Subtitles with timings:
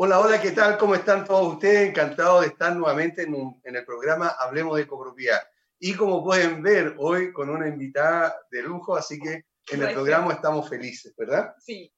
[0.00, 0.78] Hola, hola, ¿qué tal?
[0.78, 1.88] ¿Cómo están todos ustedes?
[1.88, 5.40] Encantado de estar nuevamente en, en, el programa Hablemos de Copropiedad.
[5.80, 9.42] Y como pueden ver, hoy con una invitada de lujo, así que
[9.72, 11.52] en el programa estamos felices, ¿verdad?
[11.58, 11.92] Sí.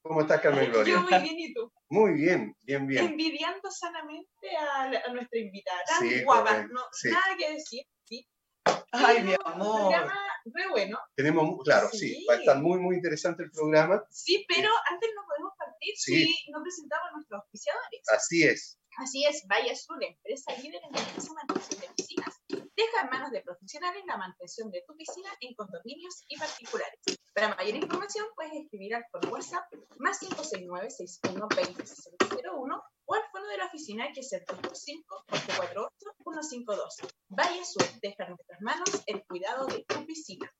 [0.00, 0.94] ¿Cómo estás, Carmen Gloria?
[0.94, 1.70] Yo muy bien, ¿y tú?
[1.90, 3.04] Muy bien, bien, bien.
[3.04, 8.26] Envidiando sanamente a, nuestra invitada, tan guapa, no, nada que decir, ¿sí?
[8.90, 9.82] Ay, mi amor.
[9.82, 10.98] Un programa re bueno.
[11.14, 12.24] Tenemos, claro, sí.
[12.26, 14.02] va a estar muy, muy interesante el programa.
[14.08, 18.00] Sí, pero antes no podemos partir si no presentamos a nuestros auspiciadores.
[18.10, 18.78] Así es.
[18.98, 22.34] Así es, Valle Azul, empresa líder en la mantención de piscinas.
[22.48, 26.98] Deja en manos de profesionales la mantención de tu piscina en condominios y particulares.
[27.32, 29.64] Para mayor información puedes escribir al por WhatsApp
[29.98, 31.84] más 569 61 20
[33.04, 35.90] o al fono de la oficina que es el 325 448
[36.24, 36.96] 152.
[37.28, 40.52] Valle Azul, deja en nuestras manos el cuidado de tu piscina.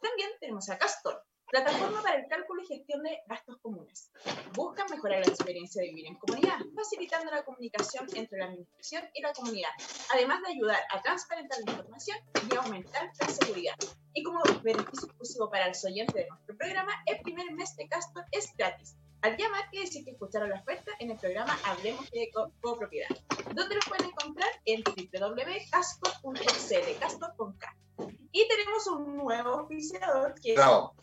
[0.00, 4.12] También tenemos a Castor, Plataforma para el cálculo y gestión de gastos comunes.
[4.54, 9.20] Buscan mejorar la experiencia de vivir en comunidad, facilitando la comunicación entre la administración y
[9.20, 9.70] la comunidad,
[10.14, 13.74] además de ayudar a transparentar la información y aumentar la seguridad.
[14.14, 18.24] Y como beneficio exclusivo para los oyentes de nuestro programa, el primer mes de Castor
[18.30, 18.96] es gratis.
[19.22, 23.08] Al llamar, quiere decir que escucharon la oferta en el programa Hablemos de Copropiedad,
[23.54, 27.76] donde los pueden encontrar en www.castor.cl, castor con K.
[28.32, 30.94] Y tenemos un nuevo oficiador que bravo.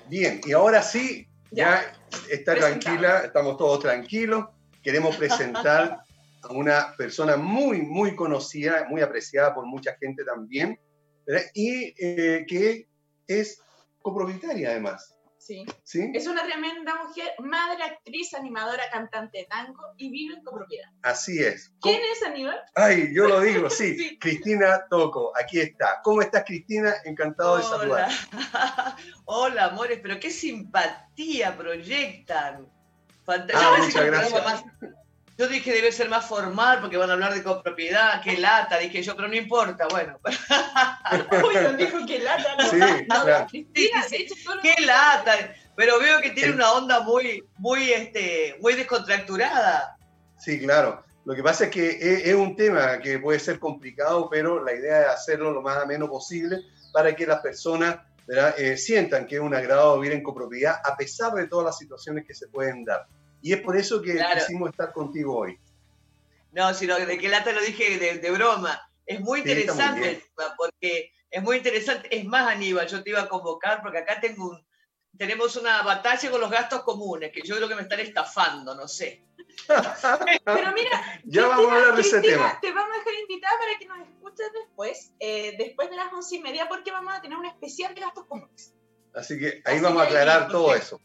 [0.08, 1.96] Bien, y ahora sí, ya,
[2.30, 4.46] está tranquila, estamos todos tranquilos.
[4.82, 6.04] Queremos presentar
[6.42, 10.80] a una persona muy, muy conocida, muy apreciada por mucha gente también,
[11.54, 12.88] y eh, que
[13.28, 13.62] es
[14.02, 15.13] copropietaria además.
[15.44, 15.66] Sí.
[15.84, 16.10] sí.
[16.14, 20.90] Es una tremenda mujer, madre, actriz, animadora, cantante de tango y vive en copropiedad.
[21.02, 21.74] Así es.
[21.82, 22.62] ¿Quién es Aníbal?
[22.76, 24.18] Ay, yo lo digo, sí.
[24.20, 26.00] Cristina Toco, aquí está.
[26.02, 26.94] ¿Cómo estás, Cristina?
[27.04, 28.10] Encantado de saludar.
[29.26, 32.72] Hola, amores, pero qué simpatía proyectan.
[33.26, 33.60] Fantástico.
[33.62, 34.64] Ah, muchas gracias.
[35.38, 39.02] Yo dije debe ser más formal porque van a hablar de copropiedad, qué lata, dije
[39.02, 40.20] yo, pero no importa, bueno.
[41.44, 42.70] Uy, dijo que lata, no.
[42.70, 43.48] Sí, claro.
[44.62, 49.98] qué lata, pero veo que tiene una onda muy, muy, este, muy descontracturada.
[50.38, 51.04] Sí, claro.
[51.26, 55.04] Lo que pasa es que es, un tema que puede ser complicado, pero la idea
[55.04, 56.60] es hacerlo lo más ameno posible
[56.92, 57.98] para que las personas
[58.58, 62.26] eh, sientan que es un agrado vivir en copropiedad a pesar de todas las situaciones
[62.28, 63.08] que se pueden dar.
[63.44, 65.60] Y es por eso que quisimos estar contigo hoy.
[66.54, 68.90] No, sino de que lata lo dije de, broma.
[69.06, 70.26] Es muy interesante,
[70.58, 72.16] porque es muy interesante.
[72.18, 74.66] Es más, Aníbal, yo te iba a convocar porque acá tengo un,
[75.18, 78.88] tenemos una batalla con los gastos comunes, que yo creo que me están estafando, no
[78.88, 79.26] sé.
[80.46, 82.58] Pero mira, ya vamos a hablar de ese tema.
[82.62, 86.38] Te vamos a dejar invitada para que nos escuches después, eh, después de las once
[86.38, 88.74] y media, porque vamos a tener un especial de gastos comunes.
[89.16, 91.00] Así que ahí vamos a aclarar todo eso.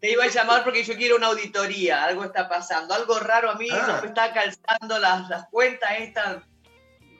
[0.00, 3.56] Te iba a llamar porque yo quiero una auditoría, algo está pasando, algo raro a
[3.56, 3.98] mí, ah.
[4.02, 6.42] me está calzando las, las cuentas estas.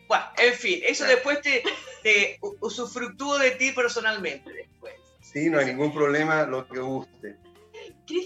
[0.09, 1.09] Bueno, en fin, eso ah.
[1.09, 1.62] después te,
[2.03, 4.94] te usufructúo de ti personalmente después.
[5.21, 7.37] Sí, no hay ningún problema, lo que guste.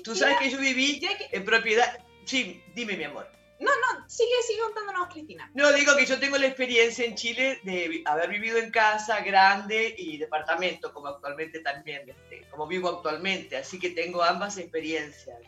[0.05, 1.01] Tú sabes que yo viví
[1.33, 1.99] en propiedad.
[2.25, 3.27] Sí, dime, mi amor.
[3.61, 5.51] No, no, sigue, sigue contándonos, Cristina.
[5.55, 9.95] No, digo que yo tengo la experiencia en Chile de haber vivido en casa grande
[9.99, 15.39] y departamento, como actualmente también, este, como vivo actualmente, así que tengo ambas experiencias.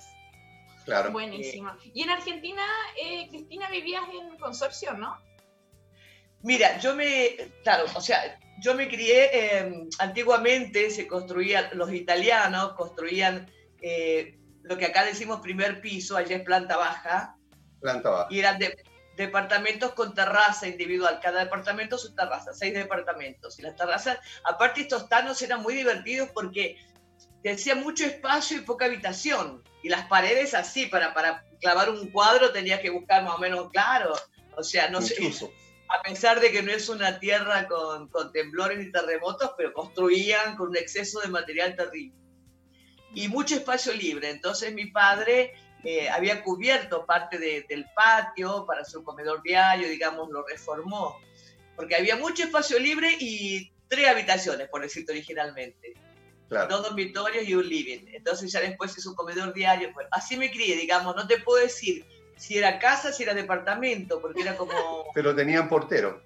[0.84, 1.11] Claro.
[1.11, 1.72] Buenísimo.
[1.95, 2.62] y en Argentina,
[3.01, 5.17] eh, Cristina, vivías en consorcio, ¿no?
[6.43, 12.75] Mira, yo me, claro, o sea, yo me crié, em, antiguamente se construían, los italianos
[12.75, 13.51] construían
[13.81, 17.36] eh, lo que acá decimos primer piso, allá es planta baja,
[18.31, 18.77] y eran de,
[19.17, 23.59] departamentos con terraza individual, cada departamento su terraza, seis departamentos.
[23.59, 26.79] Y las terrazas, aparte estos tanos eran muy divertidos porque
[27.43, 29.63] te hacía mucho espacio y poca habitación.
[29.83, 33.71] Y las paredes así, para, para clavar un cuadro tenías que buscar más o menos
[33.71, 34.15] claro.
[34.57, 35.17] O sea, no sé,
[35.89, 40.57] a pesar de que no es una tierra con, con temblores y terremotos, pero construían
[40.57, 42.17] con un exceso de material terrible.
[43.15, 44.31] Y mucho espacio libre.
[44.31, 50.47] Entonces mi padre eh, había cubierto parte del patio para su comedor diario, digamos, lo
[50.47, 51.19] reformó,
[51.75, 55.95] porque había mucho espacio libre y tres habitaciones, por decirte originalmente.
[56.49, 58.07] Dos dormitorios y un living.
[58.13, 59.91] Entonces ya después es un comedor diario.
[59.95, 62.05] Bueno, así me crié, digamos, no te puedo decir
[62.37, 64.73] si era casa, si era departamento, porque era como...
[65.15, 66.23] Pero tenían portero.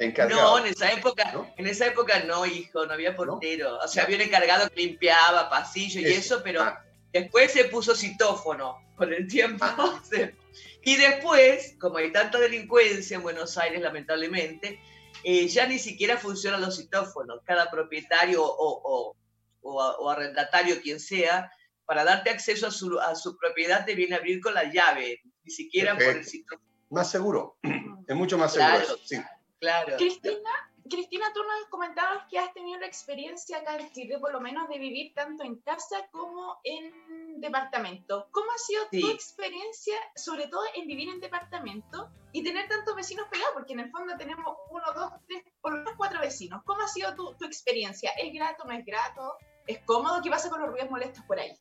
[0.00, 0.58] Encargado.
[0.58, 1.52] No, en esa época, ¿No?
[1.56, 3.78] en esa época no, hijo, no había portero.
[3.78, 6.84] O sea, había un encargado que limpiaba pasillo y eso, pero ah.
[7.12, 9.64] Después se puso citófono con el tiempo.
[9.64, 10.02] Ah.
[10.82, 14.80] y después, como hay tanta delincuencia en Buenos Aires, lamentablemente,
[15.24, 17.40] eh, ya ni siquiera funcionan los citófonos.
[17.44, 19.14] Cada propietario o,
[19.62, 21.50] o, arrendatario, quien sea,
[21.84, 25.20] para darte acceso a su, a su propiedad te viene a abrir con la llave,
[25.44, 26.68] ni siquiera por el citófono.
[26.90, 27.58] Más seguro,
[28.06, 28.98] es mucho más seguro.
[29.04, 29.16] sí.
[29.60, 29.96] Claro.
[29.96, 34.40] Cristina, Cristina, tú nos comentabas que has tenido la experiencia acá en Chile, por lo
[34.40, 38.28] menos de vivir tanto en casa como en departamento.
[38.30, 43.26] ¿Cómo ha sido tu experiencia, sobre todo en vivir en departamento y tener tantos vecinos
[43.30, 43.54] pegados?
[43.54, 46.62] Porque en el fondo tenemos uno, dos, tres, por lo menos cuatro vecinos.
[46.64, 48.10] ¿Cómo ha sido tu, tu experiencia?
[48.12, 49.36] ¿Es grato, no es grato?
[49.66, 50.20] ¿Es cómodo?
[50.22, 51.52] ¿Qué pasa con los ruidos molestos por ahí?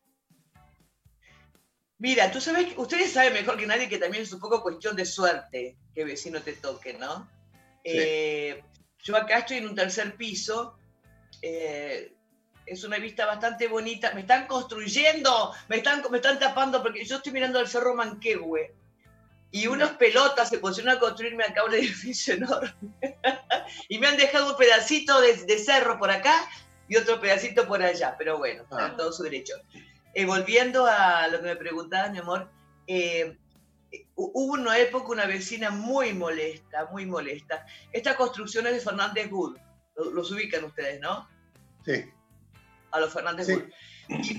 [1.99, 5.05] Mira, tú sabes, ustedes saben mejor que nadie que también es un poco cuestión de
[5.05, 7.27] suerte que vecino te toque, ¿no?
[7.83, 8.63] Eh,
[9.07, 10.77] yo acá estoy en un tercer piso.
[11.41, 12.13] Eh,
[12.65, 14.11] es una vista bastante bonita.
[14.13, 18.75] Me están construyendo, me están, me están tapando porque yo estoy mirando el cerro Manquehue.
[19.49, 23.17] Y unas pelotas se pusieron a construirme acá un edificio enorme.
[23.87, 26.35] y me han dejado un pedacito de, cerro por acá
[26.89, 28.13] y otro pedacito por allá.
[28.17, 28.93] Pero bueno, ah.
[28.97, 29.53] todo su derecho.
[30.13, 32.51] Eh, volviendo a lo que me preguntabas, mi amor,
[34.15, 37.65] hubo una época una vecina muy molesta, muy molesta.
[37.91, 39.57] Esta construcción es de Fernández Wood.
[40.13, 41.27] Los, ubican ustedes, ¿no?
[41.85, 42.05] Sí.
[42.91, 43.63] A los Fernández Wood.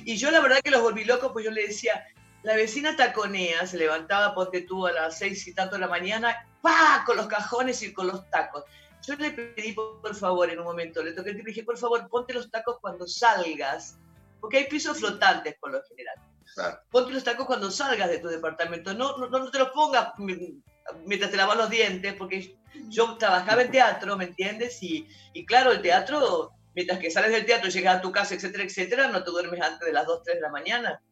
[0.05, 2.06] Y, yo la verdad que los volví locos, pues yo le decía,
[2.43, 6.46] la vecina taconea, se levantaba, ponte tú a las seis y tanto de la mañana,
[6.62, 7.02] ¡pa!
[7.05, 8.64] con los cajones y con los tacos.
[9.06, 12.08] Yo le pedí, por, favor, en un momento, le toqué y le dije, por favor,
[12.08, 13.99] ponte los tacos cuando salgas,
[14.40, 16.16] porque hay pisos flotantes por lo general.
[16.91, 18.95] Ponte los tacos cuando salgas de tu departamento.
[18.95, 20.12] No, no, no te los pongas
[21.05, 22.56] mientras te lavas los dientes, porque
[22.89, 24.83] yo trabajaba en teatro, ¿me entiendes?
[24.83, 28.65] Y, y claro, el teatro, mientras que sales del teatro llegas a tu casa, etcétera,
[28.65, 31.03] etcétera, no te duermes antes de las 2, 3 de la mañana.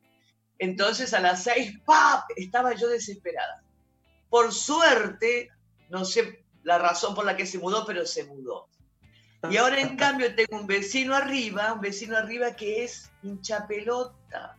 [0.59, 2.25] Entonces a las 6, ¡pap!
[2.37, 3.63] Estaba yo desesperada.
[4.31, 5.51] Por suerte,
[5.91, 8.69] no sé la razón por la que se mudó, pero se mudó.
[9.51, 14.57] Y ahora en cambio tengo un vecino arriba, un vecino arriba que es hincha pelota.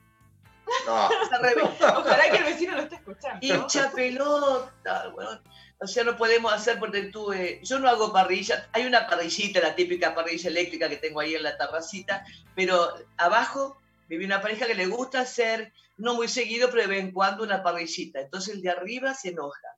[0.86, 1.10] No.
[1.98, 3.40] Ojalá que el vecino lo esté escuchando.
[3.42, 5.10] Hincha pelota.
[5.14, 5.42] Bueno,
[5.80, 8.70] o sea, no podemos hacer porque tú, eh, yo no hago parrilla.
[8.74, 12.26] Hay una parrillita, la típica parrilla eléctrica que tengo ahí en la terracita,
[12.56, 13.78] pero abajo
[14.08, 17.44] vive una pareja que le gusta hacer, no muy seguido, pero de vez en cuando
[17.44, 18.22] una parrillita.
[18.22, 19.78] Entonces el de arriba se enoja.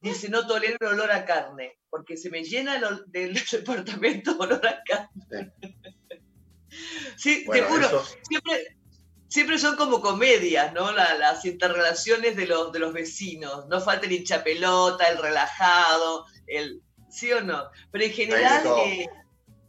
[0.00, 4.66] Dice, no tolero el olor a carne, porque se me llena el, del departamento olor
[4.66, 5.52] a carne.
[7.16, 8.76] Sí, te juro, siempre,
[9.32, 10.92] siempre son como comedias, ¿no?
[10.92, 13.66] las interrelaciones de los, de los vecinos.
[13.68, 16.82] No falta el hinchapelota, el relajado, el.
[17.08, 17.64] ¿Sí o no?
[17.90, 19.06] Pero en general eh,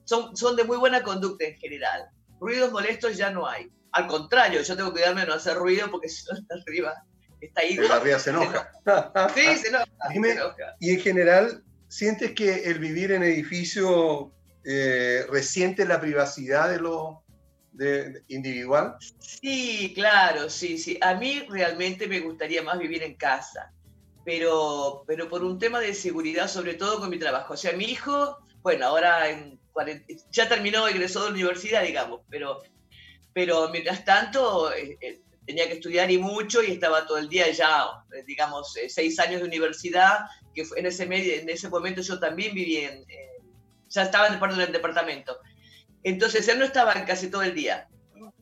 [0.04, 2.10] son, son de muy buena conducta en general.
[2.40, 3.70] Ruidos molestos ya no hay.
[3.94, 6.94] Al contrario, yo tengo que cuidarme de no hacer ruido porque si no está arriba,
[7.40, 7.78] está ahí.
[7.78, 8.70] Está arriba se enoja.
[9.34, 9.88] sí, se enoja,
[10.82, 14.34] Y en general, ¿sientes que el vivir en edificio
[14.66, 17.23] eh, resiente la privacidad de los
[18.28, 18.96] individual?
[19.20, 20.98] Sí, claro, sí, sí.
[21.02, 23.72] A mí realmente me gustaría más vivir en casa,
[24.26, 27.54] pero, pero por un tema de seguridad, sobre todo con mi trabajo.
[27.54, 29.60] O sea, mi hijo, bueno, ahora en
[30.32, 32.62] ya terminó, egresó de la universidad, digamos, pero,
[33.34, 37.52] pero mientras tanto eh, eh, tenía que estudiar y mucho y estaba todo el día
[37.52, 40.20] ya, eh, digamos, seis años de universidad,
[40.54, 43.06] que en ese, medio, en ese momento yo también vivía en,
[43.90, 45.38] ya estaba en el departamento.
[46.04, 47.88] Entonces él no estaba casi todo el día.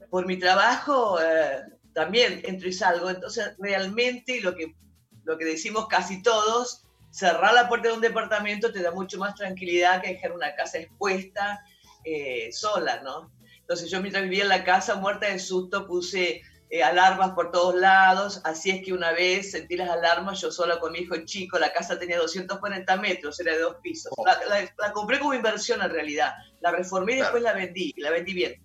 [0.09, 1.63] Por mi trabajo eh,
[1.93, 3.09] también entro y salgo.
[3.09, 4.75] Entonces realmente lo que,
[5.23, 9.35] lo que decimos casi todos, cerrar la puerta de un departamento te da mucho más
[9.35, 11.63] tranquilidad que dejar una casa expuesta
[12.03, 13.31] eh, sola, ¿no?
[13.59, 16.41] Entonces yo mientras vivía en la casa muerta de susto puse
[16.73, 20.79] eh, alarmas por todos lados, así es que una vez sentí las alarmas, yo sola
[20.79, 24.13] con mi hijo chico, la casa tenía 240 metros, era de dos pisos.
[24.15, 24.25] Oh.
[24.25, 28.63] La, compré como inversión en realidad, la reformé y después la vendí, la vendí bien.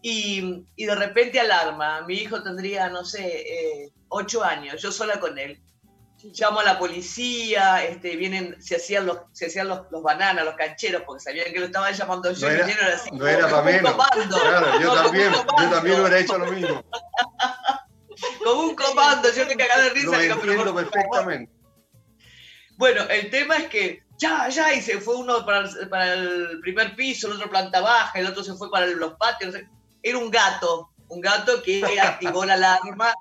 [0.00, 5.18] Y, y, de repente alarma, mi hijo tendría, no sé, eh, ocho años, yo sola
[5.18, 5.60] con él
[6.32, 10.54] llamo a la policía, este, vienen, se hacían los, se hacían los, los bananas, los
[10.54, 12.48] cancheros, porque sabían que lo estaban llamando yo.
[12.48, 13.94] No era, así, no era para menos.
[13.94, 16.84] Claro, yo también, yo también hubiera hecho lo mismo.
[18.44, 20.06] Como un comando, yo te cagaba de risa.
[20.06, 21.52] Lo entiendo perfectamente.
[22.76, 26.60] Bueno, el tema es que ya, ya, y se fue uno para el, para el
[26.60, 29.54] primer piso, el otro planta baja, el otro se fue para los patios.
[30.02, 33.12] Era un gato, un gato que activó la alarma.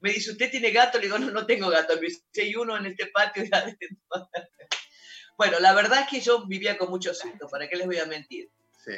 [0.00, 0.98] Me dice, ¿usted tiene gato?
[0.98, 1.94] Le digo, no, no tengo gato.
[1.96, 3.44] Me dice, hay uno en este patio.
[5.38, 8.06] bueno, la verdad es que yo vivía con mucho susto, ¿para qué les voy a
[8.06, 8.50] mentir?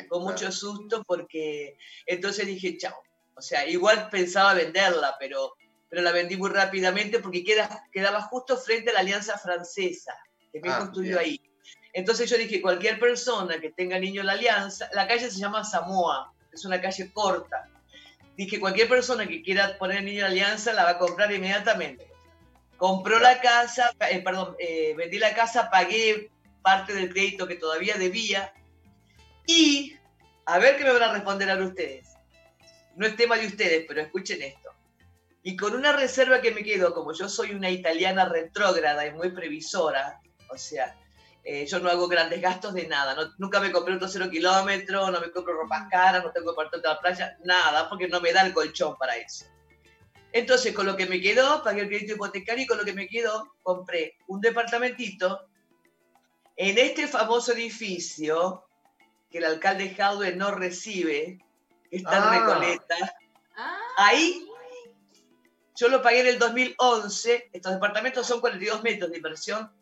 [0.08, 1.76] con mucho susto porque
[2.06, 2.94] entonces dije, chao.
[3.34, 5.54] O sea, igual pensaba venderla, pero,
[5.88, 10.14] pero la vendí muy rápidamente porque queda, quedaba justo frente a la Alianza Francesa,
[10.52, 11.40] que me ah, construyó ahí.
[11.92, 15.64] Entonces yo dije, cualquier persona que tenga niño en la Alianza, la calle se llama
[15.64, 17.69] Samoa, es una calle corta.
[18.40, 22.10] Dije, cualquier persona que quiera poner niño en Alianza la va a comprar inmediatamente.
[22.78, 26.30] Compró la casa, eh, perdón, eh, vendí la casa, pagué
[26.62, 28.54] parte del crédito que todavía debía
[29.46, 29.94] y,
[30.46, 32.14] a ver qué me van a responder a ustedes.
[32.96, 34.70] No es tema de ustedes, pero escuchen esto.
[35.42, 39.32] Y con una reserva que me quedo, como yo soy una italiana retrógrada y muy
[39.32, 40.18] previsora,
[40.48, 40.96] o sea,
[41.44, 43.16] eh, yo no hago grandes gastos de nada.
[43.38, 46.88] nunca me compré un cero kilómetro, no me compro ropa cara, no tengo cuarto de
[46.88, 49.46] la playa, nada, porque no me da el colchón para eso.
[50.32, 53.08] Entonces, con lo que me quedó, pagué el crédito hipotecario y con lo que me
[53.08, 55.48] quedó, compré un departamentito
[56.56, 58.66] en este famoso edificio
[59.30, 61.38] que el alcalde Jaude no recibe,
[61.90, 62.38] está en ah.
[62.38, 62.96] Recoleta.
[63.56, 63.78] Ah.
[63.96, 64.46] Ahí
[65.74, 69.72] yo lo pagué en el 2011, estos departamentos son 42 metros de inversión,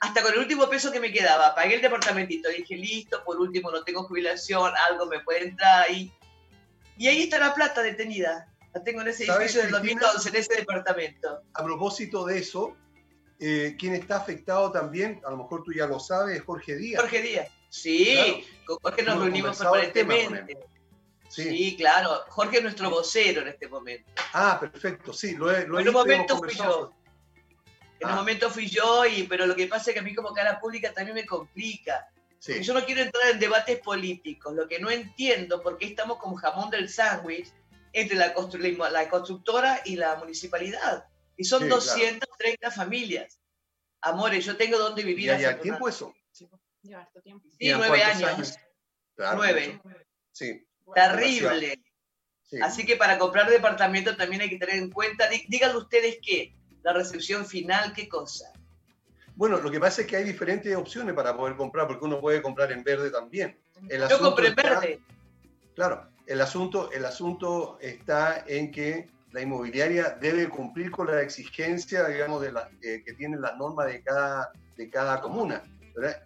[0.00, 3.70] hasta con el último peso que me quedaba, pagué el departamentito, dije, listo, por último
[3.70, 6.12] no tengo jubilación, algo me puede entrar ahí.
[6.96, 10.54] Y ahí está la plata detenida, la tengo en ese edificio del 2011, en ese
[10.56, 11.42] departamento.
[11.54, 12.76] A propósito de eso,
[13.38, 17.00] eh, quien está afectado también, a lo mejor tú ya lo sabes, es Jorge Díaz.
[17.02, 17.48] Jorge Díaz.
[17.68, 20.56] Sí, con Jorge nos reunimos permanentemente.
[21.28, 21.76] Sí.
[21.76, 22.24] claro.
[22.28, 24.10] Jorge es nuestro vocero en este momento.
[24.32, 26.92] Ah, perfecto, sí, lo he, lo En un momento fui yo.
[27.98, 28.16] En un ah.
[28.16, 30.92] momento fui yo, y, pero lo que pasa es que a mí como cara pública
[30.92, 32.08] también me complica.
[32.40, 34.54] Yo no quiero entrar en debates políticos.
[34.54, 37.48] Lo que no entiendo, por qué estamos como jamón del sándwich
[37.92, 38.34] entre la,
[38.90, 41.08] la, constructora y la municipalidad.
[41.36, 43.40] Y son 230 familias.
[44.02, 45.32] Amores, yo tengo donde vivir.
[45.36, 46.14] ¿Y ya tiempo eso?
[46.94, 47.48] Harto tiempo.
[47.58, 48.56] Sí, nueve años.
[49.34, 49.80] nueve.
[50.30, 50.64] Sí.
[50.94, 51.82] Terrible.
[52.62, 56.54] Así que para comprar departamento también hay que tener en cuenta, díganle ustedes qué,
[56.86, 58.52] la recepción final, qué cosa.
[59.34, 62.40] Bueno, lo que pasa es que hay diferentes opciones para poder comprar, porque uno puede
[62.40, 63.58] comprar en verde también.
[64.08, 65.00] Yo compré en verde.
[65.74, 72.06] Claro, el asunto, el asunto está en que la inmobiliaria debe cumplir con la exigencia,
[72.06, 75.64] digamos, de la, eh, que tienen las normas de cada, de cada comuna.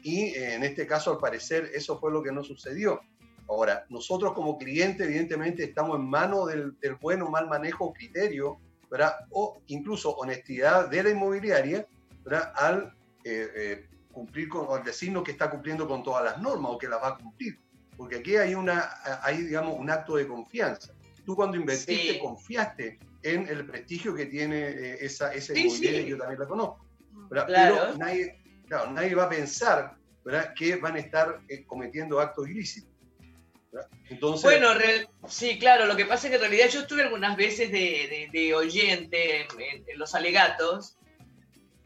[0.02, 3.00] Y eh, en este caso, al parecer, eso fue lo que no sucedió.
[3.48, 9.14] Ahora, nosotros como cliente, evidentemente, estamos en manos del, buen o mal manejo criterio, ¿verdad?
[9.30, 11.86] o incluso honestidad de la inmobiliaria,
[12.24, 12.52] ¿verdad?
[12.56, 12.94] al
[13.24, 16.88] eh, eh, cumplir con, al decirnos que está cumpliendo con todas las normas o que
[16.88, 17.58] las va a cumplir.
[17.96, 18.90] Porque aquí hay, una,
[19.22, 20.94] hay digamos, un acto de confianza.
[21.24, 26.46] Tú cuando invertiste, confiaste en el prestigio que tiene esa, esa inmobiliaria, yo también la
[26.46, 26.86] conozco.
[27.28, 27.46] Claro.
[27.46, 30.00] Pero nadie, claro, nadie va a pensar
[30.56, 32.89] que van a estar eh, cometiendo actos ilícitos.
[34.08, 34.68] Entonces, bueno,
[35.28, 39.42] sí, claro, lo que pasa es que en realidad yo estuve algunas veces de, oyente
[39.42, 40.96] en, los alegatos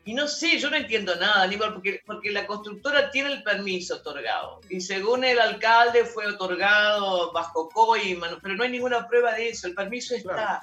[0.07, 3.97] y no sé, yo no entiendo nada, Aníbal, porque, porque la constructora tiene el permiso
[3.97, 9.51] otorgado y según el alcalde fue otorgado bajo COI, pero no hay ninguna prueba de
[9.51, 10.63] eso, el permiso está.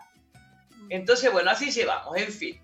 [0.89, 2.61] Entonces, bueno, así llevamos, en fin.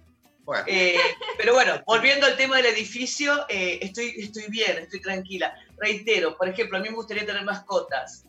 [0.66, 0.98] Eh,
[1.38, 5.54] pero bueno, volviendo al tema del edificio, eh, estoy, estoy bien, estoy tranquila.
[5.78, 8.24] Reitero, por ejemplo, a mí me gustaría tener mascotas.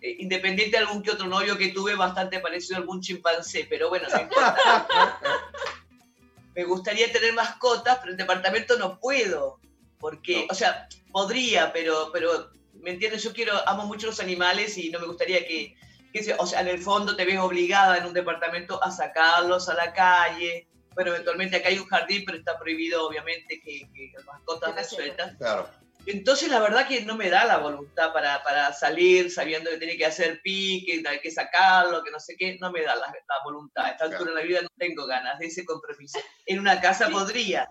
[0.00, 3.88] Eh, independiente de algún que otro novio que tuve, bastante parecido a algún chimpancé, pero
[3.88, 4.56] bueno, no importa.
[6.54, 9.58] me gustaría tener mascotas, pero en departamento no puedo.
[9.98, 13.24] Porque, o sea, podría, pero, pero, ¿me entiendes?
[13.24, 15.74] Yo quiero, amo mucho los animales y no me gustaría que,
[16.12, 19.74] que, o sea, en el fondo te ves obligada en un departamento a sacarlos a
[19.74, 24.74] la calle bueno, eventualmente acá hay un jardín, pero está prohibido obviamente que, las mascotas
[24.74, 25.36] me sueltas.
[25.36, 25.70] Claro.
[26.10, 29.96] Entonces la verdad que no me da la voluntad para, para salir sabiendo que tiene
[29.96, 33.12] que hacer pique, que hay que sacarlo, que no sé qué, no me da la,
[33.44, 33.84] voluntad.
[33.84, 36.18] A esta altura de la vida no tengo ganas de ese compromiso.
[36.46, 37.68] En una casa podría.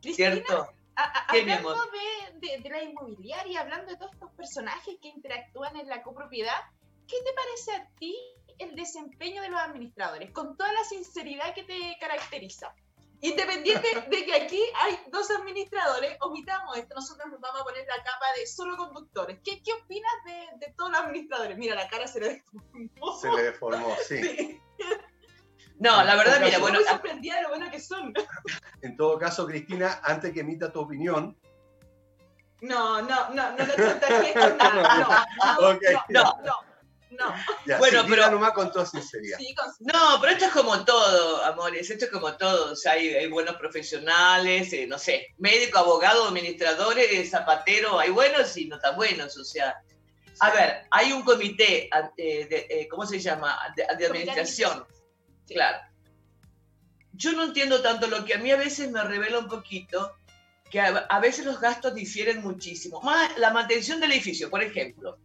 [0.00, 0.68] ¿Cierto?
[1.28, 1.76] hablando
[2.40, 6.56] de, de, la inmobiliaria, hablando de todos estos personajes que interactúan en la copropiedad,
[7.06, 8.16] ¿qué te parece a ti
[8.58, 12.74] el desempeño de los administradores, con toda la sinceridad que te caracteriza.
[13.20, 18.02] Independiente de que aquí hay dos administradores, omitamos esto, nosotros nos vamos a poner la
[18.04, 19.40] capa de solo conductores.
[19.42, 21.58] ¿Qué, qué opinas de, de, todos los administradores?
[21.58, 23.18] Mira, la cara se le deformó.
[23.20, 24.60] Se le deformó, sí.
[25.80, 26.80] No, la verdad, mira, bueno.
[26.88, 28.12] sorprendida de lo bueno que son.
[28.82, 31.36] En todo caso, Cristina, antes que emita tu opinión,
[32.60, 35.26] No, no, no, no le tarjetas, nada.
[35.38, 35.82] No, no, Ok.
[36.08, 36.67] no, no, no.
[37.66, 39.38] Ya, Bueno, pero- nomás con toda sinceridad.
[39.38, 42.72] Sí, con- No, pero esto es como todo, amores, esto es como todo.
[42.72, 48.56] O sea, hay, hay buenos profesionales, eh, no sé, médico, abogado, administradores, zapatero, hay buenos
[48.56, 49.36] y no tan buenos.
[49.36, 49.76] O sea,
[50.40, 53.58] a ver, hay un comité, eh, de, eh, ¿cómo se llama?
[53.76, 54.86] De, de administración.
[55.46, 55.54] Sí.
[55.54, 55.78] Claro.
[57.12, 60.14] Yo no entiendo tanto lo que a mí a veces me revela un poquito,
[60.70, 63.00] que a, a veces los gastos difieren muchísimo.
[63.00, 65.18] Más la mantención del edificio, por ejemplo.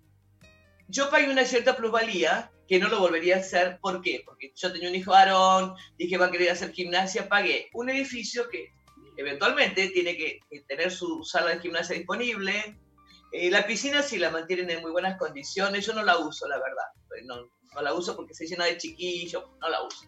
[0.94, 3.80] Yo pagué una cierta plusvalía que no lo volvería a hacer.
[3.82, 4.22] ¿Por qué?
[4.24, 8.48] Porque yo tenía un hijo varón, dije va a querer hacer gimnasia, pagué un edificio
[8.48, 8.72] que
[9.18, 12.78] eventualmente tiene que, tener su sala de gimnasia disponible.
[13.32, 16.60] Eh, la piscina sí la mantienen en muy buenas condiciones, yo no la uso, la
[16.60, 16.86] verdad.
[17.26, 20.06] No, no la uso porque se llena de chiquillos, no la uso.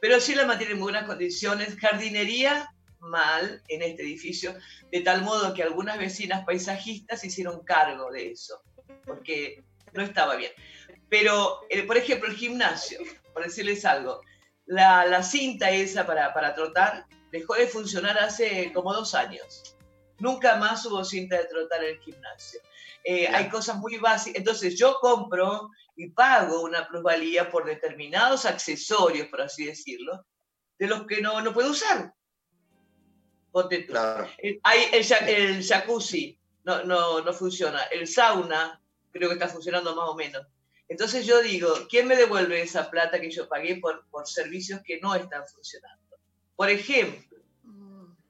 [0.00, 1.76] Pero sí la mantienen en muy buenas condiciones.
[1.78, 4.54] Jardinería, mal en este edificio,
[4.90, 8.62] de tal modo que algunas vecinas paisajistas hicieron cargo de eso,
[9.04, 9.62] porque
[9.92, 10.52] no estaba bien.
[11.08, 12.98] Pero, eh, por ejemplo, el gimnasio,
[13.32, 14.20] por decirles algo,
[14.66, 19.76] la, la cinta esa para, para trotar dejó de funcionar hace como dos años.
[20.18, 22.60] Nunca más hubo cinta de trotar en el gimnasio.
[23.04, 24.38] Eh, hay cosas muy básicas.
[24.38, 30.24] Entonces yo compro y pago una plusvalía por determinados accesorios, por así decirlo,
[30.78, 32.12] de los que no, no puedo usar.
[33.50, 33.92] Ponte tú.
[33.92, 34.28] Claro.
[34.38, 37.82] El- Hay el, el jacuzzi, no, no, no funciona.
[37.84, 38.80] El sauna,
[39.12, 40.46] creo que está funcionando más o menos.
[40.88, 45.00] Entonces yo digo, ¿quién me devuelve esa plata que yo pagué por, por servicios que
[45.00, 46.18] no están funcionando?
[46.56, 47.38] Por ejemplo,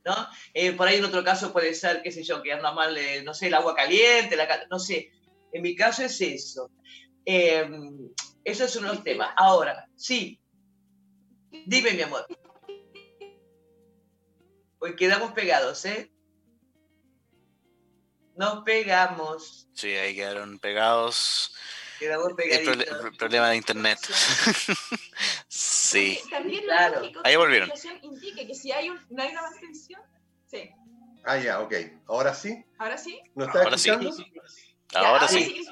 [0.04, 0.28] ¿no?
[0.54, 3.22] Eh, por ahí en otro caso puede ser, qué sé yo, que anda mal, eh,
[3.22, 5.10] no sé, el agua caliente, la, no sé.
[5.52, 6.70] En mi caso es eso.
[7.24, 7.68] Eh,
[8.44, 9.32] eso es uno de los temas.
[9.36, 10.40] Ahora, sí,
[11.66, 12.26] dime mi amor.
[14.78, 16.11] Hoy quedamos pegados, ¿eh?
[18.36, 21.54] Nos pegamos, Sí, ahí quedaron pegados.
[21.98, 23.04] quedamos El pegaditos.
[23.04, 23.98] el problema de internet.
[25.48, 26.18] sí.
[26.30, 27.00] También lo Claro.
[27.00, 27.68] lógico Ahí que volvieron.
[27.68, 30.00] la indique que si hay un, no hay una mantención,
[30.46, 30.70] sí.
[31.24, 31.74] Ah, ya, ok.
[32.08, 32.64] Ahora sí.
[32.78, 33.20] Ahora sí.
[33.34, 33.88] ¿No está Ahora sí.
[34.92, 35.64] Ya, Ahora sí.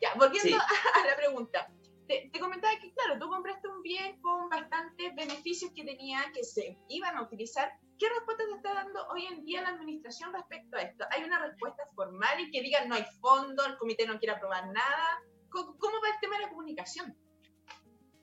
[0.00, 0.54] Ya, volviendo Sí.
[1.02, 1.70] a la pregunta.
[2.08, 6.44] Te, te comentaba que, claro, tú compraste un bien con bastantes beneficios que tenía, que
[6.44, 7.72] se iban a utilizar.
[7.98, 11.04] ¿Qué respuesta te está dando hoy en día la administración respecto a esto?
[11.10, 14.66] ¿Hay una respuesta formal y que digan no hay fondo, el comité no quiere aprobar
[14.66, 15.22] nada?
[15.48, 17.16] ¿Cómo, cómo va el tema de la comunicación?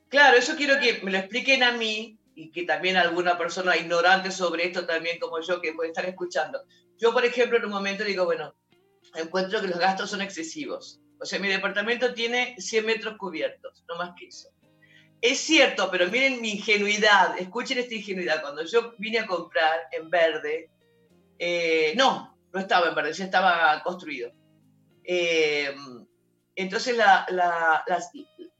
[0.08, 4.30] Claro, eso quiero que me lo expliquen a mí y que también alguna persona ignorante
[4.30, 6.64] sobre esto también como yo que puede estar escuchando.
[6.96, 8.54] Yo, por ejemplo, en un momento digo, bueno,
[9.16, 11.00] encuentro que los gastos son excesivos.
[11.20, 14.53] O sea, mi departamento tiene 100 metros cubiertos, no más que eso.
[15.20, 18.42] Es cierto, pero miren mi ingenuidad, escuchen esta ingenuidad.
[18.42, 20.70] Cuando yo vine a comprar en verde,
[21.38, 24.30] eh, no, no estaba en verde, ya estaba construido.
[25.02, 25.74] Eh,
[26.56, 27.98] entonces la, la, la,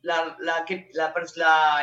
[0.02, 0.90] la, la, que-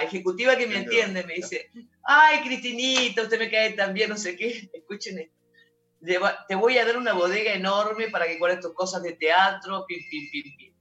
[0.03, 1.71] ejecutiva que me entiende me dice,
[2.03, 5.35] ay, Cristinita, usted me cae tan bien, no sé qué, escuchen esto.
[6.47, 9.99] Te voy a dar una bodega enorme para que guardes tus cosas de teatro, pim,
[10.09, 10.73] pim, pim, pim.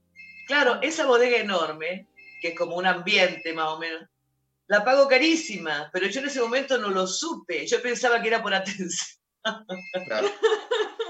[0.47, 2.07] Claro, esa bodega enorme,
[2.41, 4.01] que es como un ambiente más o menos,
[4.67, 7.67] la pago carísima, pero yo en ese momento no lo supe.
[7.67, 9.19] Yo pensaba que era por atención.
[10.05, 10.27] Claro.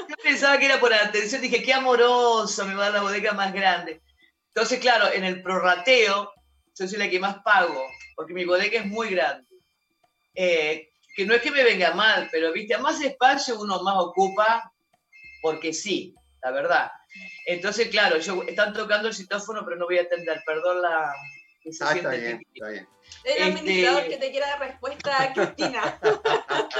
[0.09, 3.33] Yo pensaba que era por atención, dije, qué amoroso, me va a dar la bodega
[3.33, 4.01] más grande.
[4.47, 6.31] Entonces, claro, en el prorrateo,
[6.77, 7.81] yo soy la que más pago,
[8.15, 9.47] porque mi bodega es muy grande.
[10.33, 13.95] Eh, que no es que me venga mal, pero viste, a más espacio uno más
[13.97, 14.71] ocupa,
[15.41, 16.91] porque sí, la verdad.
[17.45, 21.13] Entonces, claro, yo están tocando el citófono, pero no voy a atender, perdón la...
[21.63, 22.87] que se Ah, está siente bien, que- está bien.
[23.23, 25.99] El Este- administrador que te quiera dar respuesta a Cristina.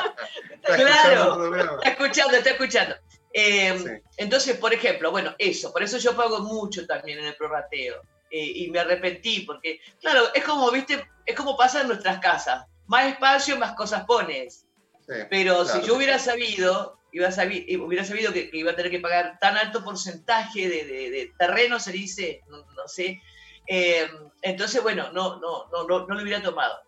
[0.52, 1.78] Está Claro.
[1.78, 2.96] Está escuchando, está escuchando.
[3.34, 3.89] Eh, Sí.
[4.17, 8.02] Entonces, por ejemplo, bueno, eso, por eso yo pago mucho también en el prorrateo.
[8.30, 12.65] Eh, y me arrepentí, porque, claro, es como, viste, es como pasa en nuestras casas.
[12.88, 14.65] Más espacio, más cosas pones.
[15.08, 15.13] Sí.
[15.30, 15.82] Pero Claro.
[15.82, 19.00] si yo hubiera sabido, iba a sabi- hubiera sabido que, que iba a tener que
[19.00, 23.21] pagar tan alto porcentaje de, de- de terreno, se dice, no, no sé.
[23.67, 24.10] eh,
[24.41, 26.80] entonces, bueno, no, no, no, no, no lo hubiera tomado.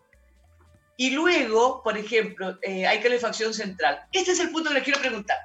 [0.97, 4.05] Y luego, por ejemplo, eh, hay calefacción central.
[4.11, 5.37] Este es el punto que les quiero preguntar.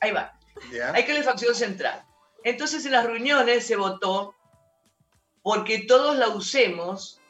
[0.00, 0.38] Ahí va.
[0.70, 0.92] ¿Ya?
[0.92, 2.04] Hay calefacción central.
[2.44, 4.34] Entonces en las reuniones se votó
[5.42, 7.20] porque todos la usemos,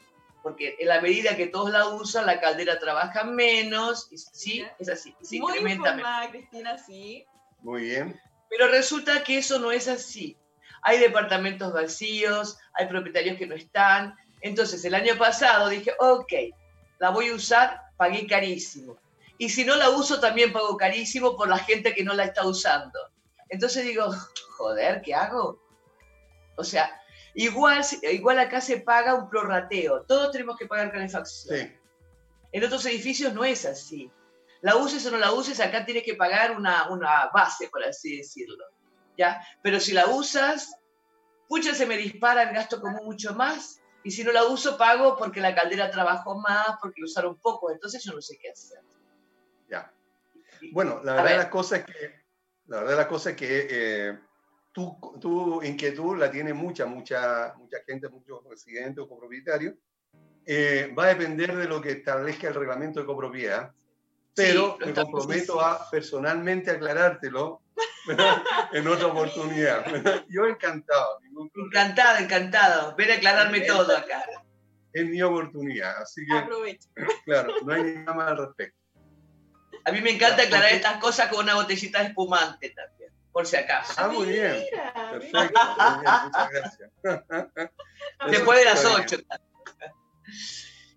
[0.43, 4.89] porque en la medida que todos la usan, la caldera trabaja menos, y sí, es
[4.89, 5.99] así, se Muy incrementa menos.
[5.99, 7.25] informada, Cristina, sí.
[7.61, 8.21] Muy bien.
[8.51, 10.37] Pero resulta que eso no es así.
[10.83, 14.15] Hay departamentos vacíos, hay propietarios que no están.
[14.41, 16.33] Entonces el año pasado dije, ok,
[16.99, 18.99] la voy a usar, pagué carísimo.
[19.39, 22.47] Y si no la uso, también pago carísimo por la gente que no la está
[22.47, 22.99] usando.
[23.49, 24.11] Entonces digo,
[24.57, 25.61] joder, ¿qué hago?
[26.57, 27.02] O sea,
[27.35, 30.03] igual, igual acá se paga un prorrateo.
[30.03, 31.59] Todos tenemos que pagar calefacción.
[31.59, 31.73] Sí.
[32.53, 34.11] En otros edificios no es así.
[34.61, 38.19] La uses o no la uses, acá tienes que pagar una, una base, por así
[38.19, 38.65] decirlo.
[39.17, 39.41] ¿ya?
[39.63, 40.77] Pero si la usas,
[41.49, 43.81] pucha, se me dispara el gasto como mucho más.
[44.05, 47.71] Y si no la uso, pago porque la caldera trabajó más, porque lo usaron poco.
[47.71, 48.81] Entonces yo no sé qué hacer.
[49.69, 49.93] Ya.
[50.73, 52.23] Bueno, la verdad, la cosa es que,
[52.67, 54.19] la verdad la cosa es que eh,
[54.73, 59.75] tu, tu, inquietud la tiene mucha, mucha, mucha gente, muchos residentes o copropietarios.
[60.45, 63.73] Eh, va a depender de lo que establezca el reglamento de copropiedad,
[64.35, 67.61] pero Sí, me está- comprometo a personalmente aclarártelo
[68.73, 69.85] en otra oportunidad.
[70.29, 71.21] Yo encantado.
[71.55, 72.97] Encantada, encantado.
[72.97, 74.25] Ven a aclararme todo acá.
[74.93, 76.89] es mi oportunidad, así que Aprovecho.
[77.25, 78.79] claro, no hay nada más al respecto.
[79.85, 83.02] A mí me encanta aclarar estas cosas con una botellita de espumante también,
[83.33, 83.95] por si acaso.
[83.97, 84.65] Ah, muy bien,
[85.11, 86.91] perfecto, muy bien, muchas gracias.
[88.31, 89.05] Después de las está bien.
[89.05, 89.17] 8.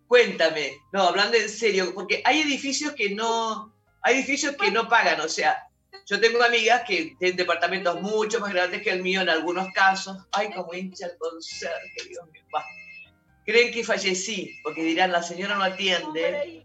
[0.08, 5.20] Cuéntame, no, hablando en serio, porque hay edificios que no, hay edificios que no pagan,
[5.22, 5.66] o sea,
[6.06, 10.18] yo tengo amigas que tienen departamentos mucho más grandes que el mío en algunos casos.
[10.32, 12.44] Ay, como hincha el conserje, Dios mío.
[13.44, 16.65] Creen que fallecí, porque dirán, la señora no atiende.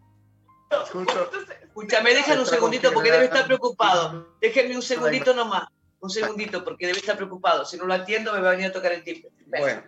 [0.93, 1.31] Justo-
[1.63, 4.37] Escúchame, dejan un segundito porque debe estar preocupado.
[4.41, 5.69] Déjenme un segundito nomás,
[6.01, 7.65] un segundito porque debe estar preocupado.
[7.65, 9.31] Si no lo atiendo me va a venir a tocar el timbre.
[9.47, 9.83] Bueno.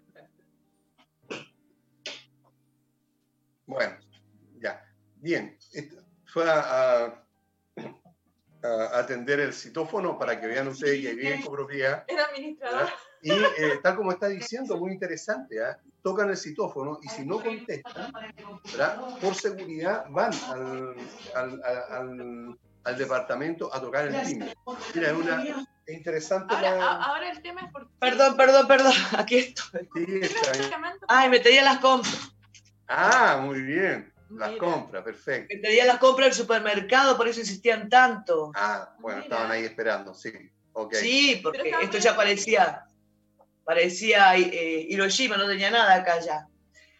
[3.66, 3.96] Bueno,
[4.60, 4.82] ya.
[5.16, 5.56] Bien.
[6.26, 7.18] Fue a, a-
[8.64, 12.04] a atender el citófono para que vean ustedes que viven en copropiedad.
[12.06, 12.82] Era administrador.
[12.82, 12.94] ¿verdad?
[13.22, 15.80] Y eh, tal como está diciendo, muy interesante, ¿ah?
[16.02, 18.12] Tocan el citófono y si no contestan,
[18.72, 19.00] ¿verdad?
[19.20, 20.94] por seguridad van al,
[21.34, 24.54] al, al- al- al departamento a tocar el timbre.
[24.94, 25.44] Mira, es una
[25.86, 26.92] es interesante Ahora, la...
[26.94, 28.92] ahora el tema es por qué Perdón, perdón, perdón.
[29.16, 29.88] Aquí estoy.
[29.94, 30.52] Sí, me está.
[31.08, 32.32] Ay, me traía las compras.
[32.88, 34.12] Ah, muy bien.
[34.30, 34.60] Las Mira.
[34.64, 35.54] compras, perfecto.
[35.54, 38.50] Me traía las compras del supermercado, por eso insistían tanto.
[38.56, 39.28] Ah, bueno, Mira.
[39.34, 40.32] estaban ahí esperando, sí.
[40.72, 40.94] Ok.
[40.94, 42.84] Sí, porque esto ya parecía,
[43.64, 46.46] parecía eh, Hiroshima, no tenía nada acá ya.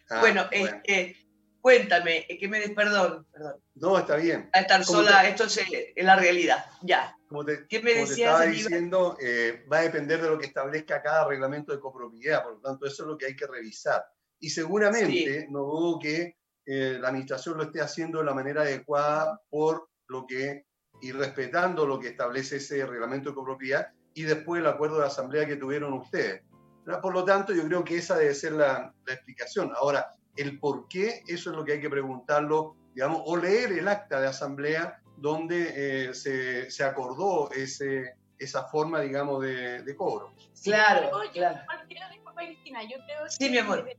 [0.09, 1.15] Ah, bueno, este,
[1.61, 4.49] cuéntame, eh, que me des perdón, perdón, No, está bien.
[4.53, 5.59] a estar ¿Cómo sola, te- esto es,
[5.95, 7.15] es la realidad, ya.
[7.27, 8.55] Como te, ¿Qué me como te decías, estaba Aníbal?
[8.63, 12.59] diciendo, eh, va a depender de lo que establezca cada reglamento de copropiedad, por lo
[12.59, 14.05] tanto, eso es lo que hay que revisar.
[14.39, 19.41] Y seguramente, no dudo que eh, la administración lo esté haciendo de la manera adecuada
[19.49, 20.65] por lo que,
[21.01, 25.45] y respetando lo que establece ese reglamento de copropiedad y después el acuerdo de asamblea
[25.47, 26.43] que tuvieron ustedes.
[26.85, 27.01] ¿Verdad?
[27.01, 29.71] Por lo tanto, yo creo que esa debe ser la, la explicación.
[29.75, 33.87] Ahora, el por qué, eso es lo que hay que preguntarlo, digamos, o leer el
[33.87, 40.33] acta de asamblea donde eh, se, se acordó ese, esa forma, digamos, de, de cobro.
[40.53, 41.59] Sí, Claro, yo claro.
[41.87, 43.85] creo, disculpa, Cristina, yo creo Sí, que mi amor.
[43.85, 43.97] de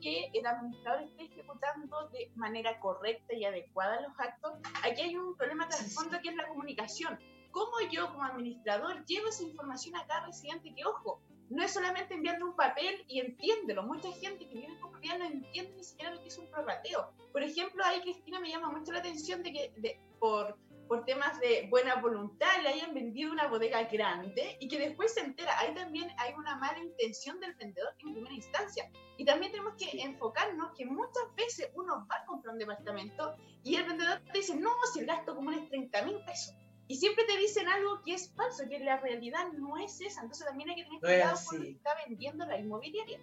[0.00, 4.52] que el administrador esté ejecutando de manera correcta y adecuada los actos,
[4.84, 7.18] aquí hay un problema trasfondo que es la comunicación.
[7.52, 10.72] ¿Cómo yo como administrador llevo esa información a cada residente?
[10.74, 13.82] Que ojo, no es solamente enviarle un papel y entiéndelo.
[13.82, 17.12] Mucha gente que vive en comunidad no entiende ni siquiera lo que es un prorrateo.
[17.32, 20.56] Por ejemplo, ahí Cristina me llama mucho la atención de que por
[20.90, 25.20] por temas de buena voluntad le hayan vendido una bodega grande y que después se
[25.20, 25.56] entera.
[25.60, 28.90] Ahí también hay una mala intención del vendedor en primera instancia.
[29.16, 33.76] Y también tenemos que enfocarnos que muchas veces uno va a comprar un departamento y
[33.76, 36.56] el vendedor te dice, no, si el gasto común es 30 mil pesos.
[36.90, 40.22] Y siempre te dicen algo que es falso, que la realidad no es esa.
[40.22, 41.70] Entonces también hay que tener No cuidado con lo así.
[41.72, 43.20] que está vendiendo la inmobiliaria.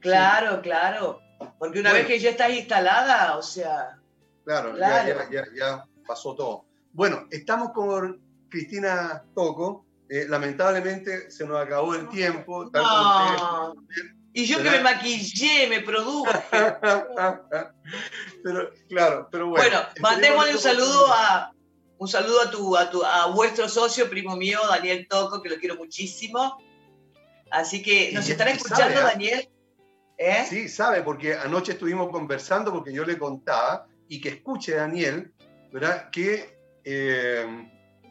[0.00, 1.20] Claro, claro.
[1.58, 2.04] Porque una Bueno.
[2.06, 3.98] vez que ya estás instalada, o sea,
[4.44, 5.20] Claro, ya- Claro.
[5.28, 6.66] Ya, ya- ya pasó todo.
[6.92, 9.84] Bueno, estamos con Cristina Toco.
[10.08, 12.70] Eh, lamentablemente se nos acabó el tiempo.
[12.70, 13.86] tal como no.
[14.32, 16.30] Y yo que me maquillé, me produje.
[16.30, 16.76] usted-
[18.44, 19.64] pero, claro, pero bueno.
[19.68, 21.52] Bueno, mandémosle un saludo a
[21.98, 25.56] un saludo a tu, a tu a vuestro socio, primo mío, Daniel Toco, que lo
[25.56, 26.58] quiero muchísimo.
[27.50, 29.12] Así que nos estará escuchando, sabe, ¿ah?
[29.12, 29.48] Daniel.
[30.18, 30.46] ¿Eh?
[30.48, 35.32] Sí, sabe, porque anoche estuvimos conversando, porque yo le contaba, y que escuche Daniel,
[35.72, 36.10] ¿verdad?
[36.10, 37.70] Que eh,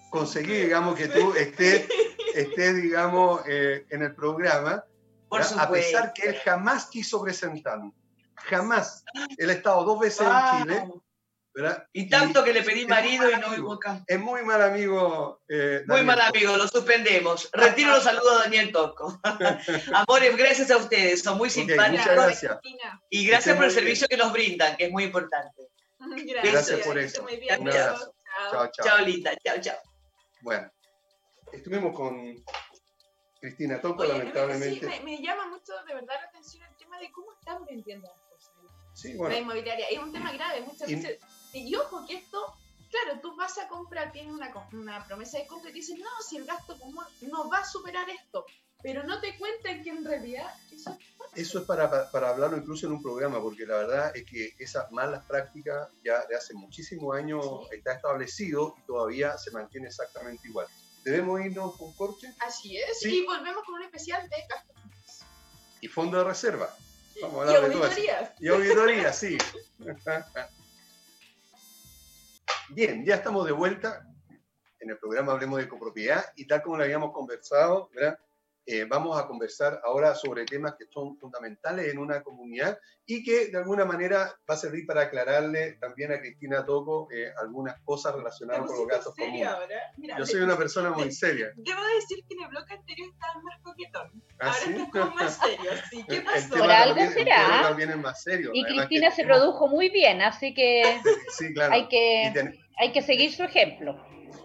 [0.09, 1.87] conseguí, digamos, que tú estés,
[2.35, 4.83] estés digamos, eh, en el programa,
[5.29, 7.93] Por a pesar que él jamás quiso presentarnos.
[8.35, 9.03] Jamás.
[9.37, 10.35] Él ha estado dos veces Wow.
[10.35, 10.83] en Chile,
[11.55, 11.87] ¿verdad?
[11.93, 14.03] Y tanto que le pedí marido y no hubo acá.
[14.07, 15.41] Es muy mal amigo.
[15.47, 17.49] eh, Muy mal amigo, lo suspendemos.
[17.53, 19.19] Retiro los saludos a Daniel Toco.
[19.93, 21.91] Amores, gracias a ustedes, son muy simpáticos.
[22.05, 22.57] muchas gracias.
[23.09, 23.79] Y gracias Estén por el bien.
[23.83, 25.69] servicio que nos brindan, que es muy importante.
[25.97, 27.23] Gracias, Gracias por eso.
[27.23, 27.61] muy bien.
[27.61, 28.13] Un abrazo.
[28.25, 28.51] Chao.
[28.51, 28.85] Chao, chao.
[28.85, 29.31] Chao, linda.
[29.43, 29.77] Chao, chao.
[30.41, 30.69] Bueno,
[31.53, 32.35] estuvimos con
[33.39, 34.79] Cristina Toco, Oye, lamentablemente.
[34.81, 38.07] Sí, me, me llama mucho de verdad la atención el tema de cómo están vendiendo
[38.07, 38.53] las cosas.
[38.93, 41.19] Sí, La bueno, inmobiliaria es un tema grave muchas veces.
[41.21, 41.34] Y
[41.75, 42.53] ojo que esto,
[42.89, 46.37] claro, tú vas a comprar, tienes una, una promesa de compra y dices, no, si
[46.37, 48.45] el gasto común no va a superar esto.
[48.83, 50.97] Pero no te cuentan que en realidad eso es
[51.35, 54.89] eso es para, para, hablarlo incluso en un programa, porque la verdad es que esas
[54.91, 57.77] malas prácticas ya de hace muchísimos años Sí.
[57.77, 60.67] está establecido y todavía se mantiene exactamente igual.
[61.03, 62.99] ¿Debemos irnos con corte Así es.
[62.99, 63.19] Sí.
[63.19, 64.75] Y volvemos con un especial de gastos
[65.85, 66.75] y fondo de reserva?
[67.21, 67.93] Vamos a Y hablar de todo eso.
[67.95, 68.31] auditorías.
[68.39, 69.37] Y auditoría, sí.
[72.69, 74.07] Bien, ya estamos de vuelta
[74.79, 78.17] en el programa Hablemos de Copropiedad y tal como lo habíamos conversado, ¿verdad?
[78.67, 83.47] Eh, vamos a conversar ahora sobre temas que son fundamentales en una comunidad y que
[83.47, 88.15] de alguna manera va a servir para aclararle también a Cristina Toco eh, algunas cosas
[88.15, 89.47] relacionadas con los gastos comunes.
[89.97, 91.51] Mira, Yo soy una persona muy seria.
[91.55, 94.23] Debo decir que en el bloque anterior estaba más coquetón.
[94.39, 94.71] ¿Ah, Ahora sí?
[94.71, 95.71] estás como más serio.
[95.91, 96.49] Sí, ¿qué El pasó?
[96.57, 97.61] Por algo también, el será.
[97.61, 98.49] también es más serio.
[98.53, 100.81] Y Además Cristina que se produjo muy bien, así que
[101.37, 101.73] Sí, claro.
[101.73, 103.95] hay que, ten- hay que seguir su ejemplo.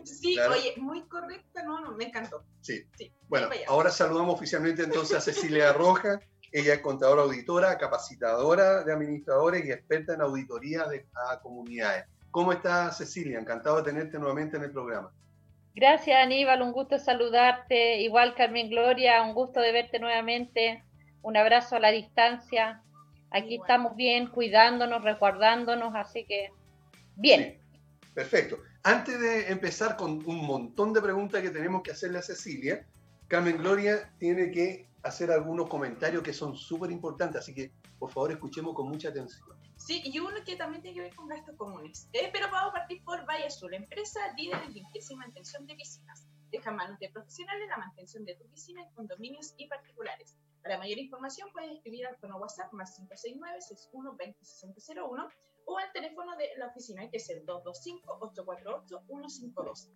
[0.05, 0.53] Sí, Claro.
[0.53, 2.45] oye, muy correcta, no, no, me encantó.
[2.61, 2.85] sí.
[2.97, 6.19] Sí, Bueno, ahora saludamos oficialmente entonces a Cecilia Roja.
[6.53, 12.07] Ella es contadora auditora, capacitadora de administradores y experta en auditoría de a comunidades.
[12.33, 13.39] ¿Cómo está Cecilia?
[13.39, 15.13] Encantado de tenerte nuevamente en el programa.
[15.77, 18.01] Gracias Aníbal, un gusto saludarte.
[18.01, 20.83] Igual Carmen Gloria, un gusto de verte nuevamente.
[21.23, 22.83] Un abrazo a la distancia.
[23.31, 23.69] Aquí Igual.
[23.71, 26.51] estamos bien, cuidándonos, resguardándonos, así que
[27.15, 27.61] bien.
[28.03, 28.59] Sí, perfecto.
[28.83, 32.87] Antes de empezar con un montón de preguntas que tenemos que hacerle a Cecilia,
[33.29, 38.33] Carmen Gloria tiene que hacer algunos comentarios que son súper importantes, así que por favor
[38.33, 39.47] escuchemos con mucha atención.
[39.77, 42.09] Sí, y uno que también tiene que ver con gastos comunes.
[42.15, 45.75] Eh, pero vamos a partir por Valle Azul, empresa líder en limpieza y mantención de
[45.75, 46.27] piscinas.
[46.51, 50.35] Deja manos de profesionales la mantención de tu piscina en condominios y particulares.
[50.63, 55.29] Para mayor información puedes escribir al tono WhatsApp más 569-6120-6001
[55.71, 59.89] o al teléfono de la oficina que es el 225-848-152.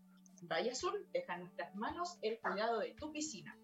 [0.43, 3.59] Valle Azul deja en nuestras manos el cuidado de tu piscina.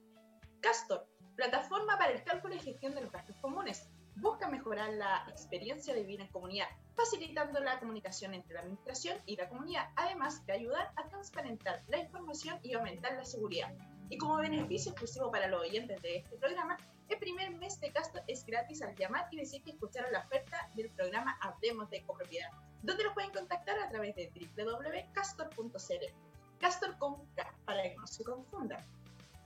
[0.61, 5.95] Castor, plataforma para el cálculo y gestión de los gastos comunes busca mejorar la experiencia
[5.95, 10.53] de vivir en comunidad, facilitando la comunicación entre la administración y la comunidad, además de
[10.53, 13.73] ayudar a transparentar la información y aumentar la seguridad.
[14.09, 16.77] Y como beneficio exclusivo para los oyentes de este programa,
[17.11, 20.71] el primer mes de gasto es gratis al llamar y decir que escucharon la oferta
[20.75, 22.51] del programa Hablemos de Copropiedad,
[22.83, 26.05] donde los pueden contactar a través de www.castor.cl.
[26.61, 28.85] Castor con K, para que no se confundan.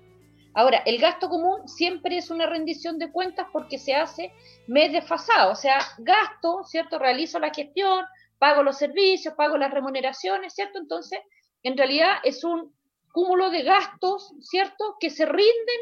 [0.54, 4.32] Ahora, el gasto común siempre es una rendición de cuentas porque se hace
[4.68, 7.00] mes desfasado, o sea, gasto, ¿cierto?
[7.00, 8.06] Realizo la gestión,
[8.38, 10.78] pago los servicios, pago las remuneraciones, ¿cierto?
[10.78, 11.22] Entonces,
[11.68, 12.74] en realidad es un
[13.12, 14.96] cúmulo de gastos, ¿cierto?
[15.00, 15.82] Que se rinden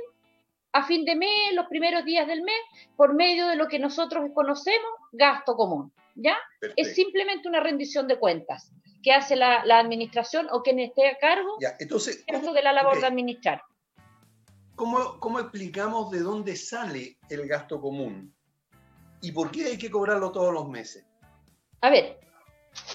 [0.73, 2.55] a fin de mes, los primeros días del mes,
[2.97, 6.37] por medio de lo que nosotros conocemos gasto común, ¿ya?
[6.75, 8.71] Es simplemente una rendición de cuentas
[9.01, 13.05] que hace la, administración o quien esté a cargo ya, entonces, de la labor de
[13.05, 13.61] administrar.
[14.75, 18.35] ¿Cómo, ¿Cómo explicamos de dónde sale el gasto común?
[19.21, 21.05] ¿Y por qué hay que cobrarlo todos los meses?
[21.81, 22.19] A ver,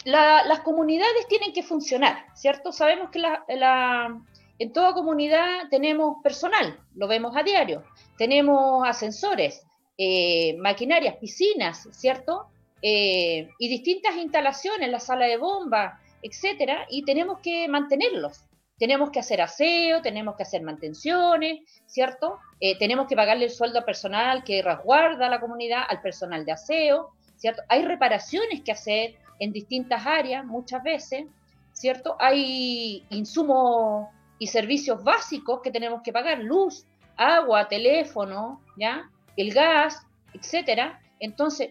[0.04, 2.72] las comunidades tienen que funcionar, ¿cierto?
[2.72, 4.20] Sabemos que la,
[4.58, 7.84] en toda comunidad tenemos personal, lo vemos a diario,
[8.16, 9.66] tenemos ascensores,
[9.96, 12.46] eh, maquinarias, piscinas, ¿cierto?
[12.82, 18.44] Eh, y distintas instalaciones, la sala de bomba, etcétera, y tenemos que mantenerlos.
[18.78, 22.38] Tenemos que hacer aseo, tenemos que hacer mantenciones, ¿cierto?
[22.60, 26.52] Eh, tenemos que pagarle el sueldo al personal que resguarda la comunidad, al personal de
[26.52, 27.62] aseo, ¿cierto?
[27.68, 31.26] Hay reparaciones que hacer, en distintas áreas muchas veces,
[31.72, 32.16] ¿cierto?
[32.20, 39.11] Hay insumos y servicios básicos que tenemos que pagar, luz, agua, teléfono, ¿ya?
[39.37, 41.00] El gas, etcétera.
[41.18, 41.70] Entonces,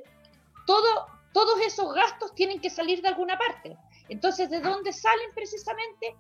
[0.66, 3.78] todo, todos esos gastos tienen que salir de alguna parte.
[4.10, 6.16] Entonces, ¿de dónde salen precisamente?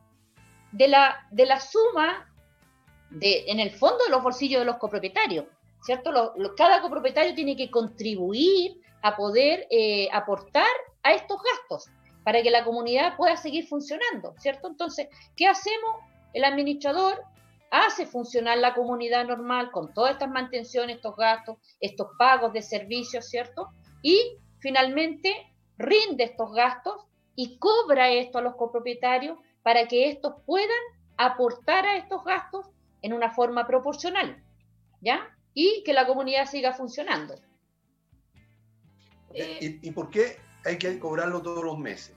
[0.71, 2.31] De la, de la suma,
[3.09, 5.45] de, en el fondo, de los bolsillos de los copropietarios,
[5.83, 6.33] ¿cierto?
[6.55, 10.67] cada copropietario tiene que contribuir a poder eh, aportar
[11.03, 11.85] a estos gastos
[12.23, 14.67] para que la comunidad pueda seguir funcionando, ¿cierto?
[14.67, 15.95] Entonces, ¿qué hacemos?
[16.33, 17.23] El administrador
[17.71, 23.29] hace funcionar la comunidad normal con todas estas mantenciones, estos gastos, estos pagos de servicios,
[23.29, 23.69] ¿cierto?
[24.01, 30.69] Y finalmente rinde estos gastos y cobra esto a los copropietarios para que estos puedan
[31.17, 32.65] aportar a estos gastos
[33.01, 34.43] en una forma proporcional,
[35.01, 35.35] ¿ya?
[35.53, 37.35] Y que la comunidad siga funcionando.
[39.33, 42.15] ¿Y, ¿Y, por qué hay que cobrarlo todos los meses.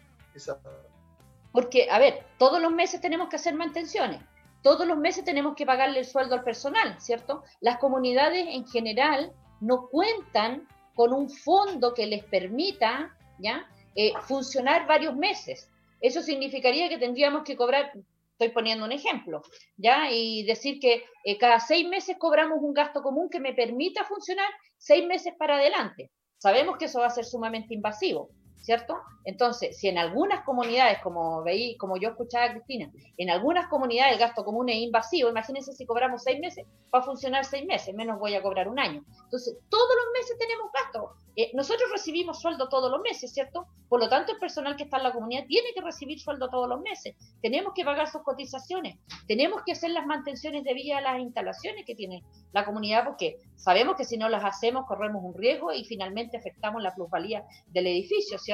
[1.53, 4.23] Porque, a ver, todos los meses tenemos que hacer mantenciones,
[4.63, 7.43] todos los meses tenemos que pagarle el sueldo al personal, ¿cierto?
[7.61, 13.69] Las comunidades en general no cuentan con un fondo que les permita, ¿ya?
[13.95, 15.69] Eh, funcionar varios meses.
[16.01, 17.93] Eso significaría que tendríamos que cobrar,
[18.33, 19.43] estoy poniendo un ejemplo,
[19.77, 20.11] ¿ya?
[20.11, 24.49] Y decir que eh, cada seis meses cobramos un gasto común que me permita funcionar
[24.79, 26.11] seis meses para adelante.
[26.43, 28.31] Sabemos que eso va a ser sumamente invasivo.
[28.63, 28.97] ¿Cierto?
[29.25, 34.15] Entonces, si en algunas comunidades, como veí, como yo escuchaba a Cristina, en algunas comunidades
[34.15, 37.95] el gasto común es invasivo, imagínense si cobramos seis meses, va a funcionar seis meses,
[37.95, 39.05] menos voy a cobrar un año.
[39.25, 41.11] Entonces, todos los meses tenemos gastos.
[41.37, 43.67] Eh, nosotros recibimos sueldo todos los meses, ¿cierto?
[43.89, 46.69] Por lo tanto, el personal que está en la comunidad tiene que recibir sueldo todos
[46.69, 47.15] los meses.
[47.41, 48.97] Tenemos que pagar sus cotizaciones,
[49.27, 52.23] tenemos que hacer las mantenciones de vía a las instalaciones que tiene
[52.53, 56.83] la comunidad, porque sabemos que si no las hacemos corremos un riesgo y finalmente afectamos
[56.83, 58.52] la plusvalía del edificio, ¿cierto?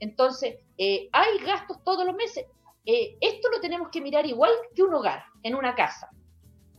[0.00, 2.44] Entonces, eh, hay gastos todos los meses.
[2.84, 6.10] Eh, esto lo tenemos que mirar igual que un hogar, en una casa.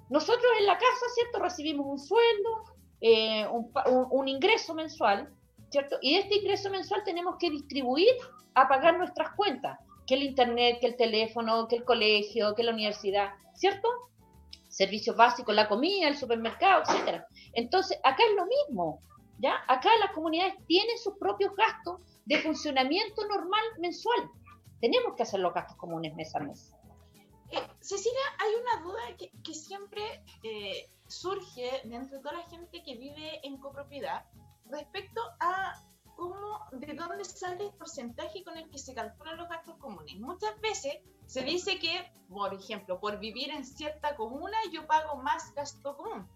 [0.09, 1.39] Nosotros en la casa, ¿cierto?
[1.39, 2.49] Recibimos un sueldo,
[2.99, 3.47] eh,
[4.11, 5.33] un, ingreso mensual,
[5.69, 5.97] ¿cierto?
[6.01, 8.13] Y este ingreso mensual tenemos que distribuir
[8.53, 12.73] a pagar nuestras cuentas, que el internet, que el teléfono, que el colegio, que la
[12.73, 13.87] universidad, ¿cierto?
[14.67, 17.25] Servicios básicos, la comida, el supermercado, etcétera.
[17.53, 19.01] Entonces, acá es lo mismo,
[19.39, 19.63] ¿ya?
[19.67, 24.29] Acá las comunidades tienen sus propios gastos de funcionamiento normal mensual.
[24.79, 26.73] Tenemos que hacer los gastos comunes mes a mes.
[27.51, 30.01] Eh, Cecilia, hay una duda que, siempre
[30.43, 34.25] eh, surge dentro de toda la gente que vive en copropiedad
[34.69, 35.73] respecto a
[36.15, 40.15] cómo, de dónde sale el porcentaje con el que se calculan los gastos comunes.
[40.19, 45.53] Muchas veces se dice que, por ejemplo, por vivir en cierta comuna yo pago más
[45.53, 46.27] gasto común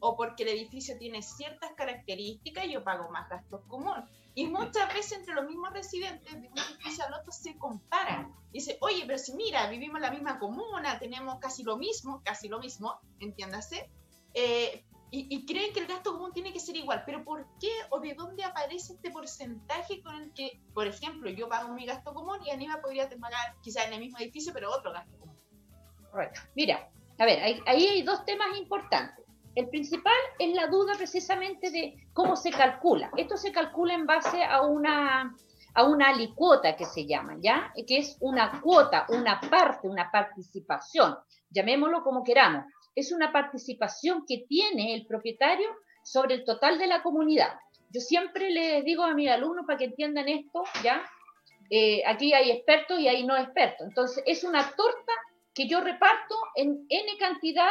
[0.00, 4.04] o porque el edificio tiene ciertas características yo pago más gastos comunes.
[4.36, 8.36] Y muchas veces entre los mismos residentes de un edificio al otro se comparan.
[8.52, 12.46] Dice, oye, pero si mira, vivimos en la misma comuna, tenemos casi lo mismo, casi
[12.46, 13.90] lo mismo, entiéndase,
[14.34, 17.02] eh, y, creen que el gasto común tiene que ser igual.
[17.06, 21.48] Pero ¿por qué o de dónde aparece este porcentaje con el que, por ejemplo, yo
[21.48, 24.92] pago mi gasto común y Aníbal podría pagar quizás en el mismo edificio, pero otro
[24.92, 25.36] gasto común?
[26.10, 26.42] Correcto.
[26.54, 29.25] Mira, a ver, ahí hay dos temas importantes.
[29.56, 33.10] El principal es la duda precisamente de cómo se calcula.
[33.16, 35.34] Esto se calcula en base a una,
[35.74, 36.14] a una
[36.76, 37.72] que se llama, ¿ya?
[37.86, 41.16] Que es una cuota, una parte, una participación,
[41.50, 42.64] llamémoslo como queramos
[42.96, 45.68] es una participación que tiene el propietario
[46.02, 47.52] sobre el total de la comunidad.
[47.90, 51.02] Yo siempre les digo a mis alumnos para que entiendan esto, ¿ya?
[51.70, 53.86] Eh, aquí hay expertos y hay no expertos.
[53.86, 55.12] Entonces, es una torta
[55.54, 57.70] que yo reparto en N cantidad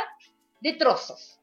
[0.61, 1.39] de trozos,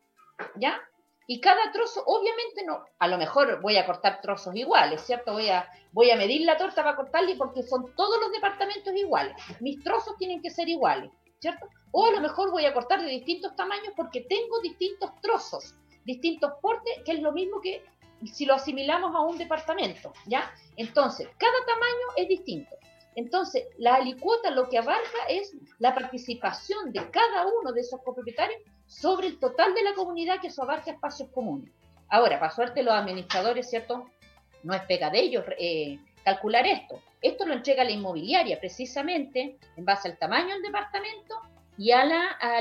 [0.56, 0.80] ¿ya?
[1.26, 5.32] Y cada trozo, obviamente no, a lo mejor voy a cortar trozos iguales, ¿cierto?
[5.32, 9.34] Voy a, voy a medir la torta para cortarle porque son todos los departamentos iguales.
[9.60, 11.68] Mis trozos tienen que ser iguales, ¿cierto?
[11.92, 15.74] O a lo mejor voy a cortar de distintos tamaños porque tengo distintos trozos,
[16.04, 17.84] distintos portes, que es lo mismo que
[18.32, 20.52] si lo asimilamos a un departamento, ¿ya?
[20.76, 22.76] Entonces, cada tamaño es distinto.
[23.14, 28.60] Entonces, la alicuota lo que abarca es la participación de cada uno de esos copropietarios
[28.92, 31.72] sobre el total de la comunidad que eso abarca espacios comunes.
[32.08, 34.10] Ahora, para suerte los administradores, ¿cierto?
[34.62, 37.00] No es pega de ellos eh, calcular esto.
[37.22, 41.36] Esto lo entrega la inmobiliaria precisamente en base al tamaño del departamento
[41.78, 42.12] y al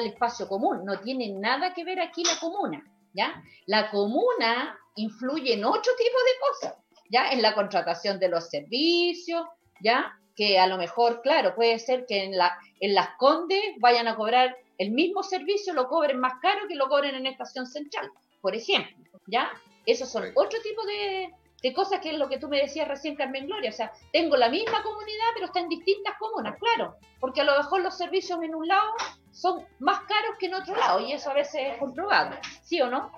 [0.06, 0.86] espacio común.
[0.86, 2.82] No tiene nada que ver aquí la comuna,
[3.14, 3.44] ¿ya?
[3.66, 7.32] La comuna influye en ocho tipos de cosas, ¿ya?
[7.32, 9.46] En la contratación de los servicios,
[9.82, 10.18] ¿ya?
[10.36, 14.92] Que a lo mejor, claro, puede ser que en las Condes vayan a cobrar el
[14.92, 18.10] mismo servicio, lo cobren más caro que lo cobren en Estación Central,
[18.42, 18.96] por ejemplo,
[19.28, 19.52] ¿ya?
[19.86, 23.16] Esos son otro tipo de, de cosas que es lo que tú me decías recién,
[23.16, 23.70] Carmen Gloria.
[23.70, 27.58] O sea, tengo la misma comunidad, pero está en distintas comunas, claro, porque a lo
[27.58, 28.94] mejor los servicios en un lado
[29.32, 32.90] son más caros que en otro lado, y eso a veces es comprobado, ¿sí o
[32.90, 33.12] no?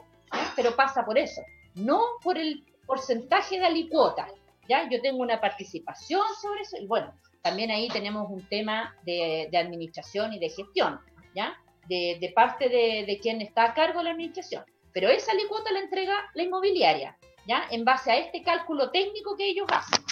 [0.56, 1.42] Pero pasa por eso
[1.76, 4.28] no por el porcentaje de alicuota,
[4.68, 4.90] ¿ya?
[4.90, 10.34] Yo tengo una participación sobre eso y bueno, también ahí tenemos un tema de, administración
[10.34, 11.00] y de gestión,
[11.34, 11.58] ¿ya?
[11.88, 14.64] De, parte de, de, quien está a cargo de la administración.
[14.94, 17.64] Pero esa alicuota la entrega la inmobiliaria, ¿ya?
[17.72, 20.04] En base a este cálculo técnico que ellos hacen.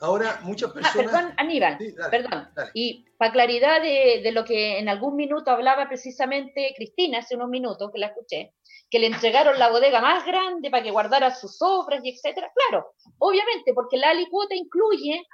[0.00, 0.96] Ahora, muchas ah, personas...
[0.96, 1.78] perdón, Aníbal,
[2.10, 2.48] perdón.
[2.74, 7.48] Y para claridad de, de, lo que en algún minuto hablaba precisamente Cristina, hace unos
[7.48, 8.52] minutos que la escuché,
[8.90, 12.52] que le entregaron la bodega más grande para que guardara sus obras y etcétera.
[12.54, 15.24] Claro, obviamente, porque la alicuota incluye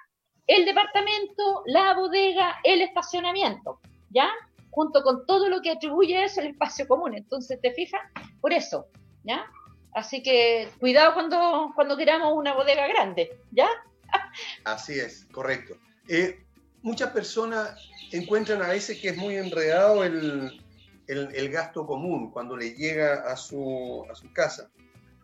[0.46, 4.30] el departamento, la bodega, el estacionamiento, ¿ya?
[4.78, 7.12] Junto con todo lo que atribuye eso el espacio común.
[7.12, 8.00] Entonces, ¿te fijas?
[8.40, 8.86] Por eso,
[9.24, 9.44] ¿ya?
[9.92, 13.68] Así que cuidado cuando, cuando queramos una bodega grande, ¿ya?
[14.64, 15.76] Así es, correcto.
[16.06, 16.46] Eh,
[16.82, 17.76] muchas personas
[18.12, 20.62] encuentran a veces que es muy enredado el,
[21.08, 24.70] el, gasto común cuando le llega a su, a su casa.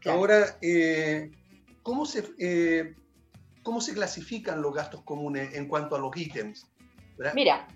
[0.04, 1.30] Ahora, eh,
[1.84, 2.96] ¿cómo, se, eh,
[3.62, 6.66] ¿cómo se clasifican los gastos comunes en cuanto a los ítems?
[7.36, 7.68] Mira,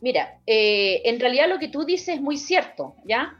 [0.00, 3.38] mira, eh, en realidad lo que tú dices es muy cierto, ¿ya?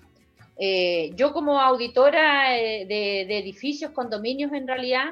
[1.17, 2.87] yo como auditora de,
[3.29, 5.11] de, edificios, condominios, en realidad,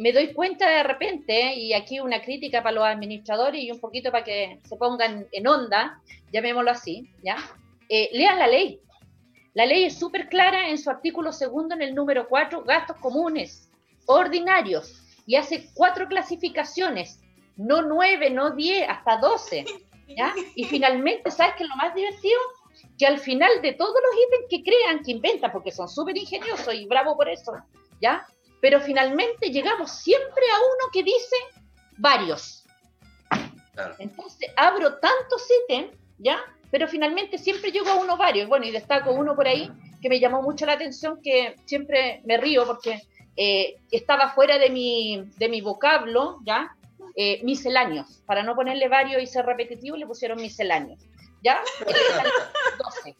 [0.00, 4.10] me doy cuenta de repente, y aquí una crítica para los administradores y un poquito
[4.10, 6.00] para que se pongan en onda,
[6.32, 7.36] llamémoslo así, ¿ya?
[7.88, 8.80] eh, lean la ley.
[9.54, 13.70] La ley es súper clara en su artículo segundo, en el número 4, gastos comunes,
[14.06, 17.20] ordinarios, y hace cuatro clasificaciones,
[17.56, 19.64] no nueve, no diez, hasta doce.
[20.08, 20.34] ¿Ya?
[20.54, 22.38] Y finalmente, ¿sabes qué es lo más divertido?
[22.98, 26.74] Que al final de todos los ítems que crean, que inventan, porque son súper ingeniosos
[26.74, 27.52] y bravo por eso,
[28.00, 28.26] ¿ya?
[28.60, 31.36] Pero finalmente llegamos siempre a uno que dice
[31.96, 32.64] varios.
[33.98, 36.44] Entonces abro tantos ítems, ¿ya?
[36.74, 38.48] pero finalmente siempre llego a uno varios.
[38.48, 39.70] Bueno, y destaco uno por ahí
[40.02, 43.00] que me llamó mucho la atención, que siempre me río porque
[43.36, 46.74] eh, estaba fuera de mi, de mi vocablo, ¿ya?
[47.16, 48.22] Eh, misceláneos.
[48.26, 51.00] Para no ponerle varios y ser repetitivo, le pusieron misceláneos,
[51.42, 51.60] ¿ya?
[52.78, 53.16] 12.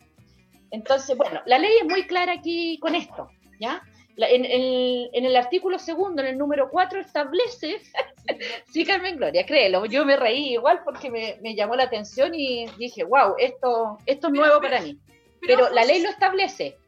[0.71, 3.29] Entonces, bueno, la ley es muy clara aquí con esto,
[3.61, 3.83] ¿ya?
[4.17, 7.81] en, el artículo segundo, en el número 4, establece,
[8.73, 13.05] sí, Carmen Gloria, créelo, yo me reí igual porque me, llamó la atención y dije,
[13.05, 14.99] wow, esto, esto es nuevo para mí.
[15.47, 16.79] Pero, la ley lo establece.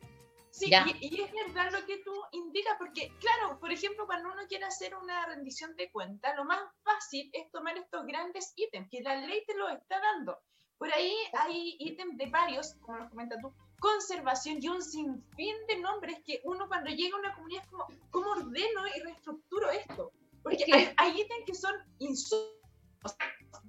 [0.57, 4.65] Sí, y, es verdad lo que tú indicas, porque claro, por ejemplo, cuando uno quiere
[4.65, 9.17] hacer una rendición de cuenta, lo más fácil es tomar estos grandes ítems, que la
[9.17, 10.39] ley te lo está dando.
[10.79, 15.77] Por ahí hay ítems de varios, como nos comentas tú, conservación y un sinfín de
[15.77, 20.11] nombres que uno cuando llega a una comunidad es como, ¿cómo ordeno y reestructuro esto?
[20.43, 20.65] Porque
[20.97, 22.57] hay, ítems que son insumos,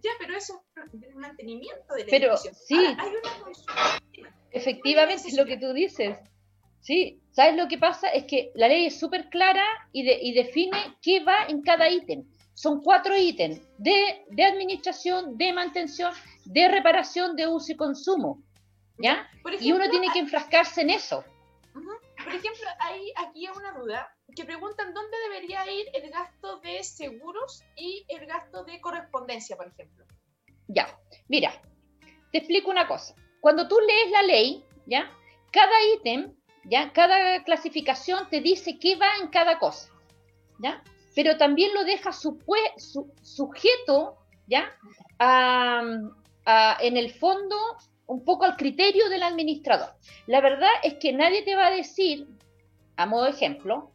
[0.01, 0.63] ya, pero eso
[0.93, 3.99] es el mantenimiento de la Pero sí, hay una
[4.51, 6.17] efectivamente es lo que tú dices.
[6.81, 8.09] Sí, ¿sabes lo que pasa?
[8.09, 12.23] Es que la ley es súper clara y, y define qué va en cada ítem.
[12.53, 16.13] Son cuatro ítems de, de administración, de mantención,
[16.45, 18.41] de reparación, de uso y consumo.
[18.97, 19.29] ¿ya?
[19.59, 21.23] y uno tiene que enfrascarse en eso.
[21.73, 27.63] Por ejemplo, hay aquí una duda que preguntan dónde debería ir el gasto de seguros
[27.75, 30.05] y el gasto de correspondencia, por ejemplo.
[30.67, 30.87] Ya,
[31.29, 31.53] mira,
[32.31, 33.15] te explico una cosa.
[33.39, 35.09] Cuando tú lees la ley, ¿ya?
[35.51, 36.35] Cada ítem,
[36.69, 36.91] ¿ya?
[36.93, 39.89] Cada clasificación te dice qué va en cada cosa,
[40.59, 40.83] ¿ya?
[41.15, 42.39] Pero también lo deja su,
[43.21, 44.71] sujeto, ¿ya?
[46.79, 47.55] en el fondo,
[48.05, 49.89] un poco al criterio del administrador.
[50.27, 52.27] La verdad es que nadie te va a decir,
[52.95, 53.91] a modo de ejemplo,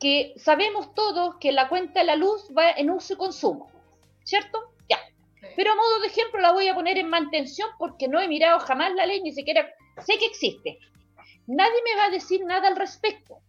[0.00, 3.70] que sabemos todos que la cuenta de la luz va en uso y consumo,
[4.24, 4.72] ¿cierto?
[4.88, 4.98] Ya.
[5.56, 8.58] Pero a modo de ejemplo la voy a poner en mantención porque no he mirado
[8.60, 9.68] jamás la ley, ni siquiera
[10.04, 10.78] sé que existe.
[11.46, 13.40] Nadie me va a decir nada al respecto.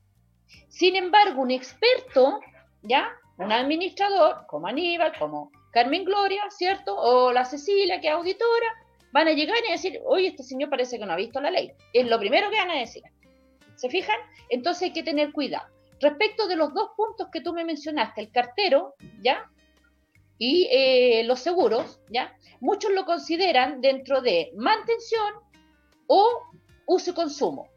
[0.68, 2.42] Sin embargo, un experto,
[2.82, 3.10] ¿ya?
[3.38, 6.96] Un administrador, como Aníbal, como Carmen Gloria, ¿cierto?
[6.96, 8.68] O la Cecilia, que es auditora,
[9.12, 11.72] van a llegar y decir, oye, este señor parece que no ha visto la ley.
[11.94, 13.04] Es lo primero que van a decir.
[13.76, 14.18] ¿Se fijan?
[14.50, 15.68] Entonces hay que tener cuidado.
[16.00, 19.50] Respecto de los dos puntos que tú me mencionaste, el cartero, ¿ya?
[20.38, 22.36] Y eh, los seguros, ¿ya?
[22.60, 25.34] Muchos lo consideran dentro de mantención
[26.08, 26.42] o
[26.86, 27.70] uso y consumo.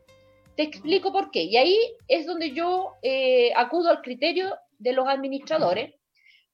[0.59, 1.45] Te explico por qué.
[1.45, 1.79] Y ahí
[2.09, 5.95] es donde yo eh, acudo al criterio de los administradores,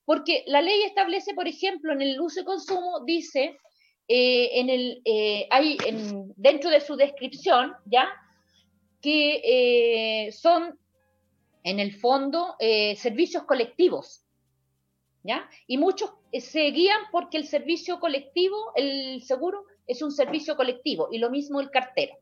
[0.04, 3.56] porque la ley establece, por ejemplo, en el uso y consumo, dice,
[4.06, 5.02] eh, en el,
[5.48, 5.78] hay
[6.36, 8.10] dentro de su descripción, ¿ya?
[9.00, 10.78] Que son
[11.64, 14.20] en el fondo, eh, servicios colectivos.
[15.26, 15.48] ¿Ya?
[15.66, 21.08] Y muchos eh, se guían porque el servicio colectivo, el seguro, es un servicio colectivo
[21.10, 22.14] y lo mismo el cartero.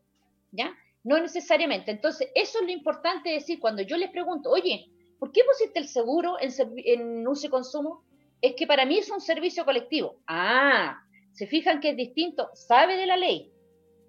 [0.52, 0.72] ¿Ya?
[1.04, 1.90] No necesariamente.
[1.90, 4.86] Entonces, eso es lo importante decir cuando yo les pregunto, oye,
[5.18, 6.52] ¿por qué pusiste el seguro en,
[6.84, 8.04] en uso y consumo?
[8.40, 10.16] Es que para mí es un servicio colectivo.
[10.26, 11.00] Ah,
[11.32, 13.52] se fijan que es distinto, sabe de la ley,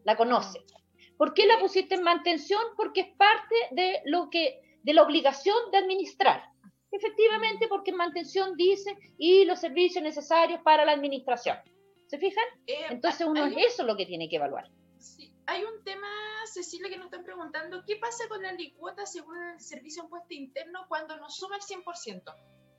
[0.04, 0.60] la conoce.
[1.18, 2.62] ¿Por qué la pusiste en mantención?
[2.76, 6.44] Porque es parte de lo que de la obligación de administrar.
[6.92, 11.58] Efectivamente, porque en mantención dice y los servicios necesarios para la administración.
[12.08, 12.44] ¿Se fijan?
[12.68, 14.70] Eh, Entonces uno es eso lo que tiene que evaluar.
[15.00, 15.33] Sí.
[15.46, 16.08] Hay un tema,
[16.46, 20.86] Cecilia, que nos están preguntando, ¿qué pasa con la licuota según el servicio impuesto interno
[20.88, 22.24] cuando no sube el 100%?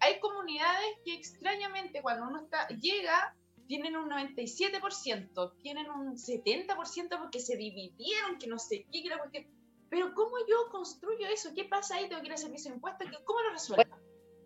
[0.00, 3.36] Hay comunidades que extrañamente cuando uno está, llega
[3.66, 9.18] tienen un 97%, tienen un 70% porque se dividieron, que no sé qué, que la
[9.18, 9.46] cuestión
[9.94, 11.50] pero ¿cómo yo construyo eso?
[11.54, 12.08] ¿Qué pasa ahí?
[12.08, 13.06] Tengo que ir a servicio de impuestos.
[13.24, 13.84] ¿Cómo lo resuelvo?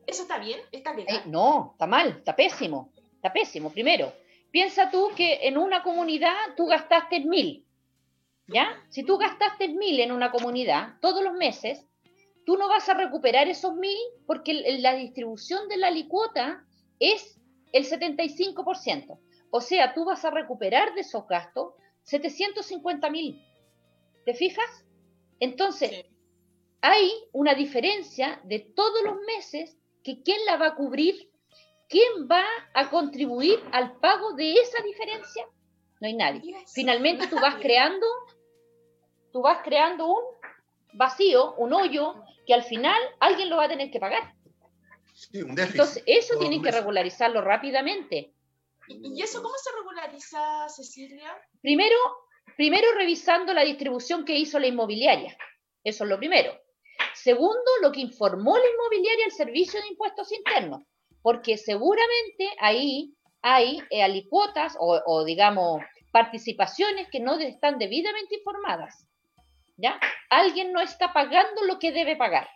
[0.06, 0.60] ¿Eso está bien?
[0.70, 1.16] ¿Está legal?
[1.16, 2.92] Eh, no, está mal, está pésimo.
[3.14, 3.70] Está pésimo.
[3.72, 4.12] Primero,
[4.50, 7.64] piensa tú que en una comunidad tú gastaste mil.
[8.48, 8.82] ¿Ya?
[8.88, 11.86] Si tú gastaste mil en una comunidad todos los meses,
[12.46, 16.64] tú no vas a recuperar esos mil porque la distribución de la licuota
[16.98, 17.38] es
[17.72, 19.18] el 75%.
[19.50, 21.74] O sea, tú vas a recuperar de esos gastos
[22.04, 23.44] 750 mil.
[24.24, 24.84] ¿Te fijas?
[25.40, 26.06] Entonces,
[26.80, 31.30] hay una diferencia de todos los meses que quién la va a cubrir,
[31.88, 32.44] quién va
[32.74, 35.46] a contribuir al pago de esa diferencia.
[36.00, 36.56] No hay nadie.
[36.72, 38.06] Finalmente tú vas creando,
[39.32, 40.22] tú vas creando un
[40.94, 42.14] vacío, un hoyo,
[42.46, 44.34] que al final alguien lo va a tener que pagar.
[45.14, 45.74] Sí, un déficit.
[45.74, 48.32] Entonces, eso tienen que regularizarlo rápidamente.
[48.88, 51.36] ¿Y eso cómo se regulariza, Cecilia?
[51.60, 51.96] Primero,
[52.58, 55.36] Primero, revisando la distribución que hizo la inmobiliaria.
[55.84, 56.52] Eso es lo primero.
[57.14, 60.82] Segundo, lo que informó la inmobiliaria al Servicio de Impuestos Internos,
[61.22, 69.06] porque seguramente ahí hay eh, alicuotas o, digamos, participaciones que no están debidamente informadas.
[69.78, 69.98] ¿Ya?
[70.28, 72.48] Alguien no está pagando lo que debe pagar.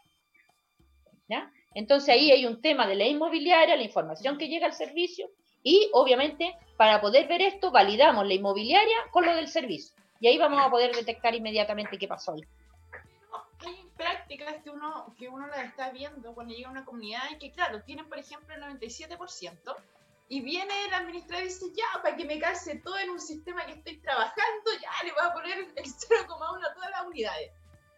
[1.29, 1.51] ¿Ya?
[1.75, 5.31] Entonces ahí hay un tema de la inmobiliaria, la información que llega al servicio
[5.63, 9.95] y obviamente, para poder ver esto, validamos la inmobiliaria con lo del servicio.
[10.21, 12.43] Y ahí vamos a poder detectar inmediatamente qué pasó ahí.
[13.65, 17.39] Hay prácticas que uno, que uno las está viendo cuando llega a una comunidad y
[17.39, 19.77] que, claro, tienen, por ejemplo, el 97%,
[20.33, 23.67] y viene el administrador y dice, ya, para que me calce todo en un sistema
[23.67, 27.51] que estoy trabajando, ya le voy a poner el 0,1 a todas las unidades.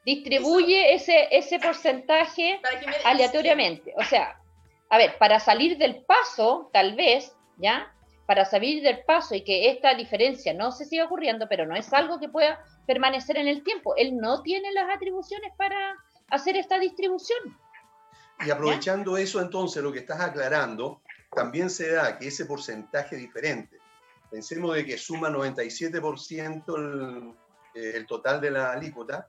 [0.05, 2.61] Distribuye ese, ese porcentaje
[3.05, 3.95] aleatoriamente.
[3.97, 4.37] O sea,
[4.91, 7.95] a ver, para salir del paso, tal vez, ¿ya?
[8.27, 11.93] Para salir del paso y que esta diferencia no se siga ocurriendo, pero no es
[11.93, 13.95] algo que pueda permanecer en el tiempo.
[13.95, 15.95] Él no tiene las atribuciones para
[16.31, 17.57] hacer esta distribución.
[18.45, 21.01] Y aprovechando eso, entonces, lo que estás aclarando,
[21.35, 23.79] también se da que ese porcentaje diferente,
[24.31, 27.35] pensemos de que suma 97% el,
[27.75, 29.29] eh, el total de la alícuota,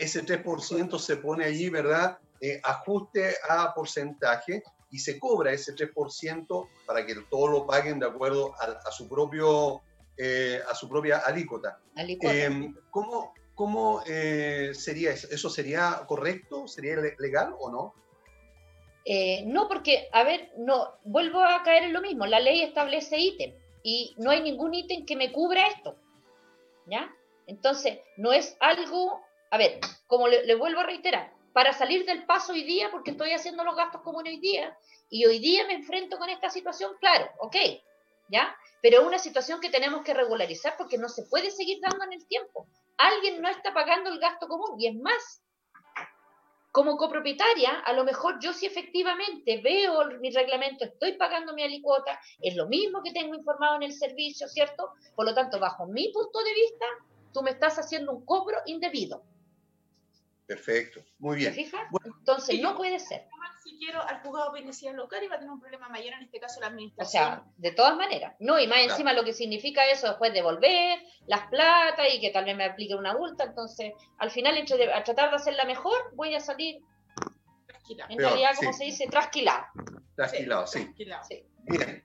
[0.00, 2.18] ese 3% se pone allí, ¿verdad?
[2.40, 8.06] Eh, ajuste a porcentaje y se cobra ese 3% para que todos lo paguen de
[8.06, 9.82] acuerdo a, su, propio,
[10.16, 11.80] eh, a su propia alícuota.
[11.96, 15.28] Em, ¿Cómo, cómo eh, sería eso?
[15.30, 16.66] ¿Eso sería correcto?
[16.68, 17.94] ¿Sería legal o no?
[19.04, 22.26] Eh, no, porque, a ver, no, vuelvo a caer en lo mismo.
[22.26, 25.96] La ley establece ítem y no hay ningún ítem que me cubra esto.
[26.86, 27.14] ¿Ya?
[27.46, 32.24] Entonces, no es algo, a ver, como le, le vuelvo a reiterar, para salir del
[32.24, 34.76] paso hoy día, porque estoy haciendo los gastos comunes hoy día,
[35.10, 37.56] y hoy día me enfrento con esta situación, claro, ok,
[38.28, 38.54] ¿ya?
[38.80, 42.12] Pero es una situación que tenemos que regularizar porque no se puede seguir dando en
[42.12, 42.68] el tiempo.
[42.96, 45.42] Alguien no está pagando el gasto común y es más,
[46.78, 52.20] como copropietaria, a lo mejor yo sí efectivamente veo mi reglamento, estoy pagando mi alicuota,
[52.40, 54.92] es lo mismo que tengo informado en el servicio, ¿cierto?
[55.16, 56.86] Por lo tanto, bajo mi punto de vista,
[57.34, 59.24] tú me estás haciendo un cobro indebido.
[60.46, 61.52] Perfecto, muy bien.
[61.52, 61.80] ¿Te fijas?
[62.04, 63.26] Entonces, no puede ser.
[63.68, 66.40] Si quiero al juzgado penitenciario local y va a tener un problema mayor, en este
[66.40, 67.22] caso la O administración.
[67.22, 68.34] sea, de todas maneras.
[68.40, 68.92] No, y más Claro.
[68.92, 72.94] encima lo que significa eso después devolver las plata y que tal vez me aplique
[72.94, 73.44] una multa.
[73.44, 76.80] Entonces, al final, entre a tratar de hacerla mejor, voy a salir,
[77.66, 78.06] Tranquila.
[78.08, 78.58] en Peor, realidad, sí.
[78.64, 79.64] como se dice, trasquilado.
[80.16, 80.80] Tranquilado, sí.
[80.84, 81.22] Tranquila.
[81.24, 81.44] Sí.
[81.64, 82.04] Bien.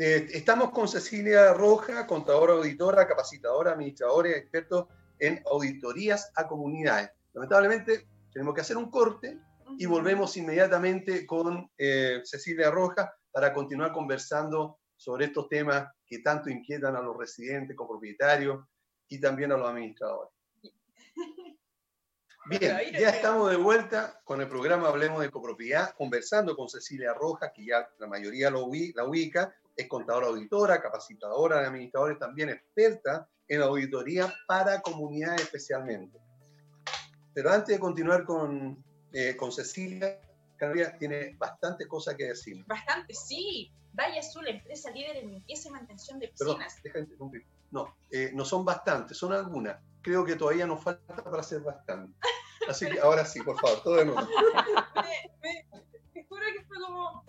[0.00, 4.86] Eh, estamos con Cecilia Roja, contadora auditora, capacitadora, administradora y expertos
[5.18, 7.10] en auditorías a comunidades.
[7.34, 9.38] Lamentablemente, tenemos que hacer un corte
[9.78, 16.50] y volvemos inmediatamente con eh, Cecilia Roja para continuar conversando sobre estos temas que tanto
[16.50, 18.64] inquietan a los residentes, copropietarios
[19.08, 20.32] y también a los administradores.
[22.46, 27.52] Bien, ya estamos de vuelta con el programa Hablemos de Copropiedad, conversando con Cecilia Rojas,
[27.54, 33.28] que ya la mayoría lo la ubica, es contadora auditora, capacitadora de administradores, también experta
[33.46, 36.18] en auditoría para comunidades especialmente.
[37.32, 38.82] Pero antes de continuar con,
[39.12, 40.20] eh, con Cecilia,
[40.56, 42.64] Carolina tiene bastantes cosas que decir.
[42.66, 43.72] Bastante, sí.
[43.94, 46.82] Vaya Azul, empresa líder en limpieza y mantención de Perdón, piscinas.
[46.94, 47.46] de interrumpir.
[47.70, 49.76] No, eh, no son bastantes, son algunas.
[50.02, 52.16] Creo que todavía nos falta para ser bastantes.
[52.68, 54.20] Así que ahora sí, por favor, todo de nuevo.
[54.96, 55.66] Me- me-
[56.14, 57.24] te juro que fue como.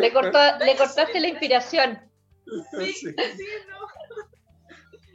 [0.00, 2.00] Le, cortó- le Azul, cortaste la inspiración.
[2.78, 3.14] Sí, Sí.
[3.36, 3.86] sí, no.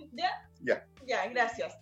[0.14, 0.50] ¿Ya?
[0.62, 0.88] Ya.
[1.06, 1.78] Ya, gracias.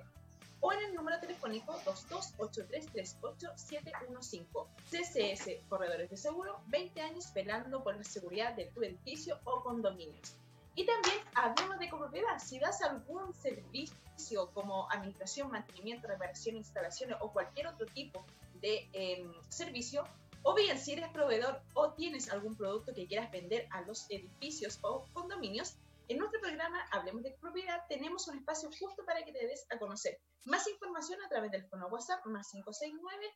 [0.61, 4.67] o en el número telefónico 228338715.
[4.91, 10.37] CCS Corredores de Seguro, 20 años velando por la seguridad de tu edificio o condominios.
[10.77, 12.39] Y también hablemos de copropiedad.
[12.39, 18.25] Si das algún servicio como administración, mantenimiento, reparación, instalaciones o cualquier otro tipo
[18.61, 20.05] de em, servicio,
[20.43, 24.79] o bien si eres proveedor o tienes algún producto que quieras vender a los edificios
[24.83, 25.79] o condominios,
[26.11, 29.79] en nuestro programa Hablemos de Propiedad tenemos un espacio justo para que te des a
[29.79, 30.19] conocer.
[30.45, 32.53] Más información a través del fono WhatsApp más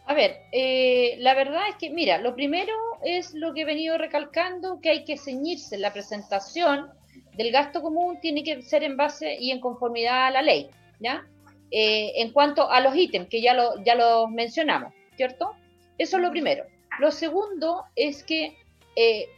[0.04, 2.72] A ver, eh, la verdad es que, mira, lo primero
[3.02, 5.78] es lo que he venido recalcando, que hay que ceñirse.
[5.78, 6.90] La presentación
[7.36, 10.70] del gasto común tiene que ser en base y en conformidad a la ley,
[11.00, 11.26] ¿ya?
[11.70, 15.52] Eh, en cuanto a los ítems, que ya, lo, ya los mencionamos, ¿cierto?
[15.98, 16.64] Eso es lo primero.
[17.00, 18.56] Lo segundo es que
[18.94, 19.28] eh,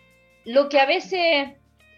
[0.44, 1.48] lo que a veces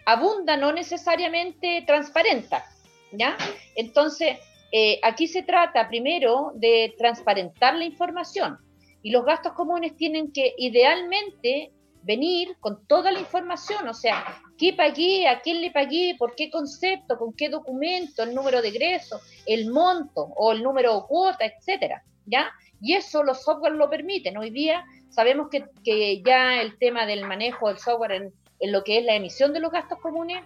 [0.06, 2.64] abunda no necesariamente transparenta,
[3.12, 3.36] ¿ya?
[3.74, 4.38] Entonces,
[4.72, 8.58] eh, aquí se trata primero de transparentar la información
[9.02, 11.72] y los gastos comunes tienen que idealmente
[12.02, 14.24] venir con toda la información, o sea,
[14.60, 18.68] qué pagué, a quién le pagué, por qué concepto, con qué documento, el número de
[18.68, 22.52] egreso, el monto o el número de cuota, etcétera, ¿ya?
[22.78, 24.36] Y eso los software lo permiten.
[24.36, 28.84] Hoy día sabemos que, que ya el tema del manejo del software en, en, lo
[28.84, 30.44] que es la emisión de los gastos comunes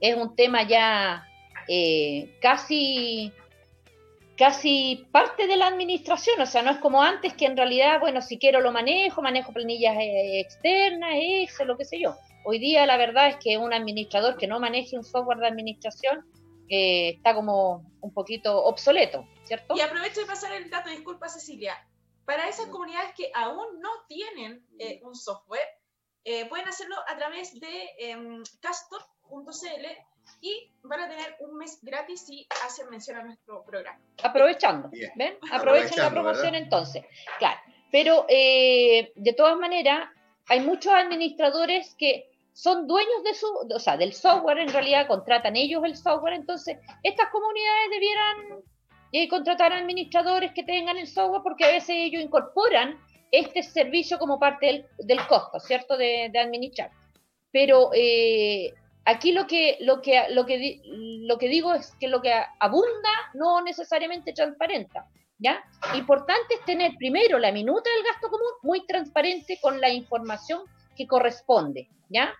[0.00, 1.26] es un tema ya
[1.66, 3.32] eh, casi
[4.36, 8.20] casi parte de la administración, o sea, no es como antes que en realidad, bueno,
[8.20, 12.14] si quiero lo manejo, manejo planillas eh, externas, Excel, lo que sé yo.
[12.48, 16.24] Hoy día la verdad es que un administrador que no maneje un software de administración
[16.68, 19.74] eh, está como un poquito obsoleto, ¿cierto?
[19.76, 21.74] Y aprovecho de pasar el dato, disculpa Cecilia,
[22.24, 25.68] para esas comunidades que aún no tienen eh, un software,
[26.48, 29.86] pueden hacerlo a través de em, castor.cl
[30.40, 33.98] y van a tener un mes gratis si hacen mención a nuestro programa.
[34.22, 35.38] Aprovechando, ¿ven?
[35.52, 37.04] Aprovechen la promoción entonces.
[37.38, 37.58] Claro,
[37.90, 40.08] pero eh, de todas maneras,
[40.48, 45.56] hay muchos administradores que son dueños de su, o sea, del software, en realidad contratan
[45.56, 48.36] ellos el software, entonces estas comunidades debieran
[49.12, 52.98] eh, contratar administradores que tengan el software porque a veces ellos incorporan
[53.30, 55.98] este servicio como parte del, costo, ¿cierto?
[55.98, 56.90] De, de administrar.
[57.52, 58.72] Pero eh,
[59.08, 63.10] Aquí lo que, lo, que, lo, que, lo que digo es que lo que abunda
[63.34, 65.06] no necesariamente transparenta.
[65.38, 65.62] ¿ya?
[65.94, 70.62] Importante es tener primero la minuta del gasto común muy transparente con la información
[70.96, 71.88] que corresponde.
[72.08, 72.34] ¿ya?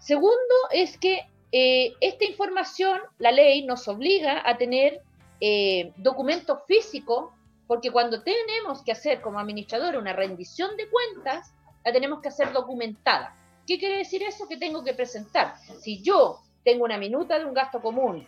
[0.00, 5.02] Segundo es que eh, esta información, la ley nos obliga a tener
[5.40, 7.30] eh, documentos físicos,
[7.66, 11.52] porque cuando tenemos que hacer como administrador una rendición de cuentas,
[11.84, 13.36] la tenemos que hacer documentada.
[13.66, 14.48] ¿Qué quiere decir eso?
[14.48, 15.54] Que tengo que presentar.
[15.58, 18.26] Si yo tengo una minuta de un gasto común,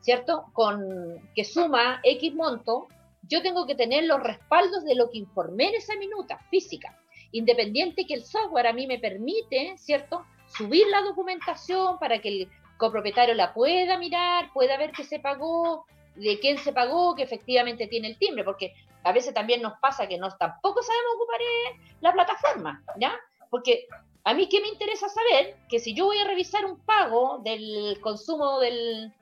[0.00, 0.46] ¿cierto?
[0.52, 2.88] Con que suma X monto,
[3.22, 6.98] yo tengo que tener los respaldos de lo que informé en esa minuta física,
[7.32, 10.24] independiente que el software a mí me permite, ¿cierto?
[10.56, 15.86] Subir la documentación para que el copropietario la pueda mirar, pueda ver que se pagó,
[16.16, 18.74] de quién se pagó, que efectivamente tiene el timbre, porque
[19.04, 23.18] a veces también nos pasa que no, tampoco sabemos ocupar eh, la plataforma, ¿ya?
[23.48, 23.86] Porque
[24.24, 25.56] a mí, ¿qué me interesa saber?
[25.68, 29.12] Que si yo voy a revisar un pago del consumo del,